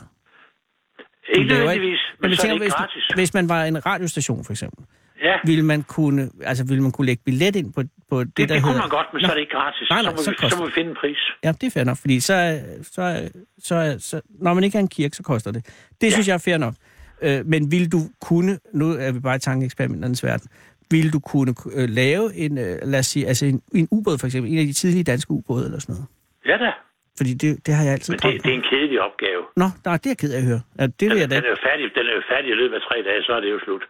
Ikke 1.34 1.48
nødvendigvis, 1.48 2.00
men, 2.20 2.30
jeg 2.30 2.38
så 2.38 2.42
er 2.42 2.46
det 2.46 2.50
tænker, 2.50 2.64
hvis, 2.64 2.72
gratis. 2.72 3.04
hvis 3.14 3.34
man 3.34 3.48
var 3.48 3.64
en 3.64 3.86
radiostation, 3.86 4.44
for 4.44 4.52
eksempel, 4.52 4.84
Ja, 5.22 5.36
ville 5.44 5.64
man 5.64 5.82
kunne, 5.82 6.30
altså 6.42 6.64
ville 6.64 6.82
man 6.82 6.92
kunne 6.92 7.06
lægge 7.06 7.22
billet 7.24 7.56
ind 7.56 7.72
på, 7.72 7.82
på 8.10 8.24
det, 8.24 8.26
det, 8.26 8.36
det 8.36 8.48
der 8.48 8.54
det 8.54 8.62
kunne 8.62 8.72
hedder... 8.72 8.82
man 8.82 8.90
godt, 8.90 9.06
men 9.12 9.20
så 9.22 9.30
er 9.30 9.34
det 9.34 9.40
ikke 9.40 9.52
gratis. 9.52 9.90
Nej, 9.90 10.02
nej, 10.02 10.10
så, 10.10 10.16
må 10.16 10.22
så 10.22 10.30
vi, 10.30 10.36
koster 10.36 10.56
så 10.56 10.62
må 10.62 10.66
vi 10.66 10.72
finde 10.72 10.90
en 10.90 10.96
pris. 11.00 11.18
Ja, 11.44 11.52
det 11.52 11.66
er 11.66 11.70
fair 11.70 11.84
nok, 11.84 11.96
fordi 11.96 12.20
så, 12.20 12.60
så, 12.82 13.30
så, 13.58 13.96
så, 13.98 14.20
når 14.28 14.54
man 14.54 14.64
ikke 14.64 14.78
er 14.78 14.82
en 14.82 14.88
kirke, 14.88 15.16
så 15.16 15.22
koster 15.22 15.52
det. 15.52 15.66
Det 16.00 16.06
ja. 16.06 16.10
synes 16.10 16.28
jeg 16.28 16.34
er 16.34 16.38
fair 16.38 16.58
nok. 16.58 16.74
Øh, 17.22 17.46
men 17.46 17.70
vil 17.70 17.92
du 17.92 17.98
kunne, 18.20 18.58
nu 18.74 18.90
er 18.90 19.12
vi 19.12 19.20
bare 19.20 19.36
i 19.36 19.38
tankeeksperimenternes 19.38 20.24
verden, 20.24 20.48
vil 20.90 21.12
du 21.12 21.20
kunne 21.20 21.54
øh, 21.74 21.88
lave 21.88 22.34
en, 22.34 22.58
øh, 22.58 22.76
lad 22.82 22.98
os 22.98 23.06
sige, 23.06 23.26
altså 23.26 23.46
en, 23.46 23.62
en 23.74 23.88
ubåd 23.90 24.18
for 24.18 24.26
eksempel, 24.26 24.52
en 24.52 24.58
af 24.58 24.66
de 24.66 24.72
tidlige 24.72 25.04
danske 25.04 25.30
ubåde 25.30 25.64
eller 25.64 25.78
sådan 25.80 25.94
noget? 25.94 26.06
Ja 26.46 26.56
da, 26.64 26.72
Fordi 27.16 27.34
det, 27.34 27.66
det 27.66 27.74
har 27.74 27.84
jeg 27.84 27.92
altid 27.92 28.12
men 28.12 28.20
det, 28.32 28.44
det 28.44 28.50
er 28.50 28.54
en 28.56 28.66
kedelig 28.70 29.00
opgave. 29.00 29.42
Nå, 29.56 29.66
nej, 29.84 29.96
det 29.96 30.06
er 30.06 30.10
jeg 30.10 30.18
ked 30.18 30.32
af 30.32 30.38
at 30.38 30.44
høre. 30.44 30.60
Ja, 30.78 30.86
det 30.86 30.94
vil 31.00 31.10
Den, 31.10 31.18
jeg 31.18 31.30
da. 31.30 31.36
den, 31.36 31.44
er 31.44 31.48
jo 31.48 31.60
færdig, 31.68 31.84
den 31.98 32.06
er 32.10 32.14
jo 32.20 32.22
færdig 32.32 32.48
i 32.50 32.54
løbet 32.54 32.74
af 32.74 32.82
tre 32.88 32.96
dage, 33.08 33.22
så 33.22 33.32
er 33.32 33.40
det 33.40 33.50
jo 33.50 33.58
slut. 33.64 33.82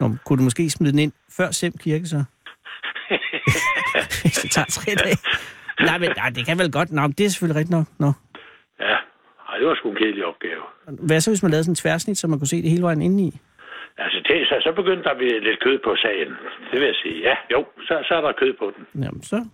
Nå, 0.00 0.16
kunne 0.24 0.38
du 0.38 0.42
måske 0.42 0.70
smide 0.70 0.92
den 0.92 0.98
ind 0.98 1.12
før 1.36 1.50
Sem 1.50 1.72
Kirke, 1.82 2.06
så? 2.06 2.24
Det 4.42 4.50
tager 4.50 4.70
tre 4.78 4.94
dage. 5.04 5.18
Nej, 5.80 5.98
men 5.98 6.10
nej, 6.16 6.30
det 6.30 6.46
kan 6.46 6.58
vel 6.58 6.72
godt. 6.72 6.92
Nå, 6.92 7.06
det 7.06 7.26
er 7.26 7.30
selvfølgelig 7.30 7.56
rigtigt 7.60 7.70
nok. 7.78 7.86
Nå. 7.98 8.12
Det 9.66 9.70
var 9.70 9.78
sgu 9.80 9.90
en 9.90 9.96
kedelig 9.96 10.24
opgave. 10.24 10.62
Hvad 11.08 11.20
så, 11.20 11.30
hvis 11.30 11.42
man 11.42 11.50
lavede 11.50 11.64
sådan 11.64 11.72
en 11.72 11.76
tværsnit, 11.84 12.18
så 12.18 12.26
man 12.28 12.38
kunne 12.38 12.46
se 12.54 12.62
det 12.62 12.70
hele 12.70 12.82
vejen 12.82 13.02
indeni? 13.02 13.30
Altså, 13.98 14.18
det, 14.28 14.46
så, 14.48 14.54
så 14.60 14.72
begyndte 14.76 15.02
der 15.04 15.10
at 15.10 15.16
blive 15.16 15.40
lidt 15.40 15.60
kød 15.64 15.78
på 15.84 15.96
sagen. 15.96 16.30
Det 16.70 16.80
vil 16.80 16.86
jeg 16.86 16.94
sige. 17.02 17.20
Ja, 17.28 17.34
jo, 17.52 17.66
så, 17.88 17.94
så 18.08 18.14
er 18.14 18.20
der 18.20 18.32
kød 18.40 18.52
på 18.58 18.72
den. 18.76 19.02
Jamen, 19.04 19.22
så... 19.22 19.44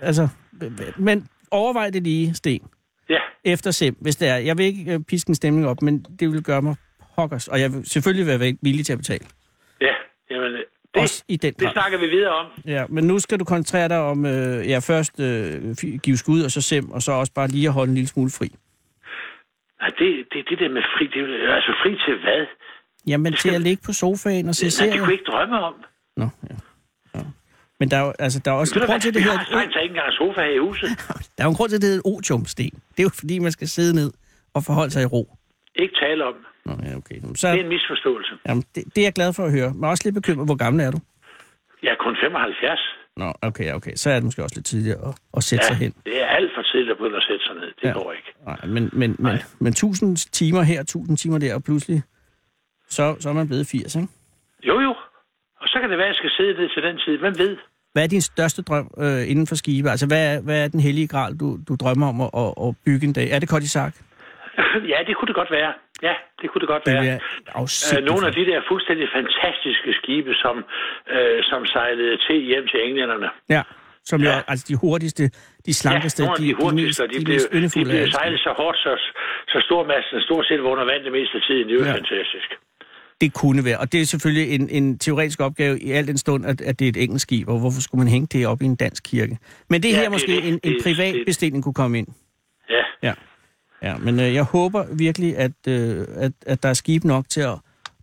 Altså, 0.00 0.28
men 0.98 1.28
overvej 1.50 1.90
det 1.90 2.02
lige, 2.02 2.34
Sten. 2.34 2.62
Ja, 3.08 3.18
Efter 3.44 3.70
Sem, 3.70 3.96
hvis 4.00 4.16
det 4.16 4.28
er. 4.28 4.36
Jeg 4.36 4.58
vil 4.58 4.66
ikke 4.66 4.92
øh, 4.94 5.00
piske 5.08 5.28
en 5.28 5.34
stemning 5.34 5.66
op, 5.68 5.82
men 5.82 6.06
det 6.20 6.32
vil 6.32 6.42
gøre 6.42 6.62
mig 6.62 6.76
pokkers. 7.16 7.48
Og 7.48 7.60
jeg 7.60 7.72
vil 7.72 7.88
selvfølgelig 7.90 8.26
være 8.26 8.54
villig 8.62 8.86
til 8.86 8.92
at 8.92 8.98
betale. 8.98 9.24
ja, 9.80 9.94
jamen, 10.30 10.52
det, 10.52 10.64
Også 11.02 11.24
i 11.28 11.36
den 11.36 11.52
det 11.52 11.60
grad. 11.62 11.72
snakker 11.72 11.98
vi 11.98 12.06
videre 12.06 12.30
om. 12.34 12.46
Ja, 12.66 12.84
men 12.88 13.04
nu 13.04 13.18
skal 13.18 13.38
du 13.38 13.44
koncentrere 13.44 13.88
dig 13.88 13.98
om, 13.98 14.26
øh, 14.26 14.68
ja, 14.68 14.78
først 14.78 15.20
øh, 15.20 15.54
give 16.02 16.16
skud, 16.16 16.42
og 16.42 16.50
så 16.50 16.62
Sem, 16.62 16.90
og 16.90 17.02
så 17.02 17.12
også 17.12 17.32
bare 17.34 17.48
lige 17.48 17.66
at 17.66 17.72
holde 17.72 17.88
en 17.88 17.94
lille 17.94 18.08
smule 18.08 18.30
fri. 18.38 18.48
Nej, 19.80 19.90
det, 19.98 20.08
det, 20.32 20.38
det 20.50 20.58
der 20.58 20.68
med 20.68 20.82
fri, 20.94 21.04
det, 21.14 21.20
er 21.48 21.54
altså 21.54 21.72
fri 21.82 21.90
til 22.06 22.14
hvad? 22.24 22.46
Jamen, 23.06 23.32
til 23.32 23.54
at 23.54 23.60
ligge 23.60 23.82
på 23.86 23.92
sofaen 23.92 24.48
og 24.48 24.54
se 24.54 24.64
Nej, 24.64 24.66
det 24.66 24.72
serier. 24.72 24.92
kunne 24.92 25.02
jeg 25.04 25.12
ikke 25.12 25.24
drømme 25.32 25.56
om. 25.68 25.74
Nå, 26.16 26.26
ja. 26.50 26.54
ja. 27.14 27.20
Men 27.80 27.90
der 27.90 27.96
er 27.96 28.04
jo, 28.06 28.12
altså, 28.18 28.38
der 28.44 28.50
er 28.50 28.54
også 28.54 28.78
en 28.80 28.86
grund 28.86 29.00
til, 29.00 29.14
det 29.14 29.20
vi 29.20 29.22
har 29.28 29.30
hedder... 29.30 29.44
strengt 29.44 29.72
taget 29.74 29.84
ikke 29.84 29.92
engang 29.92 30.08
en 30.08 30.16
sofa 30.20 30.40
her 30.48 30.54
i 30.60 30.62
huset. 30.68 30.88
Der 31.36 31.40
er 31.42 31.46
jo 31.48 31.50
en 31.50 31.56
grund 31.56 31.70
til, 31.70 31.78
det 31.82 31.88
hedder 31.88 32.02
et 32.08 32.12
otiumsten. 32.16 32.70
Det 32.94 32.98
er 32.98 33.02
jo 33.02 33.14
fordi, 33.20 33.38
man 33.38 33.52
skal 33.52 33.68
sidde 33.68 33.94
ned 34.00 34.10
og 34.54 34.60
forholde 34.64 34.90
sig 34.90 35.02
i 35.02 35.06
ro. 35.06 35.22
Ikke 35.74 35.94
tale 36.02 36.24
om. 36.30 36.34
Nå, 36.66 36.72
ja, 36.86 36.96
okay. 36.96 37.16
Så, 37.34 37.48
Det 37.52 37.60
er 37.60 37.64
en 37.64 37.68
misforståelse. 37.68 38.32
jamen, 38.48 38.64
det, 38.74 38.84
det 38.94 38.98
er 38.98 39.06
jeg 39.06 39.12
glad 39.12 39.32
for 39.32 39.44
at 39.44 39.52
høre. 39.52 39.70
Men 39.74 39.84
også 39.84 40.02
lidt 40.06 40.14
bekymret, 40.14 40.46
hvor 40.48 40.56
gammel 40.64 40.80
er 40.86 40.90
du? 40.90 40.98
Jeg 41.82 41.90
er 41.90 42.00
kun 42.04 42.16
75. 42.22 42.80
Nå, 43.16 43.32
okay, 43.42 43.72
okay. 43.72 43.92
Så 43.94 44.10
er 44.10 44.14
det 44.14 44.24
måske 44.24 44.42
også 44.42 44.56
lidt 44.56 44.66
tidligere 44.66 45.08
at, 45.08 45.14
at 45.36 45.42
sætte 45.44 45.66
sig 45.66 45.74
Ja, 45.74 45.78
hen. 45.84 45.92
det 46.06 46.22
er 46.22 46.26
alt 46.26 46.50
for 46.56 46.59
tidligt 46.70 46.90
at 46.90 46.98
begynde 46.98 47.16
at 47.16 47.26
sætte 47.28 47.44
sig 47.46 47.54
ned. 47.54 47.70
Det 47.80 47.84
Ja. 47.88 47.92
går 47.92 48.12
ikke. 48.18 48.28
Nej, 48.46 48.58
men, 48.74 48.90
men, 48.92 49.16
men, 49.18 49.34
men 49.58 49.70
1000 49.72 50.16
timer 50.40 50.62
her, 50.62 50.80
1000 50.80 51.16
timer 51.16 51.38
der, 51.38 51.54
og 51.54 51.64
pludselig, 51.64 52.02
så, 52.88 53.16
så 53.20 53.28
er 53.28 53.32
man 53.32 53.46
blevet 53.48 53.66
80, 53.66 53.94
ikke? 53.94 54.08
Jo, 54.68 54.80
jo. 54.80 54.94
Og 55.62 55.68
så 55.68 55.76
kan 55.80 55.90
det 55.90 55.98
være, 55.98 56.06
at 56.06 56.12
jeg 56.14 56.20
skal 56.22 56.30
sidde 56.38 56.54
det 56.62 56.70
til 56.74 56.82
den 56.82 56.98
tid. 57.04 57.18
Hvem 57.18 57.38
ved? 57.38 57.56
Hvad 57.92 58.02
er 58.02 58.06
din 58.08 58.20
største 58.20 58.62
drøm 58.62 58.90
øh, 58.98 59.30
inden 59.30 59.46
for 59.46 59.54
skibe? 59.54 59.90
Altså, 59.90 60.06
hvad 60.06 60.22
er, 60.36 60.40
hvad 60.40 60.64
er 60.64 60.68
den 60.68 60.80
hellige 60.80 61.08
gral, 61.08 61.36
du, 61.36 61.58
du 61.68 61.76
drømmer 61.82 62.06
om 62.08 62.20
at, 62.20 62.30
at, 62.42 62.52
at 62.68 62.74
bygge 62.86 63.06
en 63.06 63.12
dag? 63.12 63.30
Er 63.30 63.38
det 63.38 63.48
Kodisak? 63.48 63.94
ja, 64.92 64.98
det 65.06 65.16
kunne 65.16 65.26
det 65.32 65.34
godt 65.34 65.50
være. 65.50 65.72
Ja, 66.02 66.14
det 66.42 66.50
kunne 66.50 66.60
det 66.60 66.68
godt 66.68 66.84
Det 66.86 66.94
være. 66.94 67.18
Øh, 67.98 68.04
nogle 68.10 68.26
af 68.26 68.32
de 68.32 68.44
der 68.50 68.60
fuldstændig 68.70 69.06
fantastiske 69.18 69.90
skibe, 70.02 70.34
som, 70.34 70.56
øh, 71.14 71.38
som 71.42 71.66
sejlede 71.66 72.16
til 72.26 72.36
hjem 72.50 72.66
til 72.72 72.80
englænderne. 72.88 73.28
Ja, 73.48 73.62
som 74.04 74.20
jo 74.20 74.28
Ja. 74.28 74.36
er 74.38 74.42
altså 74.48 74.64
de 74.68 74.76
hurtigste, 74.76 75.30
de 75.66 75.74
slankeste, 75.74 76.22
ja, 76.22 76.26
nogle 76.28 76.36
af 76.40 76.46
de 76.48 76.54
hurtigste, 76.62 77.02
de, 77.02 77.08
de, 77.08 77.18
de 77.18 77.24
blev, 77.24 77.38
de 77.38 77.80
af 77.80 77.84
blev 77.86 78.10
sejlet 78.18 78.40
så 78.46 78.52
hårdt, 78.60 78.76
så, 78.84 78.92
så 79.52 79.58
stormassen 79.66 80.20
stort 80.20 80.44
set 80.48 80.62
var 80.62 80.68
under 80.74 80.84
vand 80.84 81.02
det 81.04 81.12
meste 81.12 81.34
af 81.38 81.42
tiden. 81.48 81.64
Det 81.68 81.74
er 81.74 81.78
jo 81.80 81.84
Ja. 81.84 81.92
fantastisk. 82.00 82.50
Det 83.20 83.32
kunne 83.34 83.64
være, 83.64 83.78
og 83.78 83.92
det 83.92 84.00
er 84.00 84.04
selvfølgelig 84.04 84.54
en, 84.54 84.68
en 84.70 84.98
teoretisk 84.98 85.40
opgave 85.40 85.78
i 85.80 85.90
al 85.92 86.06
den 86.06 86.18
stund, 86.18 86.46
at, 86.46 86.60
at 86.60 86.78
det 86.78 86.84
er 86.84 86.88
et 86.88 86.96
engelsk 87.04 87.22
skib, 87.22 87.48
og 87.48 87.58
hvorfor 87.58 87.80
skulle 87.80 87.98
man 88.04 88.08
hænge 88.12 88.26
det 88.32 88.46
op 88.46 88.62
i 88.62 88.64
en 88.64 88.76
dansk 88.76 89.02
kirke? 89.04 89.38
Men 89.70 89.82
det 89.82 89.88
Ja, 89.88 89.94
her 89.94 90.00
det 90.00 90.06
er 90.06 90.10
måske 90.10 90.32
det. 90.32 90.48
en, 90.48 90.60
en 90.64 90.76
privat 90.82 91.14
det- 91.14 91.22
bestilling 91.26 91.64
kunne 91.64 91.74
komme 91.74 91.98
ind. 91.98 92.06
Ja. 92.70 92.82
Ja, 93.02 93.12
ja 93.82 93.96
men 93.96 94.20
øh, 94.20 94.34
jeg 94.34 94.42
håber 94.44 94.84
virkelig, 94.98 95.36
at, 95.36 95.52
øh, 95.68 96.06
at, 96.16 96.32
at 96.46 96.62
der 96.62 96.68
er 96.68 96.74
skib 96.74 97.04
nok 97.04 97.24
til 97.28 97.40
at, 97.40 97.54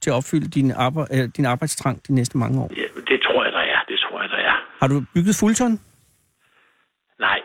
til 0.02 0.10
at 0.10 0.14
opfylde 0.14 0.48
din, 0.50 0.72
arbejde, 0.72 1.18
øh, 1.22 1.30
din 1.38 1.46
arbejdstrang 1.46 2.02
de 2.08 2.14
næste 2.16 2.38
mange 2.38 2.62
år. 2.62 2.72
ja, 2.78 2.82
det 3.12 3.20
tror 3.24 3.44
jeg, 3.44 3.54
der 3.54 3.60
er. 3.60 3.80
Det 3.88 4.00
tror 4.00 4.22
jeg, 4.22 4.30
der 4.30 4.38
er. 4.38 4.56
Har 4.80 4.88
du 4.88 5.04
bygget 5.16 5.36
fuldton? 5.40 5.80
Nej, 7.20 7.40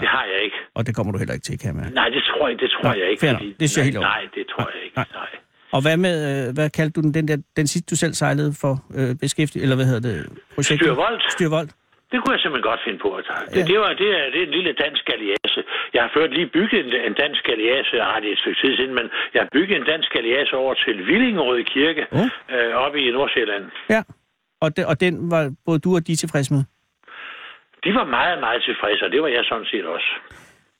det 0.00 0.08
har 0.14 0.24
jeg 0.32 0.38
ikke. 0.46 0.56
Og 0.74 0.86
det 0.86 0.92
kommer 0.96 1.12
du 1.12 1.18
heller 1.18 1.34
ikke 1.34 1.44
til, 1.44 1.58
kan 1.58 1.76
jeg. 1.80 1.90
Nej, 2.00 2.08
det 2.08 2.22
tror 2.30 2.48
jeg, 2.48 2.56
det 2.60 2.70
tror 2.70 2.82
Nej, 2.82 2.98
jeg 3.00 3.10
ikke. 3.10 3.26
nok. 3.32 3.42
Det 3.60 3.76
jeg 3.76 3.84
helt 3.84 3.98
nej, 3.98 4.04
over. 4.04 4.14
nej, 4.16 4.22
det 4.34 4.44
tror 4.52 4.66
jeg 4.74 4.80
ikke. 4.84 4.96
Nej. 4.96 5.06
Nej. 5.14 5.28
Og 5.76 5.80
hvad 5.84 5.96
med, 6.06 6.16
øh, 6.30 6.54
hvad 6.56 6.68
kaldte 6.78 6.94
du 6.96 7.00
den, 7.06 7.14
den, 7.18 7.28
der, 7.30 7.36
den 7.56 7.66
sidste, 7.72 7.86
du 7.92 7.96
selv 8.04 8.14
sejlede 8.22 8.50
for 8.62 8.74
øh, 8.98 9.10
beskæftigelse, 9.24 9.62
eller 9.64 9.76
hvad 9.78 9.86
hedder 9.90 10.04
det? 10.10 10.16
Projektet? 10.56 10.86
Styrvolt. 10.86 11.22
Styrvolt. 11.36 11.70
Det 12.12 12.18
kunne 12.20 12.32
jeg 12.36 12.40
simpelthen 12.42 12.68
godt 12.70 12.80
finde 12.86 12.98
på 13.06 13.10
at 13.18 13.22
tage. 13.30 13.42
Ja. 13.44 13.54
Det, 13.56 13.62
det, 13.70 13.78
var, 13.82 13.90
det, 14.02 14.08
er, 14.20 14.24
det 14.32 14.38
er 14.42 14.46
en 14.50 14.54
lille 14.58 14.72
dansk 14.84 15.02
galliase. 15.10 15.60
Jeg 15.94 16.00
har 16.04 16.10
ført 16.16 16.30
lige 16.38 16.48
bygget 16.56 16.78
en, 16.84 16.90
en 17.08 17.14
dansk 17.24 17.42
galliase, 17.50 17.90
jeg 18.00 18.06
har 18.12 18.18
det 18.22 18.28
et 18.34 18.38
stykke 18.42 18.58
tid 18.62 18.72
siden, 18.78 18.94
men 18.98 19.06
jeg 19.34 19.40
har 19.44 19.48
bygget 19.56 19.74
en 19.80 19.86
dansk 19.92 20.08
galliase 20.16 20.52
over 20.62 20.74
til 20.84 20.96
Villingerød 21.10 21.60
Kirke, 21.74 22.02
Oh. 22.20 22.28
øh, 22.54 22.70
oppe 22.84 22.96
i 23.04 23.06
Nordsjælland. 23.18 23.64
Ja, 23.94 24.00
og, 24.64 24.68
de, 24.76 24.80
og 24.90 24.96
den 25.04 25.30
var 25.34 25.42
både 25.66 25.78
du 25.84 25.90
og 25.98 26.02
de 26.08 26.14
tilfredse 26.22 26.50
med? 26.54 26.62
De 27.84 27.90
var 27.98 28.04
meget, 28.18 28.40
meget 28.46 28.60
tilfredse, 28.68 29.04
og 29.06 29.10
det 29.14 29.20
var 29.22 29.28
jeg 29.28 29.44
sådan 29.50 29.66
set 29.72 29.86
også. 29.94 30.10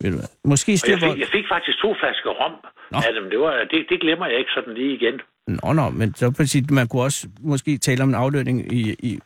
Ved 0.01 0.11
du 0.13 0.17
hvad? 0.21 0.31
Måske 0.53 0.71
Og 0.85 0.91
jeg 0.91 0.99
fik, 1.07 1.19
jeg 1.25 1.31
fik 1.37 1.47
faktisk 1.55 1.77
to 1.85 1.91
flasker 2.01 2.31
rom 2.41 2.55
Nå. 2.91 2.99
af 3.07 3.13
dem. 3.17 3.25
Det, 3.33 3.39
var, 3.45 3.53
det, 3.71 3.79
det 3.91 4.01
glemmer 4.01 4.27
jeg 4.27 4.39
ikke 4.39 4.53
sådan 4.57 4.75
lige 4.75 4.93
igen. 4.99 5.17
Nå, 5.47 5.73
nå, 5.73 5.91
men 5.91 6.15
så 6.15 6.31
kan 6.37 6.47
sige, 6.47 6.75
man 6.75 6.89
kunne 6.89 7.03
også 7.03 7.29
måske 7.41 7.79
tale 7.79 8.03
om 8.03 8.09
en 8.09 8.15
aflønning 8.15 8.73
i, 8.73 8.81
i, 9.09 9.19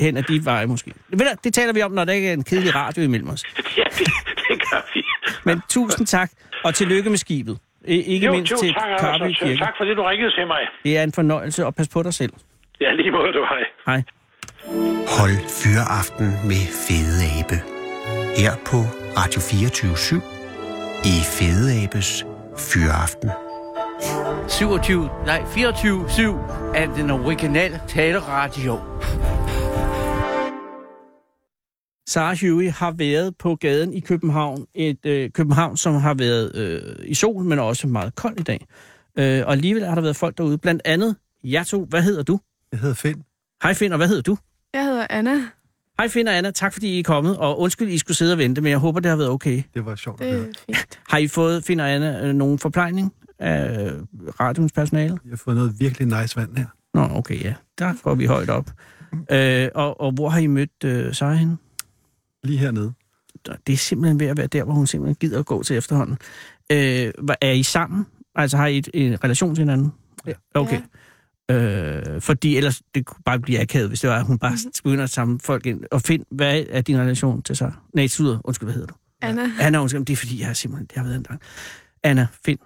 hen 0.00 0.16
ad 0.16 0.22
de 0.22 0.44
veje 0.44 0.66
måske. 0.66 0.90
Ved 1.08 1.18
du, 1.18 1.32
det 1.44 1.54
taler 1.54 1.72
vi 1.72 1.82
om, 1.82 1.92
når 1.92 2.04
der 2.04 2.12
ikke 2.12 2.28
er 2.28 2.32
en 2.32 2.44
kedelig 2.44 2.74
radio 2.74 3.02
imellem 3.02 3.28
os. 3.28 3.42
ja, 3.80 3.86
det, 3.98 4.06
det 4.48 4.56
gør 4.70 4.80
vi. 4.94 5.00
Men 5.44 5.62
tusind 5.68 6.06
tak, 6.06 6.30
og 6.64 6.74
tillykke 6.74 7.10
med 7.10 7.18
skibet. 7.18 7.58
I, 7.84 7.96
ikke 8.14 8.26
jo, 8.26 8.32
mindst 8.32 8.52
jo, 8.52 8.56
til 8.56 8.74
tak, 8.74 8.98
Karby 9.00 9.32
Kirke. 9.32 9.56
tak 9.56 9.74
fordi 9.76 9.94
du 9.94 10.02
ringede 10.02 10.30
til 10.30 10.46
mig. 10.46 10.62
Det 10.84 10.98
er 10.98 11.02
en 11.02 11.12
fornøjelse, 11.12 11.66
og 11.66 11.74
pas 11.74 11.88
på 11.88 12.02
dig 12.02 12.14
selv. 12.14 12.32
Ja, 12.80 12.92
lige 12.92 13.10
måde 13.10 13.32
du 13.32 13.44
hej. 13.44 13.64
Hej. 13.86 14.02
Hold 14.68 15.48
Fyraften 15.48 16.26
med 16.26 16.62
Fede 16.88 17.24
Abe. 17.38 17.62
Her 18.36 18.52
på 18.66 18.76
Radio 19.16 19.40
24 19.40 20.20
i 21.04 21.14
Fede 21.24 21.82
Abes 21.82 22.26
Fyraften. 22.58 23.30
27, 24.48 25.08
nej 25.26 25.40
24-7 25.40 26.74
af 26.74 26.88
den 26.96 27.10
originale 27.10 27.80
taleradio. 27.88 28.78
Sarah 32.08 32.38
Huey 32.40 32.70
har 32.70 32.90
været 32.90 33.36
på 33.36 33.54
gaden 33.54 33.92
i 33.94 34.00
København. 34.00 34.66
Et 34.74 35.06
øh, 35.06 35.30
København, 35.30 35.76
som 35.76 35.94
har 35.94 36.14
været 36.14 36.56
øh, 36.56 36.96
i 37.04 37.14
sol, 37.14 37.44
men 37.44 37.58
også 37.58 37.86
meget 37.86 38.14
koldt 38.14 38.40
i 38.40 38.42
dag. 38.42 38.66
Øh, 39.18 39.46
og 39.46 39.52
alligevel 39.52 39.84
har 39.84 39.94
der 39.94 40.02
været 40.02 40.16
folk 40.16 40.38
derude. 40.38 40.58
Blandt 40.58 40.82
andet 40.84 41.16
jer 41.44 41.64
to. 41.64 41.84
Hvad 41.84 42.02
hedder 42.02 42.22
du? 42.22 42.40
Jeg 42.72 42.80
hedder 42.80 42.94
Finn. 42.94 43.22
Hej 43.62 43.74
Finn, 43.74 43.92
og 43.92 43.96
hvad 43.96 44.08
hedder 44.08 44.22
du? 44.22 44.36
Anna. 45.10 45.36
Hej 45.98 46.08
Finn 46.08 46.28
og 46.28 46.36
Anna, 46.38 46.50
tak 46.50 46.72
fordi 46.72 46.96
I 46.96 46.98
er 46.98 47.02
kommet. 47.02 47.36
Og 47.36 47.60
undskyld, 47.60 47.88
I 47.88 47.98
skulle 47.98 48.16
sidde 48.16 48.32
og 48.32 48.38
vente, 48.38 48.60
men 48.60 48.70
jeg 48.70 48.78
håber, 48.78 49.00
det 49.00 49.08
har 49.08 49.16
været 49.16 49.30
okay. 49.30 49.62
Det 49.74 49.86
var 49.86 49.94
sjovt 49.96 50.20
at 50.20 50.26
Det 50.26 50.34
høre. 50.38 50.48
er 50.48 50.74
fint. 50.74 51.00
Har 51.08 51.18
I 51.18 51.28
fået, 51.28 51.64
Finn 51.64 51.80
og 51.80 51.90
Anna, 51.90 52.26
øh, 52.26 52.34
nogen 52.34 52.58
forplejning 52.58 53.12
af 53.38 53.90
radioens 54.40 54.72
personale? 54.72 55.18
Jeg 55.24 55.30
har 55.30 55.36
fået 55.36 55.56
noget 55.56 55.74
virkelig 55.80 56.20
nice 56.20 56.36
vand 56.36 56.56
her. 56.56 56.66
Nå, 56.94 57.08
okay, 57.12 57.44
ja. 57.44 57.54
Der 57.78 57.94
går 58.02 58.14
vi 58.14 58.26
højt 58.26 58.50
op. 58.50 58.70
Øh, 59.32 59.68
og, 59.74 60.00
og 60.00 60.12
hvor 60.12 60.28
har 60.28 60.38
I 60.40 60.46
mødt 60.46 60.84
øh, 60.84 61.14
Sarah 61.14 61.36
henne? 61.36 61.56
Lige 62.44 62.58
hernede. 62.58 62.92
Det 63.66 63.72
er 63.72 63.76
simpelthen 63.76 64.20
ved 64.20 64.26
at 64.26 64.36
være 64.38 64.46
der, 64.46 64.64
hvor 64.64 64.74
hun 64.74 64.86
simpelthen 64.86 65.14
gider 65.20 65.38
at 65.38 65.46
gå 65.46 65.62
til 65.62 65.76
efterhånden. 65.76 66.18
Øh, 66.72 67.12
er 67.40 67.50
I 67.52 67.62
sammen? 67.62 68.06
Altså 68.34 68.56
har 68.56 68.66
I 68.66 68.78
et, 68.78 68.88
en 68.94 69.24
relation 69.24 69.54
til 69.54 69.62
hinanden? 69.62 69.92
Ja. 70.26 70.32
Okay. 70.54 70.80
Øh, 71.50 72.20
fordi 72.20 72.56
ellers 72.56 72.82
det 72.94 73.06
kunne 73.06 73.22
bare 73.24 73.38
blive 73.40 73.60
akavet, 73.60 73.88
hvis 73.88 74.00
det 74.00 74.10
var, 74.10 74.16
at 74.16 74.24
hun 74.26 74.38
bare 74.38 74.56
begynder 74.84 75.04
at 75.04 75.10
samle 75.10 75.38
folk 75.40 75.66
ind. 75.66 75.80
Og 75.90 76.02
find, 76.02 76.24
hvad 76.30 76.64
er 76.70 76.80
din 76.80 76.98
relation 76.98 77.42
til 77.42 77.56
sig? 77.56 77.72
Nej, 77.94 78.06
Suder, 78.06 78.38
undskyld, 78.44 78.66
hvad 78.66 78.74
hedder 78.74 78.86
du? 78.86 78.94
Anna. 79.22 79.50
Anna, 79.60 79.80
undskyld, 79.80 80.04
det 80.04 80.12
er 80.12 80.16
fordi, 80.16 80.38
jeg 80.40 80.46
har 80.46 80.54
simpelthen, 80.54 80.86
det 80.86 80.96
har 80.96 81.04
været 81.04 81.16
en 81.16 81.22
gang. 81.22 81.40
Anna, 82.02 82.26
find. 82.44 82.58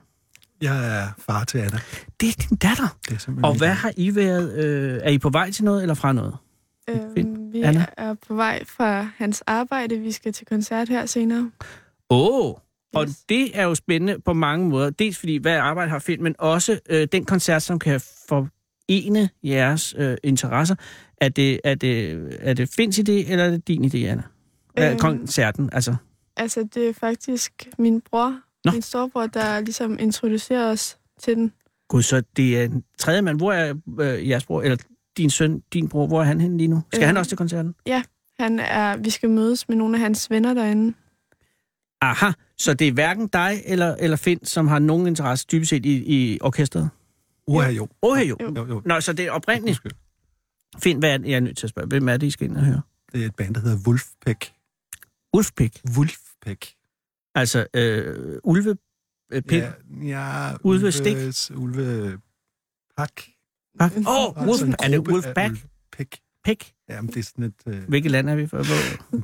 Jeg 0.62 0.98
er 1.02 1.08
far 1.18 1.44
til 1.44 1.58
Anna. 1.58 1.78
Det 2.20 2.28
er 2.28 2.46
din 2.48 2.56
datter. 2.56 2.96
Det 3.08 3.14
er 3.14 3.18
simpelthen 3.18 3.44
Og 3.44 3.58
hvad 3.58 3.68
har 3.72 3.92
I 3.96 4.14
været? 4.14 4.64
Øh, 4.64 5.00
er 5.02 5.10
I 5.10 5.18
på 5.18 5.30
vej 5.30 5.50
til 5.50 5.64
noget 5.64 5.82
eller 5.82 5.94
fra 5.94 6.12
noget? 6.12 6.36
Øhm, 6.90 7.52
vi 7.52 7.62
Anna? 7.62 7.86
er 7.96 8.14
på 8.28 8.34
vej 8.34 8.64
fra 8.64 9.08
hans 9.16 9.42
arbejde. 9.46 9.98
Vi 9.98 10.12
skal 10.12 10.32
til 10.32 10.46
koncert 10.46 10.88
her 10.88 11.06
senere. 11.06 11.50
Åh, 12.10 12.46
oh, 12.46 12.54
og 12.94 13.04
Yes. 13.08 13.16
det 13.28 13.58
er 13.58 13.62
jo 13.64 13.74
spændende 13.74 14.20
på 14.24 14.32
mange 14.32 14.68
måder. 14.68 14.90
Dels 14.90 15.18
fordi, 15.18 15.36
hvad 15.36 15.56
arbejde 15.56 15.90
har 15.90 15.98
Finn, 15.98 16.22
men 16.22 16.34
også 16.38 16.78
øh, 16.90 17.08
den 17.12 17.24
koncert, 17.24 17.62
som 17.62 17.78
kan 17.78 18.00
forene 18.90 19.28
jeres 19.44 19.94
øh, 19.98 20.16
interesser. 20.22 20.74
Er 21.16 21.28
det, 21.28 21.60
er, 21.64 21.74
det, 21.74 22.18
er 22.40 22.54
det 22.54 22.68
Finns 22.76 22.98
idé, 22.98 23.12
eller 23.12 23.44
er 23.44 23.50
det 23.50 23.68
din 23.68 23.84
idé, 23.84 23.96
Anna? 23.98 24.22
Øh, 24.78 24.90
Øhm. 24.90 24.98
koncerten, 24.98 25.70
altså. 25.72 25.96
Altså, 26.36 26.68
det 26.74 26.88
er 26.88 26.92
faktisk 26.92 27.68
min 27.78 28.00
bror, 28.00 28.40
Nå. 28.64 28.72
min 28.72 28.82
storebror, 28.82 29.26
der 29.26 29.60
ligesom 29.60 29.96
introducerer 30.00 30.70
os 30.70 30.98
til 31.22 31.36
den. 31.36 31.52
Gud, 31.88 32.02
så 32.02 32.22
det 32.36 32.60
er 32.60 32.64
en 32.64 32.84
tredje 32.98 33.22
mand. 33.22 33.38
Hvor 33.38 33.52
er 33.52 33.74
øh, 34.00 34.28
jeres 34.28 34.44
bror, 34.44 34.62
eller 34.62 34.76
din 35.16 35.30
søn, 35.30 35.62
din 35.72 35.88
bror, 35.88 36.06
hvor 36.06 36.20
er 36.20 36.24
han 36.24 36.40
henne 36.40 36.56
lige 36.58 36.68
nu? 36.68 36.82
Skal 36.92 37.02
Øh. 37.02 37.06
han 37.06 37.16
også 37.16 37.28
til 37.28 37.38
koncerten? 37.38 37.74
Han 38.40 38.58
er, 38.58 38.96
vi 38.96 39.10
skal 39.10 39.30
mødes 39.30 39.68
med 39.68 39.76
nogle 39.76 39.96
af 39.96 40.00
hans 40.00 40.30
venner 40.30 40.54
derinde. 40.54 40.94
Aha, 42.00 42.30
så 42.58 42.74
det 42.74 42.88
er 42.88 42.92
hverken 42.92 43.26
dig 43.28 43.62
eller, 43.64 43.94
eller 43.98 44.16
Finn, 44.16 44.44
som 44.44 44.68
har 44.68 44.78
nogen 44.78 45.06
interesse 45.06 45.46
dybest 45.52 45.70
set 45.70 45.86
i, 45.86 46.02
i 46.06 46.38
orkestret? 46.40 46.90
Uha, 47.46 47.70
jo. 47.70 47.88
Oh, 48.02 48.28
jo. 48.28 48.36
Jo. 48.40 48.54
Jo, 48.56 48.66
jo. 48.66 48.82
Nå, 48.84 49.00
så 49.00 49.12
det 49.12 49.26
er 49.26 49.30
oprindeligt. 49.30 49.80
Finn, 50.82 50.98
hvad 50.98 51.10
er 51.12 51.16
det? 51.18 51.28
Jeg 51.28 51.36
er 51.36 51.40
nødt 51.40 51.56
til 51.58 51.66
at 51.66 51.70
spørge. 51.70 51.88
Hvem 51.88 52.08
er 52.08 52.16
det, 52.16 52.26
I 52.26 52.30
skal 52.30 52.48
ind 52.48 52.56
og 52.56 52.64
høre? 52.64 52.82
Det 53.12 53.22
er 53.22 53.26
et 53.26 53.34
band, 53.34 53.54
der 53.54 53.60
hedder 53.60 53.78
Wolfpack. 53.86 54.52
Ulfpik. 55.34 55.80
Wolfpack. 55.96 56.66
Altså, 57.34 57.66
øh, 57.74 58.38
ulve... 58.44 58.76
Øh, 59.32 59.42
pik. 59.42 59.58
Ja, 59.62 59.70
ja 60.02 60.52
Ulvestik. 60.64 61.16
Ulves, 61.16 61.50
Ulve... 61.50 62.18
Pak. 62.96 63.12
Åh, 63.80 63.88
oh, 64.06 64.46
Wolf, 64.48 64.62
er 64.62 64.88
det 64.88 65.08
Wolfpack? 65.08 65.50
Ulvepæk. 65.52 66.20
Pik? 66.44 66.72
Jamen, 66.88 67.08
det 67.10 67.16
er 67.16 67.22
sådan 67.22 67.44
et... 67.44 67.54
Øh, 67.66 67.88
Hvilket 67.88 68.10
land 68.10 68.28
er 68.30 68.34
vi 68.34 68.46
fra? 68.46 68.58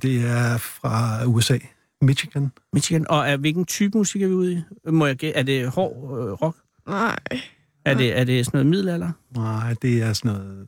Det 0.02 0.24
er 0.26 0.58
fra 0.58 1.24
USA. 1.26 1.58
Michigan. 2.02 2.52
Michigan. 2.72 3.06
Og 3.10 3.28
er, 3.28 3.36
hvilken 3.36 3.64
type 3.64 3.98
musik 3.98 4.22
er 4.22 4.28
vi 4.28 4.34
ude 4.34 4.52
i? 4.52 4.90
Må 4.90 5.06
jeg 5.06 5.24
gæ- 5.24 5.32
Er 5.34 5.42
det 5.42 5.68
hård 5.70 5.92
øh, 5.96 6.32
rock? 6.32 6.56
Nej. 6.86 7.18
Er 7.90 7.94
det, 7.94 8.18
er 8.18 8.24
det 8.24 8.46
sådan 8.46 8.58
noget 8.58 8.66
middelalder? 8.66 9.10
Nej, 9.36 9.74
det 9.82 10.02
er 10.02 10.12
sådan 10.12 10.32
noget 10.32 10.66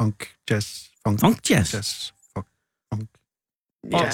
funk, 0.00 0.26
jazz. 0.50 0.88
Funk, 1.06 1.20
Funk 1.20 1.50
jazz? 1.50 1.74
jazz 1.74 2.10
funk, 2.36 2.46
funk. 2.92 3.08
Ja, 3.92 4.10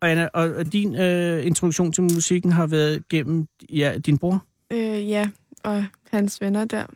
Og, 0.00 0.10
Anna, 0.10 0.26
og, 0.34 0.72
din 0.72 0.94
øh, 0.94 1.46
introduktion 1.46 1.92
til 1.92 2.02
musikken 2.02 2.52
har 2.52 2.66
været 2.66 3.08
gennem 3.08 3.46
ja, 3.72 3.98
din 4.06 4.18
bror? 4.18 4.44
øh, 4.72 5.08
ja, 5.08 5.30
og 5.64 5.84
hans 6.10 6.40
venner 6.40 6.64
der. 6.64 6.86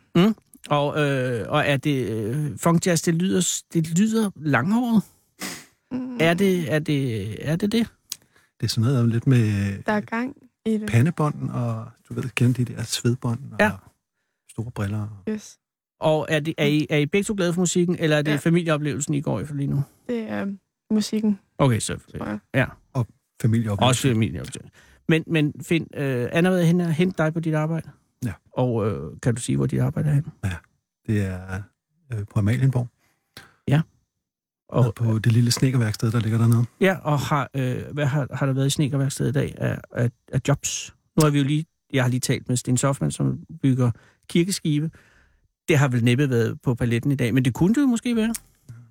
Og, 0.69 0.99
øh, 0.99 1.45
og 1.49 1.63
er 1.67 1.77
det 1.77 2.09
øh, 2.09 2.57
funk 2.57 2.87
jazz, 2.87 3.01
det 3.03 3.15
lyder, 3.15 3.61
det 3.73 3.99
lyder 3.99 4.31
langhåret? 4.35 5.03
Mm, 5.91 6.17
Er 6.19 6.33
det 6.33 6.73
er 6.73 6.79
det, 6.79 7.35
er 7.49 7.55
det 7.55 7.71
det? 7.71 7.87
Det 8.59 8.63
er 8.65 8.67
sådan 8.67 8.91
noget 8.93 9.09
lidt 9.09 9.27
med 9.27 9.77
Der 9.85 9.91
er 9.93 9.99
gang 10.01 10.35
i 10.65 10.77
det. 10.77 10.89
pandebånd, 10.89 11.49
og 11.49 11.85
du 12.09 12.13
ved, 12.13 12.23
kender 12.35 12.65
de 12.65 12.73
der 12.73 12.83
svedbånd, 12.83 13.39
og 13.51 13.57
Ja. 13.59 13.71
Store 14.57 14.71
briller. 14.71 15.23
Yes. 15.29 15.57
Og 15.99 16.25
er, 16.29 16.39
det, 16.39 16.53
er, 16.57 16.65
I, 16.65 16.87
er 16.89 16.97
I 16.97 17.05
begge 17.05 17.23
to 17.23 17.33
glade 17.37 17.53
for 17.53 17.61
musikken, 17.61 17.95
eller 17.99 18.17
er 18.17 18.21
det 18.21 18.31
ja. 18.31 18.33
Ja. 18.33 18.39
familieoplevelsen, 18.39 19.13
I 19.13 19.21
går 19.21 19.39
efter 19.39 19.55
lige 19.55 19.67
nu? 19.67 19.83
Det 20.09 20.29
er 20.29 20.45
musikken, 20.91 21.39
Okay, 21.57 21.79
så 21.79 21.97
ja, 22.53 22.65
Familieoplevelse. 23.41 23.89
også 23.89 24.07
familieoplevelsen. 24.07 24.69
Men, 25.09 25.23
men 25.27 25.53
Finn, 25.61 25.87
øh, 25.95 26.29
Anna 26.31 26.49
været 26.49 26.67
hen 26.67 26.81
og 26.81 26.93
hente 26.93 27.23
dig 27.23 27.33
på 27.33 27.39
dit 27.39 27.53
arbejde? 27.53 27.89
Ja. 28.25 28.33
Og 28.53 28.87
øh, 28.89 29.11
kan 29.23 29.35
du 29.35 29.41
sige, 29.41 29.55
hvor 29.55 29.65
dit 29.65 29.79
arbejde 29.79 30.09
er 30.09 30.13
henne? 30.13 30.31
Det 31.07 31.25
er 31.25 31.61
øh, 32.13 32.19
på 32.33 32.39
Amalienborg. 32.39 32.87
Og, 34.69 34.85
Og 34.85 34.95
på 34.95 35.19
det 35.19 35.31
lille 35.31 35.51
snekkerværksted, 35.51 36.11
der 36.11 36.19
ligger 36.19 36.37
dernede. 36.37 36.65
Ja, 36.81 36.97
og 37.03 37.19
har, 37.19 37.49
øh, 37.53 37.77
hvad 37.93 38.05
har, 38.05 38.27
har 38.33 38.45
der 38.45 38.53
været 38.53 38.67
i 38.67 38.69
snekerværkstedet 38.69 39.29
i 39.29 39.33
dag 39.33 39.55
af, 39.57 39.77
af, 39.91 40.11
af 40.33 40.41
jobs? 40.47 40.95
Nu 41.15 41.23
har 41.23 41.29
vi 41.29 41.37
jo 41.37 41.43
lige, 41.43 41.65
jeg 41.93 42.03
har 42.03 42.09
lige 42.09 42.19
talt 42.19 42.49
med 42.49 42.57
Sten 42.57 42.77
Soffmann, 42.77 43.11
som 43.11 43.39
bygger 43.61 43.91
kirkeskibe. 44.29 44.91
Det 45.67 45.77
har 45.77 45.87
vel 45.87 46.03
næppe 46.03 46.29
været 46.29 46.61
på 46.61 46.75
paletten 46.75 47.11
i 47.11 47.15
dag, 47.15 47.33
men 47.33 47.45
det 47.45 47.53
kunne 47.53 47.75
det 47.75 47.81
jo 47.81 47.85
måske 47.85 48.15
være. 48.15 48.33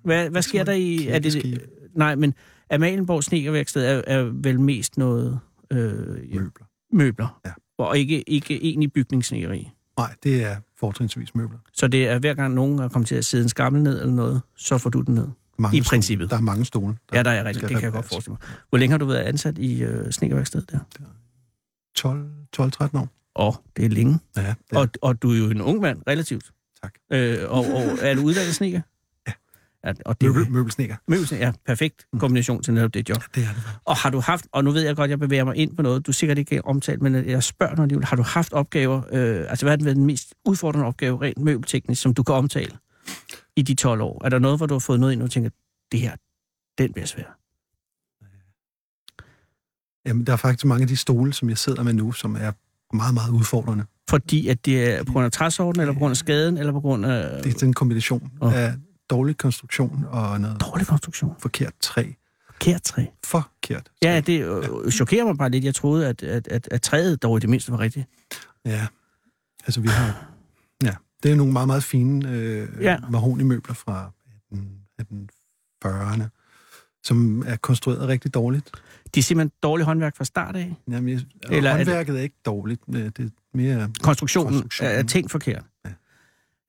Hvad, 0.03 0.29
hvad 0.29 0.41
sker 0.41 0.63
der 0.63 0.71
i... 0.73 1.07
Er 1.07 1.19
det, 1.19 1.61
nej, 1.95 2.15
men 2.15 2.33
Amalienborg 2.71 3.23
Snekerværksted 3.23 3.85
er, 3.85 4.01
er 4.07 4.23
vel 4.23 4.59
mest 4.59 4.97
noget 4.97 5.39
øh, 5.71 5.79
Møbler. 6.33 6.65
møbler, 6.93 7.39
Ja. 7.45 7.51
og 7.77 7.97
ikke, 7.97 8.29
ikke 8.29 8.63
egentlig 8.65 8.93
bygningssnekeri. 8.93 9.69
Nej, 9.97 10.15
det 10.23 10.43
er 10.43 10.55
fortrinsvis 10.79 11.35
møbler. 11.35 11.57
Så 11.73 11.87
det 11.87 12.07
er 12.07 12.19
hver 12.19 12.33
gang 12.33 12.53
nogen 12.53 12.79
er 12.79 12.87
kommet 12.89 13.07
til 13.07 13.15
at 13.15 13.25
sidde 13.25 13.43
en 13.43 13.49
skammel 13.49 13.83
ned 13.83 14.01
eller 14.01 14.13
noget, 14.13 14.41
så 14.55 14.77
får 14.77 14.89
du 14.89 15.01
den 15.01 15.15
ned. 15.15 15.27
Mange 15.59 15.77
I 15.77 15.81
stole. 15.81 15.89
princippet. 15.89 16.29
Der 16.29 16.37
er 16.37 16.41
mange 16.41 16.65
stole. 16.65 16.95
Ja, 17.13 17.23
der 17.23 17.31
er 17.31 17.43
rigtigt. 17.43 17.69
Det 17.69 17.75
kan 17.75 17.83
jeg 17.83 17.91
godt 17.91 18.05
forestille 18.05 18.31
mig. 18.41 18.49
Hvor 18.69 18.77
længe 18.77 18.91
har 18.91 18.97
du 18.97 19.05
været 19.05 19.19
ansat 19.23 19.57
i 19.57 19.83
øh, 19.83 20.11
snekerværkstedet 20.11 20.71
der? 20.71 20.79
12 21.95 22.29
12-13 22.57 22.97
år. 22.97 23.07
Åh, 23.37 23.53
det 23.77 23.85
er 23.85 23.89
længe. 23.89 24.19
Ja, 24.35 24.41
det 24.41 24.55
er, 24.71 24.79
Og, 24.79 24.89
og 25.01 25.21
du 25.21 25.31
er 25.31 25.37
jo 25.37 25.49
en 25.49 25.61
ung 25.61 25.81
mand, 25.81 26.01
relativt. 26.07 26.51
Tak. 26.83 26.93
Øh, 27.11 27.37
og, 27.43 27.59
og 27.59 27.97
er 28.01 28.13
du 28.15 28.21
uddannet 28.21 28.55
sneker? 28.55 28.81
Ja. 29.27 29.31
ja 29.85 29.93
og 30.05 30.21
det 30.21 30.29
møbel, 30.29 30.45
jo 30.45 30.51
møbelsnekker. 30.51 30.95
møbelsneker, 31.07 31.45
ja, 31.45 31.53
perfekt 31.65 32.07
kombination 32.19 32.63
til 32.63 32.73
netop 32.73 32.93
det 32.93 33.09
job. 33.09 33.23
Det 33.35 33.43
er 33.43 33.53
det. 33.53 33.63
Og 33.85 33.95
har 33.95 34.09
du 34.09 34.19
haft, 34.19 34.47
og 34.51 34.63
nu 34.63 34.71
ved 34.71 34.81
jeg 34.81 34.95
godt, 34.95 35.09
jeg 35.09 35.19
bevæger 35.19 35.43
mig 35.43 35.55
ind 35.55 35.75
på 35.75 35.81
noget, 35.81 36.07
du 36.07 36.11
sikkert 36.11 36.37
ikke 36.37 36.55
har 36.55 36.61
omtalt, 36.61 37.01
men 37.01 37.15
jeg 37.15 37.43
spørger 37.43 37.81
alligevel, 37.81 38.05
har 38.05 38.15
du 38.15 38.21
haft 38.21 38.53
opgaver, 38.53 39.01
øh, 39.11 39.45
altså 39.49 39.65
hvad 39.65 39.77
har 39.77 39.83
været 39.83 39.95
den 39.95 40.05
mest 40.05 40.33
udfordrende 40.45 40.87
opgave, 40.87 41.21
rent 41.21 41.37
møbelteknisk, 41.37 42.01
som 42.01 42.13
du 42.13 42.23
kan 42.23 42.35
omtale 42.35 42.77
i 43.55 43.61
de 43.61 43.75
12 43.75 44.01
år? 44.01 44.25
Er 44.25 44.29
der 44.29 44.39
noget, 44.39 44.59
hvor 44.59 44.65
du 44.65 44.73
har 44.73 44.79
fået 44.79 44.99
noget 44.99 45.13
ind 45.13 45.21
og 45.21 45.31
tænker, 45.31 45.49
det 45.91 45.99
her, 45.99 46.15
den 46.77 46.93
bliver 46.93 47.05
svær? 47.05 47.37
Jamen, 50.05 50.25
der 50.25 50.33
er 50.33 50.37
faktisk 50.37 50.65
mange 50.65 50.81
af 50.81 50.87
de 50.87 50.97
stole, 50.97 51.33
som 51.33 51.49
jeg 51.49 51.57
sidder 51.57 51.83
med 51.83 51.93
nu, 51.93 52.11
som 52.11 52.35
er 52.35 52.51
meget, 52.93 53.13
meget 53.13 53.29
udfordrende. 53.31 53.85
Fordi 54.09 54.47
at 54.47 54.65
det 54.65 54.93
er 54.93 55.03
på 55.03 55.11
grund 55.13 55.25
af 55.25 55.31
træsorten, 55.31 55.81
eller 55.81 55.93
på 55.93 55.99
grund 55.99 56.11
af 56.11 56.17
skaden, 56.17 56.57
eller 56.57 56.71
på 56.71 56.79
grund 56.79 57.05
af 57.05 57.43
Det 57.43 57.63
er 57.63 57.67
en 57.67 57.73
kombination 57.73 58.31
Åh. 58.41 58.53
af 58.53 58.73
dårlig 59.09 59.37
konstruktion 59.37 60.05
og 60.09 60.41
noget 60.41 60.61
dårlig 60.61 60.87
konstruktion? 60.87 61.35
forkert 61.39 61.73
træ. 61.81 62.11
Forkert 62.51 62.81
træ. 62.81 63.05
Forkert. 63.25 63.89
Ja, 64.03 64.19
det 64.19 64.41
øh, 64.85 64.91
chokerer 64.91 65.25
mig 65.25 65.37
bare 65.37 65.49
lidt. 65.49 65.63
Jeg 65.63 65.75
troede, 65.75 66.07
at, 66.07 66.23
at, 66.23 66.47
at, 66.47 66.67
at 66.71 66.81
træet 66.81 67.23
dog 67.23 67.37
i 67.37 67.39
det 67.39 67.49
mindste 67.49 67.71
var 67.71 67.79
rigtigt. 67.79 68.07
Ja, 68.65 68.87
altså 69.65 69.81
vi 69.81 69.87
har... 69.87 70.25
Ja, 70.83 70.95
det 71.23 71.31
er 71.31 71.35
nogle 71.35 71.53
meget, 71.53 71.67
meget 71.67 71.83
fine 71.83 72.29
øh, 72.31 72.67
Ja. 72.81 72.91
ja. 72.91 72.97
mahonimøbler 73.09 73.73
fra 73.75 74.11
18, 74.99 75.27
1840'erne, 75.85 76.23
som 77.03 77.43
er 77.47 77.55
konstrueret 77.55 78.07
rigtig 78.07 78.33
dårligt. 78.33 78.71
De 79.15 79.19
er 79.19 79.23
simpelthen 79.23 79.51
dårlig 79.63 79.85
håndværk 79.85 80.17
fra 80.17 80.23
start 80.25 80.55
af. 80.55 80.75
Jamen, 80.91 81.09
jeg, 81.09 81.21
Eller 81.43 81.57
Eller 81.57 81.71
er 81.71 81.77
det- 81.77 81.87
håndværket 81.87 82.13
er, 82.15 82.19
er 82.19 82.23
ikke 82.23 82.35
dårligt. 82.45 82.81
øh, 82.95 82.95
Det 83.05 83.19
er 83.19 83.29
mere... 83.53 83.89
Konstruktionen, 84.03 84.53
Konstruktionen. 84.53 84.95
er 84.95 85.03
tænkt 85.03 85.31
forkert. 85.31 85.63
Ja. 85.85 85.91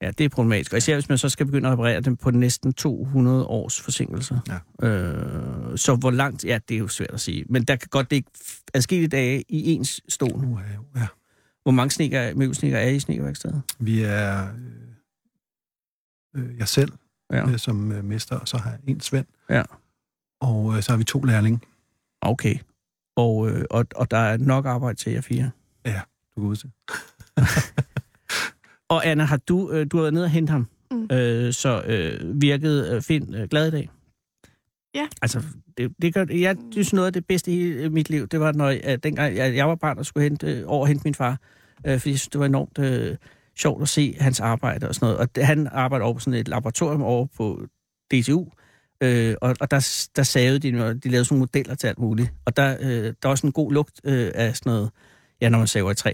Ja, 0.03 0.11
det 0.11 0.24
er 0.24 0.28
problematisk. 0.28 0.72
Og 0.72 0.78
især 0.78 0.95
hvis 0.95 1.09
man 1.09 1.18
så 1.18 1.28
skal 1.28 1.47
begynde 1.47 1.68
at 1.68 1.72
reparere 1.72 2.01
dem 2.01 2.16
på 2.16 2.30
næsten 2.30 2.72
200 2.72 3.45
års 3.47 3.80
forsinkelse. 3.80 4.41
Ja. 4.80 4.86
Øh, 4.89 5.78
så 5.78 5.95
hvor 5.97 6.11
langt... 6.11 6.45
Ja, 6.45 6.59
det 6.68 6.74
er 6.74 6.78
jo 6.78 6.89
svært 6.89 7.11
at 7.11 7.20
sige. 7.20 7.45
Men 7.49 7.64
der 7.64 7.76
kan 7.76 7.89
godt 7.91 8.11
ligge 8.11 8.30
adskillige 8.74 9.09
dage 9.09 9.45
i 9.49 9.72
ens 9.72 10.01
stol. 10.09 10.45
Uh, 10.45 10.61
ja. 10.97 11.07
Hvor 11.62 11.72
mange 11.72 11.91
sneker, 11.91 12.34
møbelsneker 12.34 12.78
er 12.78 12.89
I 12.89 12.97
i 12.97 13.01
snekerværkstedet? 13.01 13.62
Vi 13.78 14.03
er 14.03 14.49
øh, 16.36 16.45
øh, 16.45 16.59
jeg 16.59 16.68
selv 16.68 16.93
ja. 17.32 17.49
øh, 17.51 17.59
som 17.59 17.93
øh, 17.93 18.05
mester, 18.05 18.36
og 18.36 18.49
så 18.49 18.57
har 18.57 18.70
jeg 18.70 18.78
en 18.86 19.01
svend. 19.01 19.26
Ja. 19.51 19.62
Og 20.41 20.76
øh, 20.76 20.82
så 20.82 20.93
har 20.93 20.97
vi 20.97 21.05
to 21.05 21.22
lærlinge. 21.22 21.61
Okay. 22.21 22.59
Og, 23.16 23.51
øh, 23.51 23.64
og, 23.71 23.87
og 23.95 24.11
der 24.11 24.16
er 24.16 24.37
nok 24.37 24.66
arbejde 24.66 24.99
til 24.99 25.12
jer 25.12 25.21
fire? 25.21 25.51
Ja, 25.85 26.01
du 26.37 26.41
kan 26.41 26.49
udse. 26.49 26.71
og 28.95 29.07
Anna, 29.07 29.25
har 29.25 29.37
du, 29.37 29.71
øh, 29.71 29.87
du 29.91 29.97
har 29.97 30.03
været 30.03 30.14
nede 30.14 30.25
og 30.25 30.31
hente 30.31 30.51
ham, 30.51 30.66
mm. 30.91 31.09
øh, 31.12 31.53
så 31.53 31.83
øh, 31.87 32.41
virkede 32.43 32.95
øh, 32.95 33.03
Finn 33.03 33.35
øh, 33.35 33.49
glad 33.49 33.69
i 33.69 33.71
dag? 33.71 33.91
Ja. 34.95 35.09
Altså, 35.23 35.43
det, 35.79 35.93
det 36.03 36.14
gør, 36.14 36.25
jeg 36.31 36.57
synes 36.71 36.93
noget 36.93 37.07
af 37.07 37.12
det 37.12 37.27
bedste 37.27 37.53
i 37.53 37.62
øh, 37.62 37.93
mit 37.93 38.11
liv, 38.11 38.27
det 38.27 38.41
var, 38.41 38.53
når 38.53 38.69
jeg, 38.69 39.03
dengang 39.03 39.37
jeg, 39.37 39.57
jeg 39.57 39.69
var 39.69 39.75
barn 39.75 39.99
og 39.99 40.07
skulle 40.07 40.25
hente, 40.25 40.47
øh, 40.47 40.64
over 40.66 40.87
hente 40.87 41.05
min 41.05 41.14
far, 41.14 41.39
øh, 41.87 41.99
fordi 41.99 42.11
jeg 42.11 42.19
synes, 42.19 42.29
det 42.29 42.39
var 42.39 42.47
enormt 42.47 42.79
øh, 42.79 43.16
sjovt 43.59 43.83
at 43.83 43.89
se 43.89 44.16
hans 44.21 44.41
arbejde 44.41 44.89
og 44.89 44.95
sådan 44.95 45.07
noget. 45.07 45.19
Og 45.19 45.35
det, 45.35 45.47
han 45.47 45.69
arbejder 45.73 46.05
over 46.05 46.14
på 46.14 46.21
sådan 46.21 46.41
et 46.41 46.49
laboratorium 46.49 47.03
over 47.03 47.27
på 47.37 47.66
DTU, 48.11 48.47
øh, 49.01 49.34
og, 49.40 49.57
og 49.61 49.70
der, 49.70 50.09
der 50.16 50.22
savede 50.22 50.59
de, 50.59 50.68
de 50.72 51.09
lavede 51.09 51.24
sådan 51.24 51.26
nogle 51.30 51.40
modeller 51.40 51.74
til 51.74 51.86
alt 51.86 51.99
muligt. 51.99 52.32
Og 52.44 52.57
der, 52.57 52.76
øh, 52.80 53.14
der 53.22 53.28
var 53.28 53.34
sådan 53.34 53.49
en 53.49 53.53
god 53.53 53.72
lugt 53.72 54.01
øh, 54.05 54.30
af 54.34 54.57
sådan 54.57 54.70
noget, 54.70 54.90
ja, 55.40 55.49
når 55.49 55.59
man 55.59 55.66
saver 55.66 55.90
i 55.90 55.94
træ. 55.94 56.12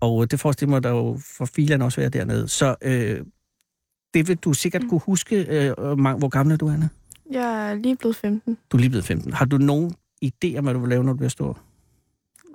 Og 0.00 0.22
øh, 0.22 0.28
det 0.30 0.40
forestiller 0.40 0.70
mig, 0.70 0.82
der 0.82 0.90
jo 0.90 1.18
for 1.36 1.44
filerne 1.44 1.84
også 1.84 2.00
være 2.00 2.10
dernede. 2.10 2.48
Så 2.48 2.76
øh, 2.82 3.20
det 4.14 4.28
vil 4.28 4.36
du 4.36 4.52
sikkert 4.52 4.82
kunne 4.88 5.00
huske. 5.00 5.36
Øh, 5.36 5.72
hvor 5.98 6.28
gammel 6.28 6.52
er 6.52 6.56
du, 6.56 6.68
Anna? 6.68 6.88
Jeg 7.30 7.70
er 7.70 7.74
lige 7.74 7.96
blevet 7.96 8.16
15. 8.16 8.58
Du 8.70 8.76
er 8.76 8.80
lige 8.80 8.90
blevet 8.90 9.04
15. 9.04 9.32
Har 9.32 9.44
du 9.44 9.58
nogen 9.58 9.94
idé 10.24 10.58
om, 10.58 10.64
hvad 10.64 10.74
du 10.74 10.80
vil 10.80 10.88
lave, 10.88 11.04
når 11.04 11.12
du 11.12 11.16
bliver 11.16 11.30
stor? 11.30 11.60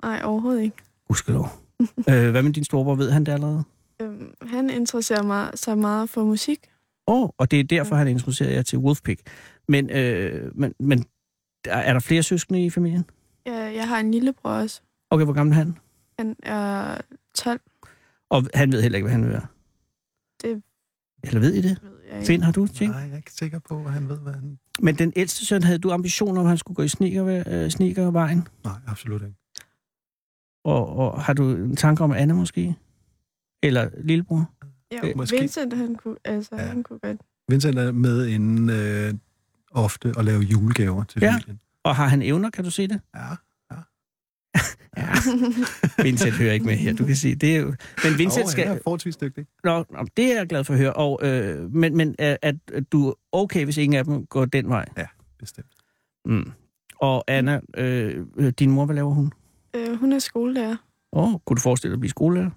Nej, 0.02 0.20
overhovedet 0.24 0.62
ikke. 0.62 0.76
Gudskelov. 1.08 1.48
øh, 2.10 2.30
hvad 2.30 2.42
med 2.42 2.52
din 2.52 2.64
storebror? 2.64 2.94
Ved 2.94 3.10
han 3.10 3.24
det 3.24 3.32
allerede? 3.32 3.64
Øhm, 4.02 4.34
han 4.42 4.70
interesserer 4.70 5.22
mig 5.22 5.50
så 5.54 5.74
meget 5.74 6.10
for 6.10 6.24
musik. 6.24 6.58
Åh, 7.06 7.22
oh, 7.22 7.28
og 7.38 7.50
det 7.50 7.60
er 7.60 7.64
derfor, 7.64 7.96
han 7.96 8.08
introducerer 8.08 8.50
jer 8.50 8.62
til 8.62 8.78
Wolfpick. 8.78 9.20
Men, 9.68 9.90
øh, 9.90 10.58
men, 10.58 10.74
men 10.80 11.04
er 11.64 11.92
der 11.92 12.00
flere 12.00 12.22
søskende 12.22 12.64
i 12.64 12.70
familien? 12.70 13.04
Ja, 13.46 13.52
jeg 13.56 13.88
har 13.88 13.98
en 14.00 14.10
lillebror 14.10 14.50
også. 14.50 14.80
Okay, 15.10 15.24
hvor 15.24 15.32
gammel 15.34 15.52
er 15.52 15.56
han? 15.56 15.78
Han 16.18 16.36
er 16.42 17.00
12. 17.34 17.60
Og 18.30 18.42
han 18.54 18.72
ved 18.72 18.82
heller 18.82 18.96
ikke, 18.96 19.04
hvad 19.04 19.12
han 19.12 19.22
vil 19.24 19.30
være? 19.30 19.46
Det 20.42 20.62
Eller 21.22 21.40
ved 21.40 21.52
I 21.54 21.56
det? 21.62 21.78
ved 21.82 21.90
jeg 22.08 22.14
ikke. 22.16 22.26
Finn, 22.26 22.42
har 22.42 22.52
du 22.52 22.66
tænkt? 22.66 22.94
Nej, 22.94 23.02
jeg 23.04 23.12
er 23.12 23.16
ikke 23.16 23.32
sikker 23.32 23.58
på, 23.58 23.84
at 23.84 23.92
han 23.92 24.08
ved, 24.08 24.18
hvad 24.18 24.32
han... 24.32 24.58
Men 24.82 24.94
den 24.98 25.12
ældste 25.16 25.46
søn, 25.46 25.62
havde 25.62 25.78
du 25.78 25.90
ambitioner 25.92 26.40
om, 26.40 26.46
at 26.46 26.50
han 26.50 26.58
skulle 26.58 26.76
gå 26.76 26.82
i 26.82 26.88
sneaker, 26.88 27.42
øh, 27.46 27.70
sneakervejen? 27.70 28.48
Nej, 28.64 28.74
absolut 28.86 29.22
ikke. 29.22 29.34
Og, 30.64 30.88
og 30.96 31.22
har 31.22 31.32
du 31.32 31.50
en 31.50 31.76
tanke 31.76 32.04
om 32.04 32.12
Anna 32.12 32.34
måske? 32.34 32.74
Eller 33.62 33.90
lillebror? 34.04 34.50
Ja, 34.92 35.08
Øh, 35.08 35.16
måske. 35.16 35.40
Vincent, 35.40 35.72
han 35.72 35.94
kunne, 35.94 36.16
altså, 36.24 36.56
ja. 36.56 36.62
han 36.62 36.82
kunne 36.82 36.98
godt. 36.98 37.20
Vincent 37.48 37.78
er 37.78 37.92
med 37.92 38.26
inden 38.26 38.70
øh, 38.70 39.14
ofte 39.74 40.12
at 40.18 40.24
lave 40.24 40.40
julegaver 40.42 41.04
til 41.04 41.22
Ja. 41.22 41.32
familien. 41.32 41.60
Og 41.84 41.96
har 41.96 42.06
han 42.06 42.22
evner, 42.22 42.50
kan 42.50 42.64
du 42.64 42.70
se 42.70 42.88
det? 42.88 43.00
Ja, 43.14 43.20
ja. 43.70 43.76
ja. 44.96 46.02
Vincent 46.02 46.34
hører 46.34 46.52
ikke 46.52 46.66
med 46.66 46.76
her, 46.76 46.92
du 46.94 47.04
kan 47.04 47.16
sige. 47.16 47.34
Det 47.34 47.56
er 47.56 47.60
jo... 47.60 47.74
Men 48.04 48.18
Vincent 48.18 48.44
Åh, 48.44 48.50
skal... 48.50 48.66
Han 48.66 48.76
er 48.76 48.80
forholdsvis 48.82 49.16
dygtig. 49.16 49.46
Nå, 49.64 49.84
nå, 49.90 50.06
det 50.16 50.32
er 50.32 50.36
jeg 50.36 50.46
glad 50.48 50.64
for 50.64 50.72
at 50.74 50.80
høre. 50.80 50.92
Og, 50.92 51.20
øh, 51.22 51.74
men 51.74 51.96
men 51.96 52.14
er, 52.18 52.36
at, 52.42 52.56
at 52.72 52.92
du 52.92 53.08
er 53.08 53.12
okay, 53.32 53.64
hvis 53.64 53.76
ingen 53.76 53.98
af 53.98 54.04
dem 54.04 54.26
går 54.26 54.44
den 54.44 54.68
vej? 54.68 54.84
Ja, 54.96 55.06
bestemt. 55.38 55.70
Mm. 56.26 56.52
Og 57.00 57.24
Anna, 57.28 57.60
øh, 57.76 58.26
øh, 58.36 58.52
din 58.58 58.70
mor, 58.70 58.84
hvad 58.84 58.94
laver 58.96 59.14
hun? 59.14 59.32
Øh, 59.76 59.94
hun 60.00 60.12
er 60.12 60.18
skolelærer. 60.18 60.76
Åh, 61.12 61.34
oh, 61.34 61.40
kunne 61.46 61.54
du 61.56 61.60
forestille 61.60 61.90
dig 61.92 61.96
at 61.96 62.00
blive 62.00 62.10
skolelærer? 62.10 62.50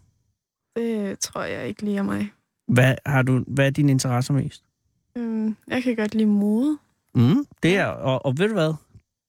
Det 0.75 1.19
tror 1.19 1.43
jeg 1.43 1.67
ikke 1.67 1.83
lige 1.83 1.97
er 1.97 2.03
mig. 2.03 2.31
Hvad, 2.67 2.95
har 3.05 3.21
du, 3.21 3.43
hvad 3.47 3.65
er 3.65 3.69
dine 3.69 3.91
interesser 3.91 4.33
mest? 4.33 4.63
Øhm, 5.17 5.55
jeg 5.67 5.83
kan 5.83 5.95
godt 5.95 6.15
lide 6.15 6.25
mode. 6.29 6.77
Mm, 7.17 7.45
det 7.63 7.77
er, 7.77 7.85
og, 7.85 8.25
og 8.25 8.37
ved 8.37 8.47
du 8.47 8.53
hvad? 8.53 8.73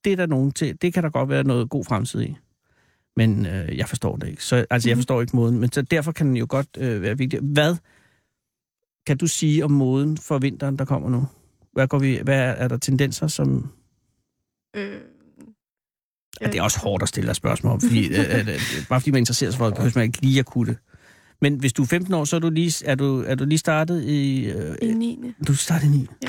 Det 0.04 0.12
er 0.12 0.16
der 0.16 0.26
nogen 0.26 0.52
til. 0.52 0.82
Det 0.82 0.94
kan 0.94 1.02
der 1.02 1.10
godt 1.10 1.28
være 1.28 1.44
noget 1.44 1.70
god 1.70 1.84
fremtid 1.84 2.20
i. 2.22 2.36
Men 3.16 3.46
øh, 3.46 3.76
jeg 3.78 3.88
forstår 3.88 4.16
det 4.16 4.28
ikke. 4.28 4.44
Så, 4.44 4.66
altså, 4.70 4.88
jeg 4.88 4.96
Mhm. 4.96 5.00
forstår 5.00 5.20
ikke 5.20 5.36
moden. 5.36 5.58
Men 5.58 5.72
så 5.72 5.82
derfor 5.82 6.12
kan 6.12 6.26
den 6.26 6.36
jo 6.36 6.46
godt 6.48 6.68
øh, 6.78 7.02
være 7.02 7.18
vigtig. 7.18 7.40
Hvad 7.42 7.76
kan 9.06 9.16
du 9.18 9.26
sige 9.26 9.64
om 9.64 9.70
moden 9.70 10.18
for 10.18 10.38
vinteren, 10.38 10.78
der 10.78 10.84
kommer 10.84 11.10
nu? 11.10 11.26
Hvad, 11.72 11.88
går 11.88 11.98
vi, 11.98 12.20
hvad 12.24 12.38
er, 12.38 12.42
er 12.52 12.68
der 12.68 12.76
tendenser, 12.76 13.26
som... 13.26 13.70
Øh, 14.76 15.00
Ja, 16.40 16.46
det 16.46 16.54
er 16.58 16.62
også 16.62 16.80
hårdt 16.80 17.02
at 17.02 17.08
stille 17.08 17.26
dig 17.26 17.36
spørgsmål 17.36 17.72
om, 17.72 17.80
fordi, 17.80 18.08
øh, 18.08 18.18
øh, 18.20 18.48
øh, 18.48 18.60
bare 18.88 19.00
fordi 19.00 19.10
man 19.10 19.18
interesserer 19.18 19.50
sig 19.50 19.58
for 19.58 19.66
det, 19.66 19.74
behøver 19.74 19.92
man 19.94 20.04
ikke 20.04 20.20
lige 20.20 20.38
at 20.38 20.46
kunne 20.46 20.66
det. 20.66 20.76
Men 21.40 21.54
hvis 21.60 21.72
du 21.72 21.82
er 21.82 21.86
15 21.86 22.14
år, 22.14 22.24
så 22.24 22.36
er 22.36 22.40
du 22.40 22.50
lige, 22.50 22.86
er 22.86 22.94
du, 22.94 23.22
er 23.26 23.34
du 23.34 23.44
lige 23.44 23.58
startet 23.58 24.02
i... 24.04 24.44
Øh, 24.50 24.76
I 24.82 24.86
9. 24.92 25.18
Du 25.46 25.54
startede 25.54 25.94
i 25.94 25.98
9? 25.98 26.06
Ja. 26.22 26.28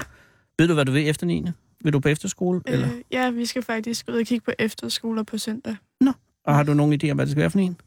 Ved 0.60 0.68
du, 0.68 0.74
hvad 0.74 0.86
du 0.86 0.92
vil 0.92 1.10
efter 1.10 1.26
9? 1.26 1.46
Vil 1.84 1.94
du 1.94 2.00
på 2.00 2.10
efterskole? 2.10 2.62
Øh. 2.68 2.74
Eller? 2.74 2.90
Ja, 3.12 3.30
vi 3.30 3.46
skal 3.46 3.62
faktisk 3.62 4.06
ud 4.10 4.14
og 4.14 4.26
kigge 4.26 4.46
på 4.46 4.52
efterskoler 4.60 5.24
på 5.24 5.38
søndag. 5.38 5.76
Og 6.44 6.56
har 6.56 6.64
du 6.64 6.74
nogen 6.74 6.94
idé 6.94 7.10
om, 7.10 7.18
hvad 7.18 7.26
det 7.26 7.32
skal 7.32 7.42
være 7.42 7.50
for 7.50 7.60
en? 7.60 7.78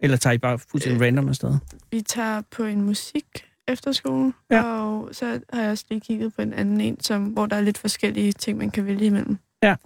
Eller 0.00 0.16
tager 0.16 0.34
I 0.34 0.38
bare 0.38 0.58
fuldstændig 0.58 1.00
øh. 1.00 1.06
random 1.06 1.28
afsted? 1.28 1.56
Vi 1.90 2.00
tager 2.00 2.42
på 2.50 2.64
en 2.64 2.82
musik 2.82 3.26
efterskole, 3.68 4.32
Ja. 4.50 4.62
og 4.62 5.08
så 5.12 5.40
har 5.52 5.62
jeg 5.62 5.70
også 5.70 5.84
lige 5.90 6.00
kigget 6.00 6.34
på 6.34 6.42
en 6.42 6.52
anden 6.52 6.80
en, 6.80 7.00
som, 7.00 7.24
hvor 7.24 7.46
der 7.46 7.56
er 7.56 7.60
lidt 7.60 7.78
forskellige 7.78 8.32
ting, 8.32 8.58
man 8.58 8.70
kan 8.70 8.86
vælge 8.86 9.06
imellem. 9.06 9.38
Ja. 9.62 9.76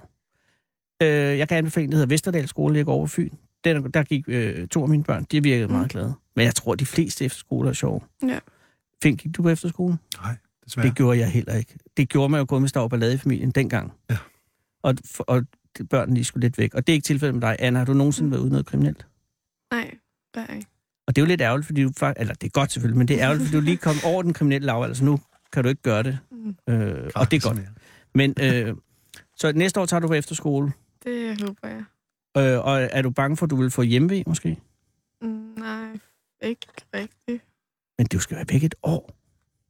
Øh, 1.02 1.38
jeg 1.38 1.48
kan 1.48 1.58
anbefale 1.58 1.84
en, 1.84 1.90
der 1.90 1.96
hedder 1.96 2.08
Vesterdal 2.08 2.48
Skole, 2.48 2.76
jeg 2.76 2.84
går 2.84 2.94
over 2.94 3.06
Fyn. 3.06 3.30
Den, 3.64 3.90
der 3.90 4.02
gik 4.02 4.24
øh, 4.28 4.68
to 4.68 4.82
af 4.82 4.88
mine 4.88 5.04
børn. 5.04 5.26
De 5.30 5.42
virkede 5.42 5.66
mm. 5.66 5.72
meget 5.72 5.90
glade. 5.90 6.14
Men 6.36 6.44
jeg 6.44 6.54
tror, 6.54 6.74
de 6.74 6.86
fleste 6.86 7.24
efterskoler 7.24 7.70
er 7.70 7.74
sjove. 7.74 8.00
Ja. 8.22 8.38
Finn, 9.02 9.16
gik 9.16 9.36
du 9.36 9.42
på 9.42 9.48
efterskole? 9.48 9.98
Nej, 10.22 10.36
desværre. 10.68 10.86
Det 10.86 10.96
gjorde 10.96 11.18
jeg 11.18 11.30
heller 11.30 11.54
ikke. 11.54 11.78
Det 11.96 12.08
gjorde 12.08 12.28
man 12.28 12.38
jo 12.38 12.44
kun, 12.44 12.62
hvis 12.62 12.72
der 12.72 12.80
var 12.80 12.88
ballade 12.88 13.14
i 13.14 13.16
familien 13.16 13.50
dengang. 13.50 13.92
Ja. 14.10 14.16
Og, 14.82 14.94
og 15.18 15.44
de 15.78 15.84
børnene 15.84 16.14
lige 16.14 16.24
skulle 16.24 16.44
lidt 16.44 16.58
væk. 16.58 16.74
Og 16.74 16.86
det 16.86 16.92
er 16.92 16.94
ikke 16.94 17.04
tilfældet 17.04 17.34
med 17.34 17.42
dig. 17.42 17.56
Anna, 17.58 17.78
har 17.78 17.86
du 17.86 17.94
nogensinde 17.94 18.30
været 18.30 18.40
ude 18.40 18.50
noget 18.50 18.66
kriminelt? 18.66 19.06
Nej, 19.70 19.94
der 20.34 20.40
er 20.48 20.54
ikke. 20.54 20.68
Og 21.06 21.16
det 21.16 21.22
er 21.22 21.26
jo 21.26 21.28
lidt 21.28 21.40
ærgerligt, 21.40 21.66
fordi 21.66 21.82
du 21.82 21.92
faktisk... 21.96 22.20
Eller 22.20 22.34
det 22.34 22.46
er 22.46 22.50
godt 22.50 22.72
selvfølgelig, 22.72 22.98
men 22.98 23.08
det 23.08 23.16
er 23.16 23.24
ærgerligt, 23.24 23.44
fordi 23.44 23.56
du 23.56 23.64
lige 23.64 23.76
kom 23.76 23.96
over 24.04 24.22
den 24.22 24.32
kriminelle 24.32 24.66
lav. 24.66 24.82
Altså 24.82 25.04
nu 25.04 25.20
kan 25.52 25.62
du 25.62 25.68
ikke 25.68 25.82
gøre 25.82 26.02
det. 26.02 26.18
Mm. 26.30 26.56
Øh, 26.68 27.10
og 27.14 27.30
det 27.30 27.44
er 27.44 27.48
godt. 27.48 27.58
Men 28.14 28.34
øh, 28.40 28.76
så 29.36 29.52
næste 29.52 29.80
år 29.80 29.86
tager 29.86 30.00
du 30.00 30.08
på 30.08 30.14
efterskole. 30.14 30.72
Det 31.04 31.42
håber 31.42 31.68
jeg. 31.68 31.84
Øh, 32.36 32.64
og 32.64 32.88
er 32.92 33.02
du 33.02 33.10
bange 33.10 33.36
for, 33.36 33.46
at 33.46 33.50
du 33.50 33.56
vil 33.56 33.70
få 33.70 33.82
hjemmevæg 33.82 34.24
måske? 34.26 34.58
Mm, 35.22 35.28
nej, 35.58 35.98
ikke 36.42 36.66
rigtigt. 36.94 37.44
Men 37.98 38.06
du 38.06 38.18
skal 38.18 38.36
være 38.36 38.46
væk 38.48 38.64
et 38.64 38.74
år. 38.82 39.14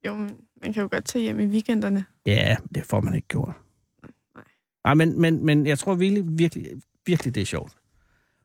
Jo, 0.07 0.15
men 0.15 0.37
man 0.63 0.73
kan 0.73 0.83
jo 0.83 0.89
godt 0.91 1.05
tage 1.05 1.23
hjem 1.23 1.41
i 1.41 1.47
weekenderne. 1.47 2.05
Ja, 2.27 2.57
det 2.75 2.85
får 2.85 3.01
man 3.01 3.15
ikke 3.15 3.29
gjort. 3.29 3.55
Nej, 4.85 4.95
men, 4.95 5.21
men, 5.21 5.47
men 5.47 5.67
jeg 5.67 5.79
tror 5.79 5.95
virkelig, 5.95 6.25
virkelig, 6.39 6.67
virkelig, 7.07 7.35
det 7.35 7.41
er 7.41 7.45
sjovt. 7.45 7.73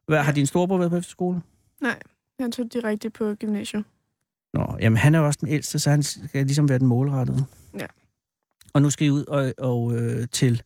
Hvad, 0.07 0.19
har 0.19 0.31
din 0.31 0.45
storebror 0.45 0.77
været 0.77 0.91
på 0.91 0.97
efterskole? 0.97 1.41
Nej, 1.81 1.99
han 2.39 2.51
tog 2.51 2.73
direkte 2.73 3.09
på 3.09 3.35
gymnasiet. 3.35 3.83
Nå, 4.53 4.77
jamen 4.79 4.97
han 4.97 5.15
er 5.15 5.19
jo 5.19 5.25
også 5.25 5.39
den 5.41 5.49
ældste, 5.49 5.79
så 5.79 5.89
han 5.89 6.03
skal 6.03 6.45
ligesom 6.45 6.69
være 6.69 6.79
den 6.79 6.87
målrettede. 6.87 7.45
Ja. 7.79 7.85
Og 8.73 8.81
nu 8.81 8.89
skal 8.89 9.07
I 9.07 9.09
ud 9.09 9.25
og, 9.25 9.53
og 9.57 9.95
øh, 9.95 10.27
til 10.31 10.61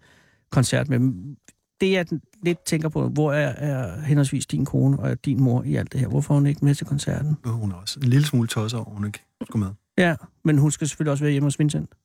koncert 0.50 0.90
med 0.90 1.00
dem. 1.00 1.38
Det 1.82 1.92
jeg 1.92 2.06
lidt 2.44 2.66
tænker 2.66 2.90
på, 2.90 3.10
hvor 3.10 3.34
er, 3.34 3.48
er 3.48 4.02
henholdsvis 4.02 4.46
din 4.46 4.66
kone 4.66 5.00
og 5.00 5.26
din 5.26 5.44
mor 5.44 5.64
i 5.64 5.76
alt 5.76 5.92
det 5.92 6.00
her? 6.00 6.08
Hvorfor 6.08 6.34
er 6.34 6.40
hun 6.40 6.48
ikke 6.48 6.66
med 6.66 6.76
til 6.76 6.88
koncerten? 6.88 7.38
Hun 7.46 7.72
er 7.72 7.76
også 7.76 8.00
en 8.00 8.10
lille 8.10 8.28
smule 8.28 8.48
tosset 8.48 8.80
over, 8.80 8.90
hun 8.90 9.06
ikke 9.06 9.26
skulle 9.44 9.66
med. 9.66 9.74
Ja, 9.98 10.16
men 10.44 10.58
hun 10.58 10.72
skal 10.72 10.88
selvfølgelig 10.88 11.12
også 11.12 11.24
være 11.24 11.32
hjemme 11.32 11.46
hos 11.46 11.60
Vincent. 11.60 11.96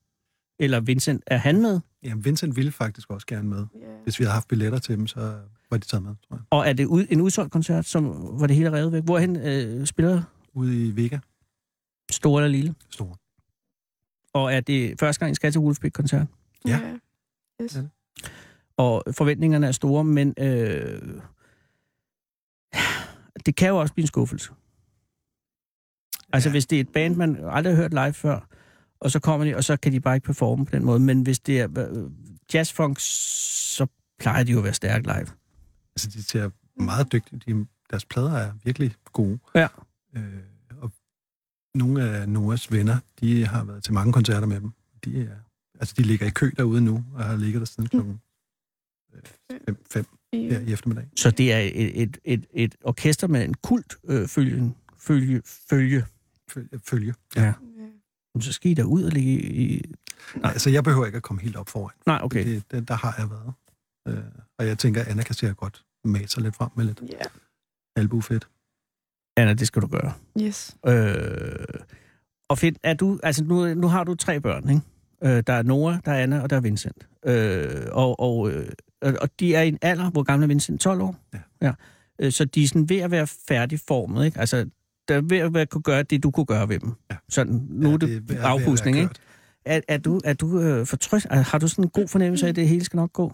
Eller 0.59 0.79
Vincent, 0.79 1.23
er 1.27 1.37
han 1.37 1.61
med? 1.61 1.79
Jamen, 2.03 2.25
Vincent 2.25 2.55
ville 2.55 2.71
faktisk 2.71 3.09
også 3.09 3.27
gerne 3.27 3.49
med. 3.49 3.57
Yeah. 3.57 4.03
Hvis 4.03 4.19
vi 4.19 4.23
havde 4.23 4.33
haft 4.33 4.47
billetter 4.47 4.79
til 4.79 4.97
dem, 4.97 5.07
så 5.07 5.19
var 5.69 5.77
de 5.77 5.85
taget 5.85 6.03
med, 6.03 6.15
tror 6.27 6.35
jeg. 6.35 6.43
Og 6.49 6.67
er 6.67 6.73
det 6.73 6.85
ud, 6.85 7.05
en 7.09 7.21
udsolgt 7.21 7.51
koncert, 7.51 7.85
som, 7.85 8.03
hvor 8.05 8.47
det 8.47 8.55
hele 8.55 8.67
er 8.67 8.73
revet 8.73 8.91
væk? 8.91 9.03
Hvorhen 9.03 9.35
øh, 9.35 9.85
spiller 9.85 10.23
Ude 10.53 10.87
i 10.87 10.95
Vega. 10.95 11.19
Stor 12.11 12.39
eller 12.39 12.49
lille? 12.49 12.75
Stor. 12.89 13.19
Og 14.33 14.53
er 14.53 14.59
det 14.59 14.99
første 14.99 15.19
gang, 15.19 15.31
I 15.31 15.35
skal 15.35 15.51
til 15.51 15.61
Wolfsbæk-koncert? 15.61 16.27
Ja. 16.67 16.79
ja. 16.83 17.63
Yes. 17.63 17.77
Og 18.77 19.03
forventningerne 19.11 19.67
er 19.67 19.71
store, 19.71 20.03
men 20.03 20.33
øh, 20.39 21.01
det 23.45 23.55
kan 23.55 23.69
jo 23.69 23.77
også 23.77 23.93
blive 23.93 24.03
en 24.03 24.07
skuffelse. 24.07 24.51
Altså, 26.33 26.49
ja. 26.49 26.51
hvis 26.51 26.65
det 26.65 26.75
er 26.75 26.79
et 26.79 26.89
band, 26.89 27.15
man 27.15 27.37
aldrig 27.43 27.75
har 27.75 27.81
hørt 27.81 27.91
live 27.91 28.13
før, 28.13 28.47
og 28.99 29.11
så 29.11 29.19
kommer 29.19 29.45
de, 29.45 29.55
og 29.55 29.63
så 29.63 29.77
kan 29.77 29.91
de 29.91 29.99
bare 29.99 30.15
ikke 30.15 30.25
performe 30.25 30.65
på 30.65 30.75
den 30.75 30.85
måde. 30.85 30.99
Men 30.99 31.21
hvis 31.21 31.39
det 31.39 31.59
er 31.59 31.67
øh, 31.77 32.11
jazzfunk, 32.53 32.97
så 32.99 33.87
plejer 34.19 34.43
de 34.43 34.51
jo 34.51 34.57
at 34.57 34.63
være 34.63 34.73
stærke 34.73 35.03
live. 35.03 35.27
Altså, 35.95 36.09
de 36.13 36.23
ser 36.23 36.49
meget 36.83 37.11
dygtige. 37.11 37.41
De, 37.47 37.65
deres 37.89 38.05
plader 38.05 38.31
er 38.31 38.51
virkelig 38.63 38.95
gode. 39.13 39.39
Ja. 39.55 39.67
Øh, 40.15 40.23
og 40.81 40.91
nogle 41.75 42.09
af 42.09 42.29
Noahs 42.29 42.71
venner, 42.71 42.97
de 43.19 43.47
har 43.47 43.63
været 43.63 43.83
til 43.83 43.93
mange 43.93 44.13
koncerter 44.13 44.47
med 44.47 44.61
dem. 44.61 44.71
De, 45.05 45.21
er, 45.21 45.35
altså, 45.79 45.93
de 45.97 46.03
ligger 46.03 46.27
i 46.27 46.29
kø 46.29 46.51
derude 46.57 46.81
nu, 46.81 47.05
og 47.13 47.23
har 47.23 47.35
ligget 47.35 47.59
der 47.59 47.65
siden 47.65 47.89
klokken 47.89 48.19
5 49.91 50.05
her 50.33 50.59
i 50.59 50.73
eftermiddag. 50.73 51.07
Så 51.15 51.31
det 51.31 51.53
er 51.53 51.59
et, 51.59 52.01
et, 52.01 52.17
et, 52.23 52.45
et 52.53 52.75
orkester 52.83 53.27
med 53.27 53.43
en 53.43 53.53
kult 53.53 53.97
øh, 54.03 54.27
følge, 54.27 54.73
følge, 54.97 55.41
følge. 55.69 56.05
Følge. 56.83 57.13
Ja. 57.35 57.53
Men 58.35 58.41
så 58.41 58.53
skal 58.53 58.71
I 58.71 58.73
da 58.73 58.83
ud 58.83 59.03
og 59.03 59.11
ligge 59.11 59.31
i... 59.41 59.81
Nej, 60.35 60.51
altså 60.51 60.69
jeg 60.69 60.83
behøver 60.83 61.05
ikke 61.05 61.15
at 61.15 61.23
komme 61.23 61.41
helt 61.41 61.55
op 61.55 61.69
foran. 61.69 61.95
Nej, 62.05 62.19
okay. 62.23 62.45
Det, 62.47 62.71
det, 62.71 62.87
der 62.87 62.93
har 62.95 63.15
jeg 63.17 63.29
været. 63.29 63.53
Øh, 64.07 64.23
og 64.59 64.67
jeg 64.67 64.77
tænker, 64.77 65.01
at 65.01 65.07
Anna 65.07 65.23
kan 65.23 65.35
sikkert 65.35 65.57
godt 65.57 65.85
mase 66.05 66.27
sig 66.27 66.43
lidt 66.43 66.55
frem 66.55 66.69
med 66.75 66.85
lidt 66.85 67.01
Ja. 67.11 67.17
albufedt. 67.95 68.47
Anna, 69.37 69.53
det 69.53 69.67
skal 69.67 69.81
du 69.81 69.87
gøre. 69.87 70.13
Yes. 70.41 70.77
Øh, 70.87 71.65
og 72.49 72.57
fedt, 72.57 72.77
er 72.83 72.93
du, 72.93 73.19
altså 73.23 73.43
nu, 73.43 73.73
nu 73.73 73.87
har 73.87 74.03
du 74.03 74.15
tre 74.15 74.39
børn, 74.39 74.69
ikke? 74.69 74.81
Øh, 75.23 75.43
der 75.47 75.53
er 75.53 75.63
Nora, 75.63 75.97
der 76.05 76.11
er 76.11 76.23
Anna, 76.23 76.41
og 76.41 76.49
der 76.49 76.55
er 76.55 76.61
Vincent. 76.61 77.07
Øh, 77.25 77.87
og, 77.91 78.19
og, 78.19 78.51
øh, 78.51 78.69
og 79.01 79.39
de 79.39 79.55
er 79.55 79.61
i 79.61 79.67
en 79.67 79.77
alder, 79.81 80.09
hvor 80.11 80.23
gamle 80.23 80.43
er 80.43 80.47
Vincent? 80.47 80.81
12 80.81 81.01
år? 81.01 81.15
Ja. 81.33 81.39
ja. 81.61 81.73
Øh, 82.19 82.31
så 82.31 82.45
de 82.45 82.63
er 82.63 82.67
sådan 82.67 82.89
ved 82.89 82.97
at 82.97 83.11
være 83.11 83.27
færdigformet, 83.27 84.25
ikke? 84.25 84.39
Altså, 84.39 84.69
der 85.07 85.15
er 85.15 85.21
ved 85.21 85.37
at 85.37 85.53
være, 85.53 85.65
kunne 85.65 85.81
gøre 85.81 86.03
det, 86.03 86.23
du 86.23 86.31
kunne 86.31 86.45
gøre 86.45 86.69
ved 86.69 86.79
dem. 86.79 86.93
Ja. 87.11 87.15
Sådan, 87.29 87.67
nu 87.69 87.89
Ja, 87.89 87.97
det, 87.97 88.15
er 88.15 88.19
det 88.19 88.35
afpustning, 88.37 88.97
ikke? 88.97 89.15
Er, 89.65 89.81
er 89.87 89.97
du, 89.97 90.19
er 90.23 90.33
du 90.33 90.59
øh, 90.59 90.85
fortryst? 90.87 91.27
Er- 91.29 91.41
Har 91.41 91.57
du 91.59 91.67
sådan 91.67 91.83
en 91.83 91.89
god 91.89 92.07
fornemmelse 92.07 92.45
af, 92.45 92.49
at 92.49 92.55
det 92.55 92.67
hele 92.67 92.83
skal 92.85 92.97
nok 92.97 93.13
gå? 93.13 93.33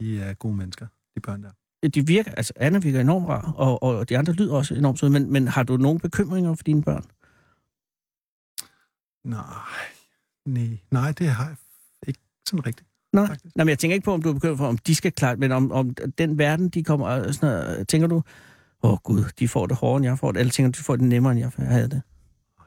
De 0.00 0.20
er 0.20 0.34
gode 0.34 0.56
mennesker, 0.56 0.86
de 1.16 1.20
børn 1.20 1.42
der. 1.42 1.50
De 1.88 2.06
virker, 2.06 2.30
altså 2.30 2.52
Anna 2.56 2.78
virker 2.78 3.00
enormt 3.00 3.28
rar, 3.28 3.52
og, 3.52 3.82
og 3.82 4.08
de 4.08 4.18
andre 4.18 4.32
lyder 4.32 4.54
også 4.54 4.74
enormt 4.74 4.98
søde, 4.98 5.10
men, 5.12 5.32
men 5.32 5.48
har 5.48 5.62
du 5.62 5.76
nogle 5.76 6.00
bekymringer 6.00 6.54
for 6.54 6.62
dine 6.64 6.82
børn? 6.82 7.04
Nej, 9.24 9.44
nej, 10.46 10.78
nej, 10.90 11.12
det 11.12 11.26
har 11.28 11.44
jeg 11.46 11.56
ikke 12.06 12.20
sådan 12.48 12.66
rigtigt. 12.66 12.88
Nej, 13.12 13.26
Nej 13.54 13.64
men 13.64 13.68
jeg 13.68 13.78
tænker 13.78 13.94
ikke 13.94 14.04
på, 14.04 14.12
om 14.12 14.22
du 14.22 14.28
er 14.28 14.34
bekymret 14.34 14.58
for, 14.58 14.66
om 14.66 14.78
de 14.78 14.94
skal 14.94 15.12
klare 15.12 15.36
men 15.36 15.52
om, 15.52 15.72
om 15.72 15.94
den 16.18 16.38
verden, 16.38 16.68
de 16.68 16.84
kommer 16.84 17.06
og 17.08 17.34
sådan 17.34 17.48
noget, 17.48 17.88
tænker 17.88 18.08
du, 18.08 18.22
åh 18.86 18.92
oh, 18.92 18.98
gud, 19.04 19.24
de 19.38 19.48
får 19.48 19.66
det 19.66 19.76
hårdere, 19.76 19.96
end 19.96 20.04
jeg 20.06 20.18
får 20.18 20.32
det, 20.32 20.40
eller 20.40 20.52
tænker 20.52 20.72
du, 20.72 20.78
de 20.78 20.82
får 20.84 20.96
det 20.96 21.04
nemmere, 21.04 21.32
end 21.32 21.40
jeg 21.40 21.68
havde 21.68 21.88
det? 21.88 22.02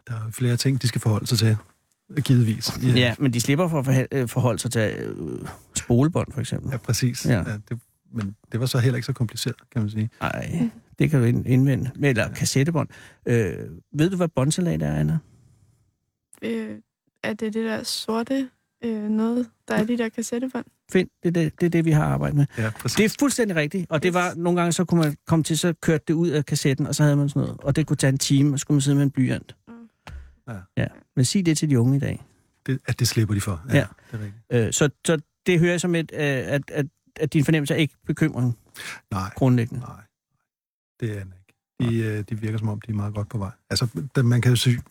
Der 0.07 0.13
er 0.13 0.31
flere 0.31 0.57
ting, 0.57 0.81
de 0.81 0.87
skal 0.87 1.01
forholde 1.01 1.27
sig 1.27 1.37
til, 1.37 1.57
givetvis. 2.23 2.71
Ja, 2.83 2.87
ja 2.89 3.15
men 3.19 3.33
de 3.33 3.41
slipper 3.41 3.67
for 3.67 3.79
at 3.79 4.07
øh, 4.11 4.27
forholde 4.27 4.59
sig 4.59 4.71
til 4.71 4.81
øh, 4.97 5.47
spolebånd, 5.75 6.31
for 6.31 6.39
eksempel. 6.39 6.71
Ja, 6.71 6.77
præcis. 6.77 7.25
Ja. 7.25 7.31
Ja. 7.31 7.37
Ja, 7.49 7.57
det, 7.69 7.79
men 8.13 8.35
det 8.51 8.59
var 8.59 8.65
så 8.65 8.79
heller 8.79 8.95
ikke 8.95 9.05
så 9.05 9.13
kompliceret, 9.13 9.55
kan 9.71 9.81
man 9.81 9.91
sige. 9.91 10.09
Nej, 10.21 10.69
det 10.99 11.09
kan 11.09 11.19
du 11.19 11.25
ind- 11.25 11.47
indvende. 11.47 11.91
Men, 11.95 12.03
eller 12.09 12.33
kassettebånd. 12.33 12.89
Øh, 13.25 13.57
ved 13.93 14.09
du, 14.09 14.17
hvad 14.17 14.27
båndsalat 14.27 14.81
er, 14.83 14.93
Anna? 14.93 15.17
Øh, 16.41 16.77
er 17.23 17.33
det 17.33 17.53
det 17.53 17.65
der 17.65 17.83
sorte 17.83 18.49
øh, 18.83 19.09
noget, 19.09 19.49
der 19.67 19.75
er 19.75 19.83
de 19.83 19.97
der 19.97 20.09
kassettebånd? 20.09 20.65
Find, 20.91 21.09
det 21.23 21.27
er 21.29 21.31
det, 21.43 21.59
det, 21.59 21.65
er 21.65 21.69
det 21.69 21.85
vi 21.85 21.91
har 21.91 22.05
arbejdet 22.05 22.37
med. 22.37 22.45
Ja, 22.57 22.69
præcis. 22.79 22.95
Det 22.95 23.05
er 23.05 23.15
fuldstændig 23.19 23.55
rigtigt, 23.57 23.85
og 23.91 24.03
det 24.03 24.13
var, 24.13 24.33
nogle 24.35 24.59
gange 24.59 24.71
så 24.71 24.85
kunne 24.85 25.01
man 25.01 25.17
komme 25.27 25.43
til, 25.43 25.57
så 25.57 25.73
kørte 25.81 26.03
det 26.07 26.13
ud 26.13 26.27
af 26.29 26.45
kassetten, 26.45 26.87
og 26.87 26.95
så 26.95 27.03
havde 27.03 27.15
man 27.15 27.29
sådan 27.29 27.41
noget, 27.41 27.57
og 27.61 27.75
det 27.75 27.87
kunne 27.87 27.97
tage 27.97 28.09
en 28.11 28.17
time, 28.17 28.53
og 28.53 28.59
så 28.59 28.61
skulle 28.61 28.75
man 28.75 28.81
sidde 28.81 28.95
med 28.95 29.03
en 29.03 29.11
blyant. 29.11 29.55
Ja. 30.47 30.53
ja. 30.77 30.87
Men 31.15 31.25
sig 31.25 31.45
det 31.45 31.57
til 31.57 31.69
de 31.69 31.79
unge 31.79 31.95
i 31.97 31.99
dag. 31.99 32.25
Det, 32.65 32.79
at 32.87 32.99
det 32.99 33.07
slipper 33.07 33.35
de 33.35 33.41
for. 33.41 33.61
Ja, 33.69 33.75
Ja. 33.77 33.85
det 34.11 34.19
er 34.19 34.23
rigtigt. 34.23 34.67
Øh, 34.67 34.73
så, 34.73 34.89
så 35.05 35.19
det 35.45 35.59
hører 35.59 35.71
jeg 35.71 35.81
som 35.81 35.95
et, 35.95 36.11
øh, 36.13 36.19
at, 36.21 36.61
at, 36.71 36.85
at 37.15 37.33
din 37.33 37.45
fornemmelse 37.45 37.73
er 37.73 37.77
ikke 37.77 37.93
bekymring 38.05 38.57
Nej, 39.11 39.29
grundlæggende. 39.35 39.79
nej. 39.81 40.01
Det 40.99 41.17
er 41.17 41.23
den 41.23 41.33
ikke. 41.33 41.55
De, 41.79 41.97
øh, 41.97 42.23
de 42.29 42.39
virker 42.39 42.57
som 42.57 42.69
om, 42.69 42.81
de 42.81 42.91
er 42.91 42.95
meget 42.95 43.13
godt 43.13 43.29
på 43.29 43.37
vej. 43.37 43.51
Altså, 43.69 43.87
man 44.23 44.41
kan 44.41 44.49
jo 44.51 44.55
sige... 44.55 44.81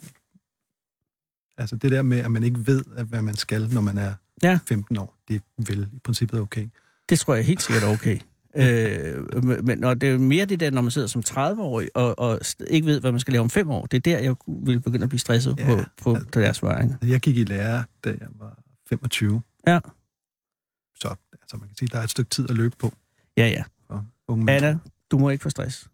Altså, 1.59 1.77
det 1.77 1.91
der 1.93 2.03
med, 2.03 2.19
at 2.19 2.31
man 2.31 2.43
ikke 2.43 2.67
ved, 2.67 2.85
hvad 3.05 3.23
man 3.23 3.35
skal, 3.37 3.69
når 3.75 3.81
man 3.81 3.99
er 3.99 4.15
Ja. 4.43 4.59
15 4.69 4.97
år, 4.99 5.15
det 5.29 5.37
er 5.37 5.41
vel 5.57 5.89
i 5.93 5.99
princippet 6.05 6.41
okay. 6.41 6.69
Det 7.09 7.19
tror 7.19 7.35
jeg 7.35 7.45
helt 7.45 7.63
sikkert 7.63 7.83
er 7.85 7.89
okay. 7.93 8.19
Øh, 8.57 9.45
men- 9.65 9.85
og 9.85 10.01
det 10.01 10.09
er 10.09 10.19
mere 10.19 10.45
det 10.45 10.61
der, 10.61 10.71
når 10.71 10.83
man 10.83 10.91
sidder 10.91 11.07
som 11.09 11.23
30-årig 11.29 11.89
og, 11.95 12.19
og 12.19 12.41
ikke 12.71 12.87
ved, 12.87 13.01
hvad 13.01 13.13
man 13.13 13.21
skal 13.21 13.33
lave 13.33 13.43
om 13.43 13.51
fem 13.51 13.71
år. 13.71 13.87
Det 13.87 13.97
er 13.97 14.01
der, 14.01 14.19
jeg 14.19 14.35
vil 14.47 14.81
begynde 14.81 15.03
at 15.03 15.09
blive 15.09 15.21
stresset 15.21 15.55
ja, 15.59 15.67
på, 15.67 15.83
på 16.03 16.17
på 16.33 16.41
deres 16.41 16.63
vegne. 16.63 16.99
Jeg 17.03 17.21
gik 17.21 17.37
i 17.37 17.45
lære, 17.45 17.85
da 18.05 18.09
jeg 18.09 18.29
var 18.39 18.59
25. 18.89 19.43
Ja. 19.67 19.79
Så 20.95 21.09
altså, 21.43 21.57
man 21.57 21.69
kan 21.69 21.77
sige, 21.77 21.89
der 21.93 21.99
er 21.99 22.03
et 22.03 22.11
stykke 22.11 22.31
tid 22.31 22.51
at 22.51 22.57
løbe 22.57 22.77
på. 22.79 22.93
Ja, 23.37 23.49
ja. 23.49 23.63
Unge. 24.29 24.53
Anna, 24.53 24.79
du 25.11 25.19
må 25.19 25.31
ikke 25.31 25.43
få 25.43 25.51
stress. 25.51 25.89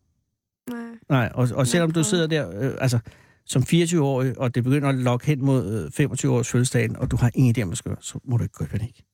Nej. 0.71 0.81
Nej, 1.09 1.31
og, 1.35 1.49
og 1.55 1.67
selvom 1.67 1.91
du 1.91 2.03
sidder 2.05 2.27
der, 2.27 2.61
øh, 2.61 2.73
altså 2.81 2.99
som 3.47 3.63
24-årig, 3.63 4.39
og 4.39 4.55
det 4.55 4.65
begynder 4.65 4.89
at 4.89 4.95
lokke 4.95 5.27
hen 5.27 5.45
mod 5.45 5.91
øh, 5.99 6.07
25-års 6.07 6.51
fødselsdagen, 6.51 6.97
og 6.97 7.11
du 7.11 7.17
har 7.17 7.31
ingen 7.35 7.55
idé 7.59 7.63
om, 7.63 7.69
hvad 7.69 7.77
skal 7.77 7.97
så 8.01 8.19
må 8.25 8.37
du 8.37 8.43
ikke 8.43 8.55
gå 8.55 8.65
i 8.65 8.69
panik. 8.69 9.05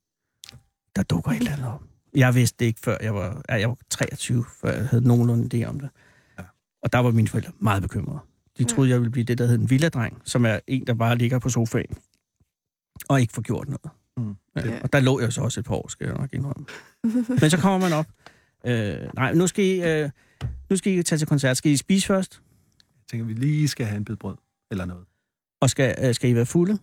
Der 0.97 1.03
dukker 1.03 1.31
et 1.31 1.37
eller 1.37 1.53
andet 1.53 1.67
op. 1.67 1.83
Jeg 2.15 2.35
vidste 2.35 2.57
det 2.59 2.67
ikke, 2.67 2.81
før 2.81 2.97
jeg 3.01 3.15
var, 3.15 3.43
ja, 3.49 3.55
jeg 3.55 3.69
var 3.69 3.77
23, 3.91 4.45
før 4.61 4.73
jeg 4.73 4.89
havde 4.89 5.09
nogenlunde 5.09 5.63
idé 5.63 5.69
om 5.69 5.81
det. 5.81 5.91
Ja. 6.39 6.45
Og 6.83 6.93
der 6.93 6.99
var 6.99 7.11
mine 7.11 7.29
forældre 7.29 7.53
meget 7.59 7.83
bekymrede. 7.83 8.19
De 8.59 8.65
troede, 8.65 8.91
jeg 8.91 8.99
ville 8.99 9.11
blive 9.11 9.25
det, 9.25 9.39
der 9.39 9.47
hed 9.47 9.59
en 9.59 9.71
villadreng, 9.71 10.23
som 10.25 10.47
er 10.47 10.59
en, 10.67 10.87
der 10.87 10.95
bare 10.95 11.19
ligger 11.19 11.39
på 11.39 11.49
sofaen 11.49 11.97
og 13.09 13.21
ikke 13.21 13.33
får 13.33 13.43
gjort 13.43 13.69
noget. 13.69 13.91
Mm. 14.17 14.37
Ja. 14.57 14.81
Og 14.83 14.93
der 14.93 15.01
lå 15.01 15.21
jeg 15.21 15.33
så 15.33 15.41
også 15.41 15.61
et 15.61 15.67
par 15.67 15.75
år, 15.75 15.89
skal 15.89 16.07
jeg 16.07 16.17
nok 16.17 16.33
indrømme. 16.33 16.67
Men 17.41 17.51
så 17.51 17.59
kommer 17.59 17.89
man 17.89 17.93
op. 17.99 18.07
Øh, 18.67 19.15
nej, 19.15 19.35
nu 19.35 19.47
skal, 19.47 19.65
I, 19.65 19.83
øh, 19.83 20.11
nu 20.71 20.77
skal 20.77 20.93
I 20.93 21.03
tage 21.03 21.19
til 21.19 21.29
koncert. 21.29 21.57
Skal 21.57 21.73
I 21.73 21.77
spise 21.77 22.07
først? 22.07 22.43
Tænker, 23.11 23.27
vi 23.27 23.33
lige 23.33 23.69
skal 23.69 23.87
have 23.87 23.97
en 23.97 24.05
bid 24.05 24.17
brød 24.17 24.37
eller 24.71 24.85
noget. 24.85 25.05
Og 25.61 25.71
skal, 25.71 25.95
øh, 26.03 26.15
skal 26.15 26.31
I 26.31 26.35
være 26.35 26.47
fulde? 26.47 26.79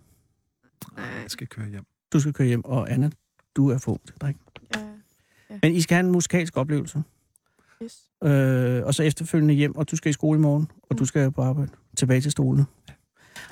Jeg 0.97 1.25
skal 1.27 1.47
køre 1.47 1.69
hjem. 1.69 1.83
Du 2.13 2.19
skal 2.19 2.33
køre 2.33 2.47
hjem, 2.47 2.65
og 2.65 2.91
Anna, 2.91 3.09
du 3.55 3.69
er 3.69 3.77
fuld 3.77 3.99
til 4.05 4.13
at 4.13 4.21
drikke. 4.21 4.39
Ja. 4.75 5.59
Men 5.63 5.71
I 5.71 5.81
skal 5.81 5.95
have 5.95 6.05
en 6.05 6.11
musikalsk 6.11 6.57
oplevelse. 6.57 7.03
Yes. 7.83 7.97
Øh, 8.23 8.85
og 8.85 8.93
så 8.93 9.03
efterfølgende 9.03 9.53
hjem, 9.53 9.75
og 9.75 9.91
du 9.91 9.95
skal 9.95 10.09
i 10.09 10.13
skole 10.13 10.39
i 10.39 10.41
morgen, 10.41 10.71
og 10.89 10.99
du 10.99 11.05
skal 11.05 11.31
på 11.31 11.41
arbejde. 11.41 11.71
Tilbage 11.97 12.21
til 12.21 12.31
stolene. 12.31 12.65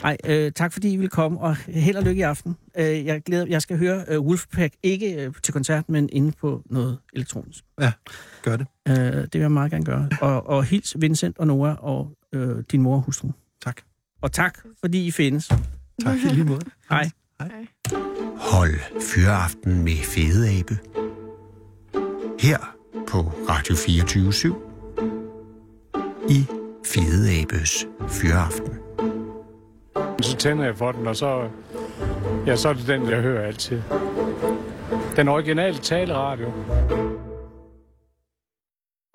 Ej, 0.04 0.18
øh, 0.26 0.52
tak 0.52 0.74
fordi 0.74 0.94
I 0.94 0.98
vil 0.98 1.10
komme, 1.10 1.40
og 1.40 1.56
held 1.56 1.98
og 1.98 2.04
lykke 2.04 2.20
i 2.20 2.22
aften. 2.22 2.56
Øh, 2.78 3.06
jeg, 3.06 3.22
glæder, 3.22 3.46
jeg 3.46 3.62
skal 3.62 3.78
høre 3.78 4.06
øh, 4.08 4.22
Wolfpack, 4.22 4.74
ikke 4.84 5.26
øh, 5.26 5.34
til 5.44 5.54
koncert, 5.54 5.90
men 5.90 6.10
inde 6.12 6.32
på 6.32 6.62
noget 6.66 6.98
elektronisk. 7.14 7.64
Ja, 7.82 7.92
gør 8.44 8.58
det. 8.58 8.68
Øh, 8.88 8.96
det 8.96 9.34
vil 9.34 9.42
jeg 9.42 9.52
meget 9.52 9.72
gerne 9.72 9.86
gøre. 9.86 10.10
Og, 10.22 10.48
og 10.48 10.64
hils 10.64 10.96
Vincent 11.00 11.38
og 11.38 11.48
Nora 11.48 11.76
og 11.82 12.18
øh, 12.36 12.64
din 12.72 12.82
mor 12.82 12.96
og 12.96 13.02
hustru. 13.02 13.32
Tak. 13.64 13.82
Og 14.22 14.32
tak, 14.32 14.60
fordi 14.80 15.08
I 15.08 15.12
findes. 15.12 15.48
Tak 16.04 16.18
i 16.18 16.28
lige 16.28 16.44
måde. 16.44 16.66
Hej. 16.90 17.10
Hold 18.38 19.02
Fyraften 19.02 19.84
med 19.84 19.98
Fede 19.98 20.60
Abe. 20.60 20.78
Her 22.40 22.76
på 23.08 23.18
Radio 23.50 23.76
24 23.76 24.56
i 26.30 26.46
Fede 26.86 27.42
Abes 27.42 27.88
Fyraften. 28.08 28.74
Så 30.22 30.38
tænder 30.38 30.66
jeg 30.66 30.78
for 30.78 30.92
den, 30.92 31.08
og 31.08 31.16
så, 31.16 31.50
ja, 32.48 32.56
så 32.56 32.70
er 32.70 32.74
det 32.74 32.88
den, 32.88 33.10
jeg 33.10 33.22
hører 33.22 33.48
altid. 33.48 33.82
Den 35.16 35.28
originale 35.28 35.78
taleradio. 35.78 36.52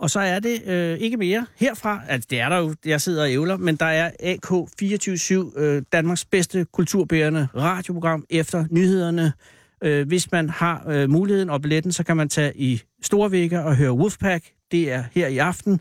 Og 0.01 0.11
så 0.11 0.21
er 0.21 0.39
det 0.39 0.63
øh, 0.67 0.99
ikke 0.99 1.17
mere 1.17 1.47
herfra. 1.57 2.01
Altså, 2.09 2.27
det 2.31 2.41
er 2.41 2.49
der 2.49 2.59
jo. 2.59 2.75
Jeg 2.85 3.01
sidder 3.01 3.23
og 3.23 3.31
ævler, 3.31 3.57
men 3.57 3.77
der 3.77 3.87
er 3.87 4.11
AK247, 4.11 5.61
øh, 5.61 5.83
Danmarks 5.93 6.25
bedste 6.25 6.67
kulturbærende 6.73 7.49
radioprogram 7.57 8.25
efter 8.31 8.65
nyhederne. 8.71 9.33
Øh, 9.85 10.09
hvis 10.09 10.33
man 10.33 10.51
har 10.51 10.85
øh, 10.89 11.11
muligheden 11.11 11.51
og 11.51 11.63
billetten, 11.63 11.93
så 11.93 12.05
kan 12.05 12.17
man 12.17 12.29
tage 12.29 12.53
i 12.57 12.83
Storvægge 13.03 13.63
og 13.63 13.77
høre 13.77 13.93
Wolfpack. 13.93 14.45
Det 14.71 14.93
er 14.93 15.05
her 15.13 15.27
i 15.27 15.39
aften. 15.39 15.81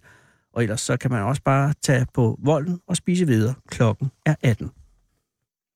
Og 0.53 0.63
ellers 0.63 0.81
så 0.81 0.97
kan 0.97 1.11
man 1.11 1.23
også 1.23 1.41
bare 1.41 1.73
tage 1.81 2.05
på 2.13 2.39
volden 2.43 2.79
og 2.87 2.95
spise 2.95 3.27
videre. 3.27 3.53
Klokken 3.69 4.11
er 4.25 4.35
18. 4.43 4.69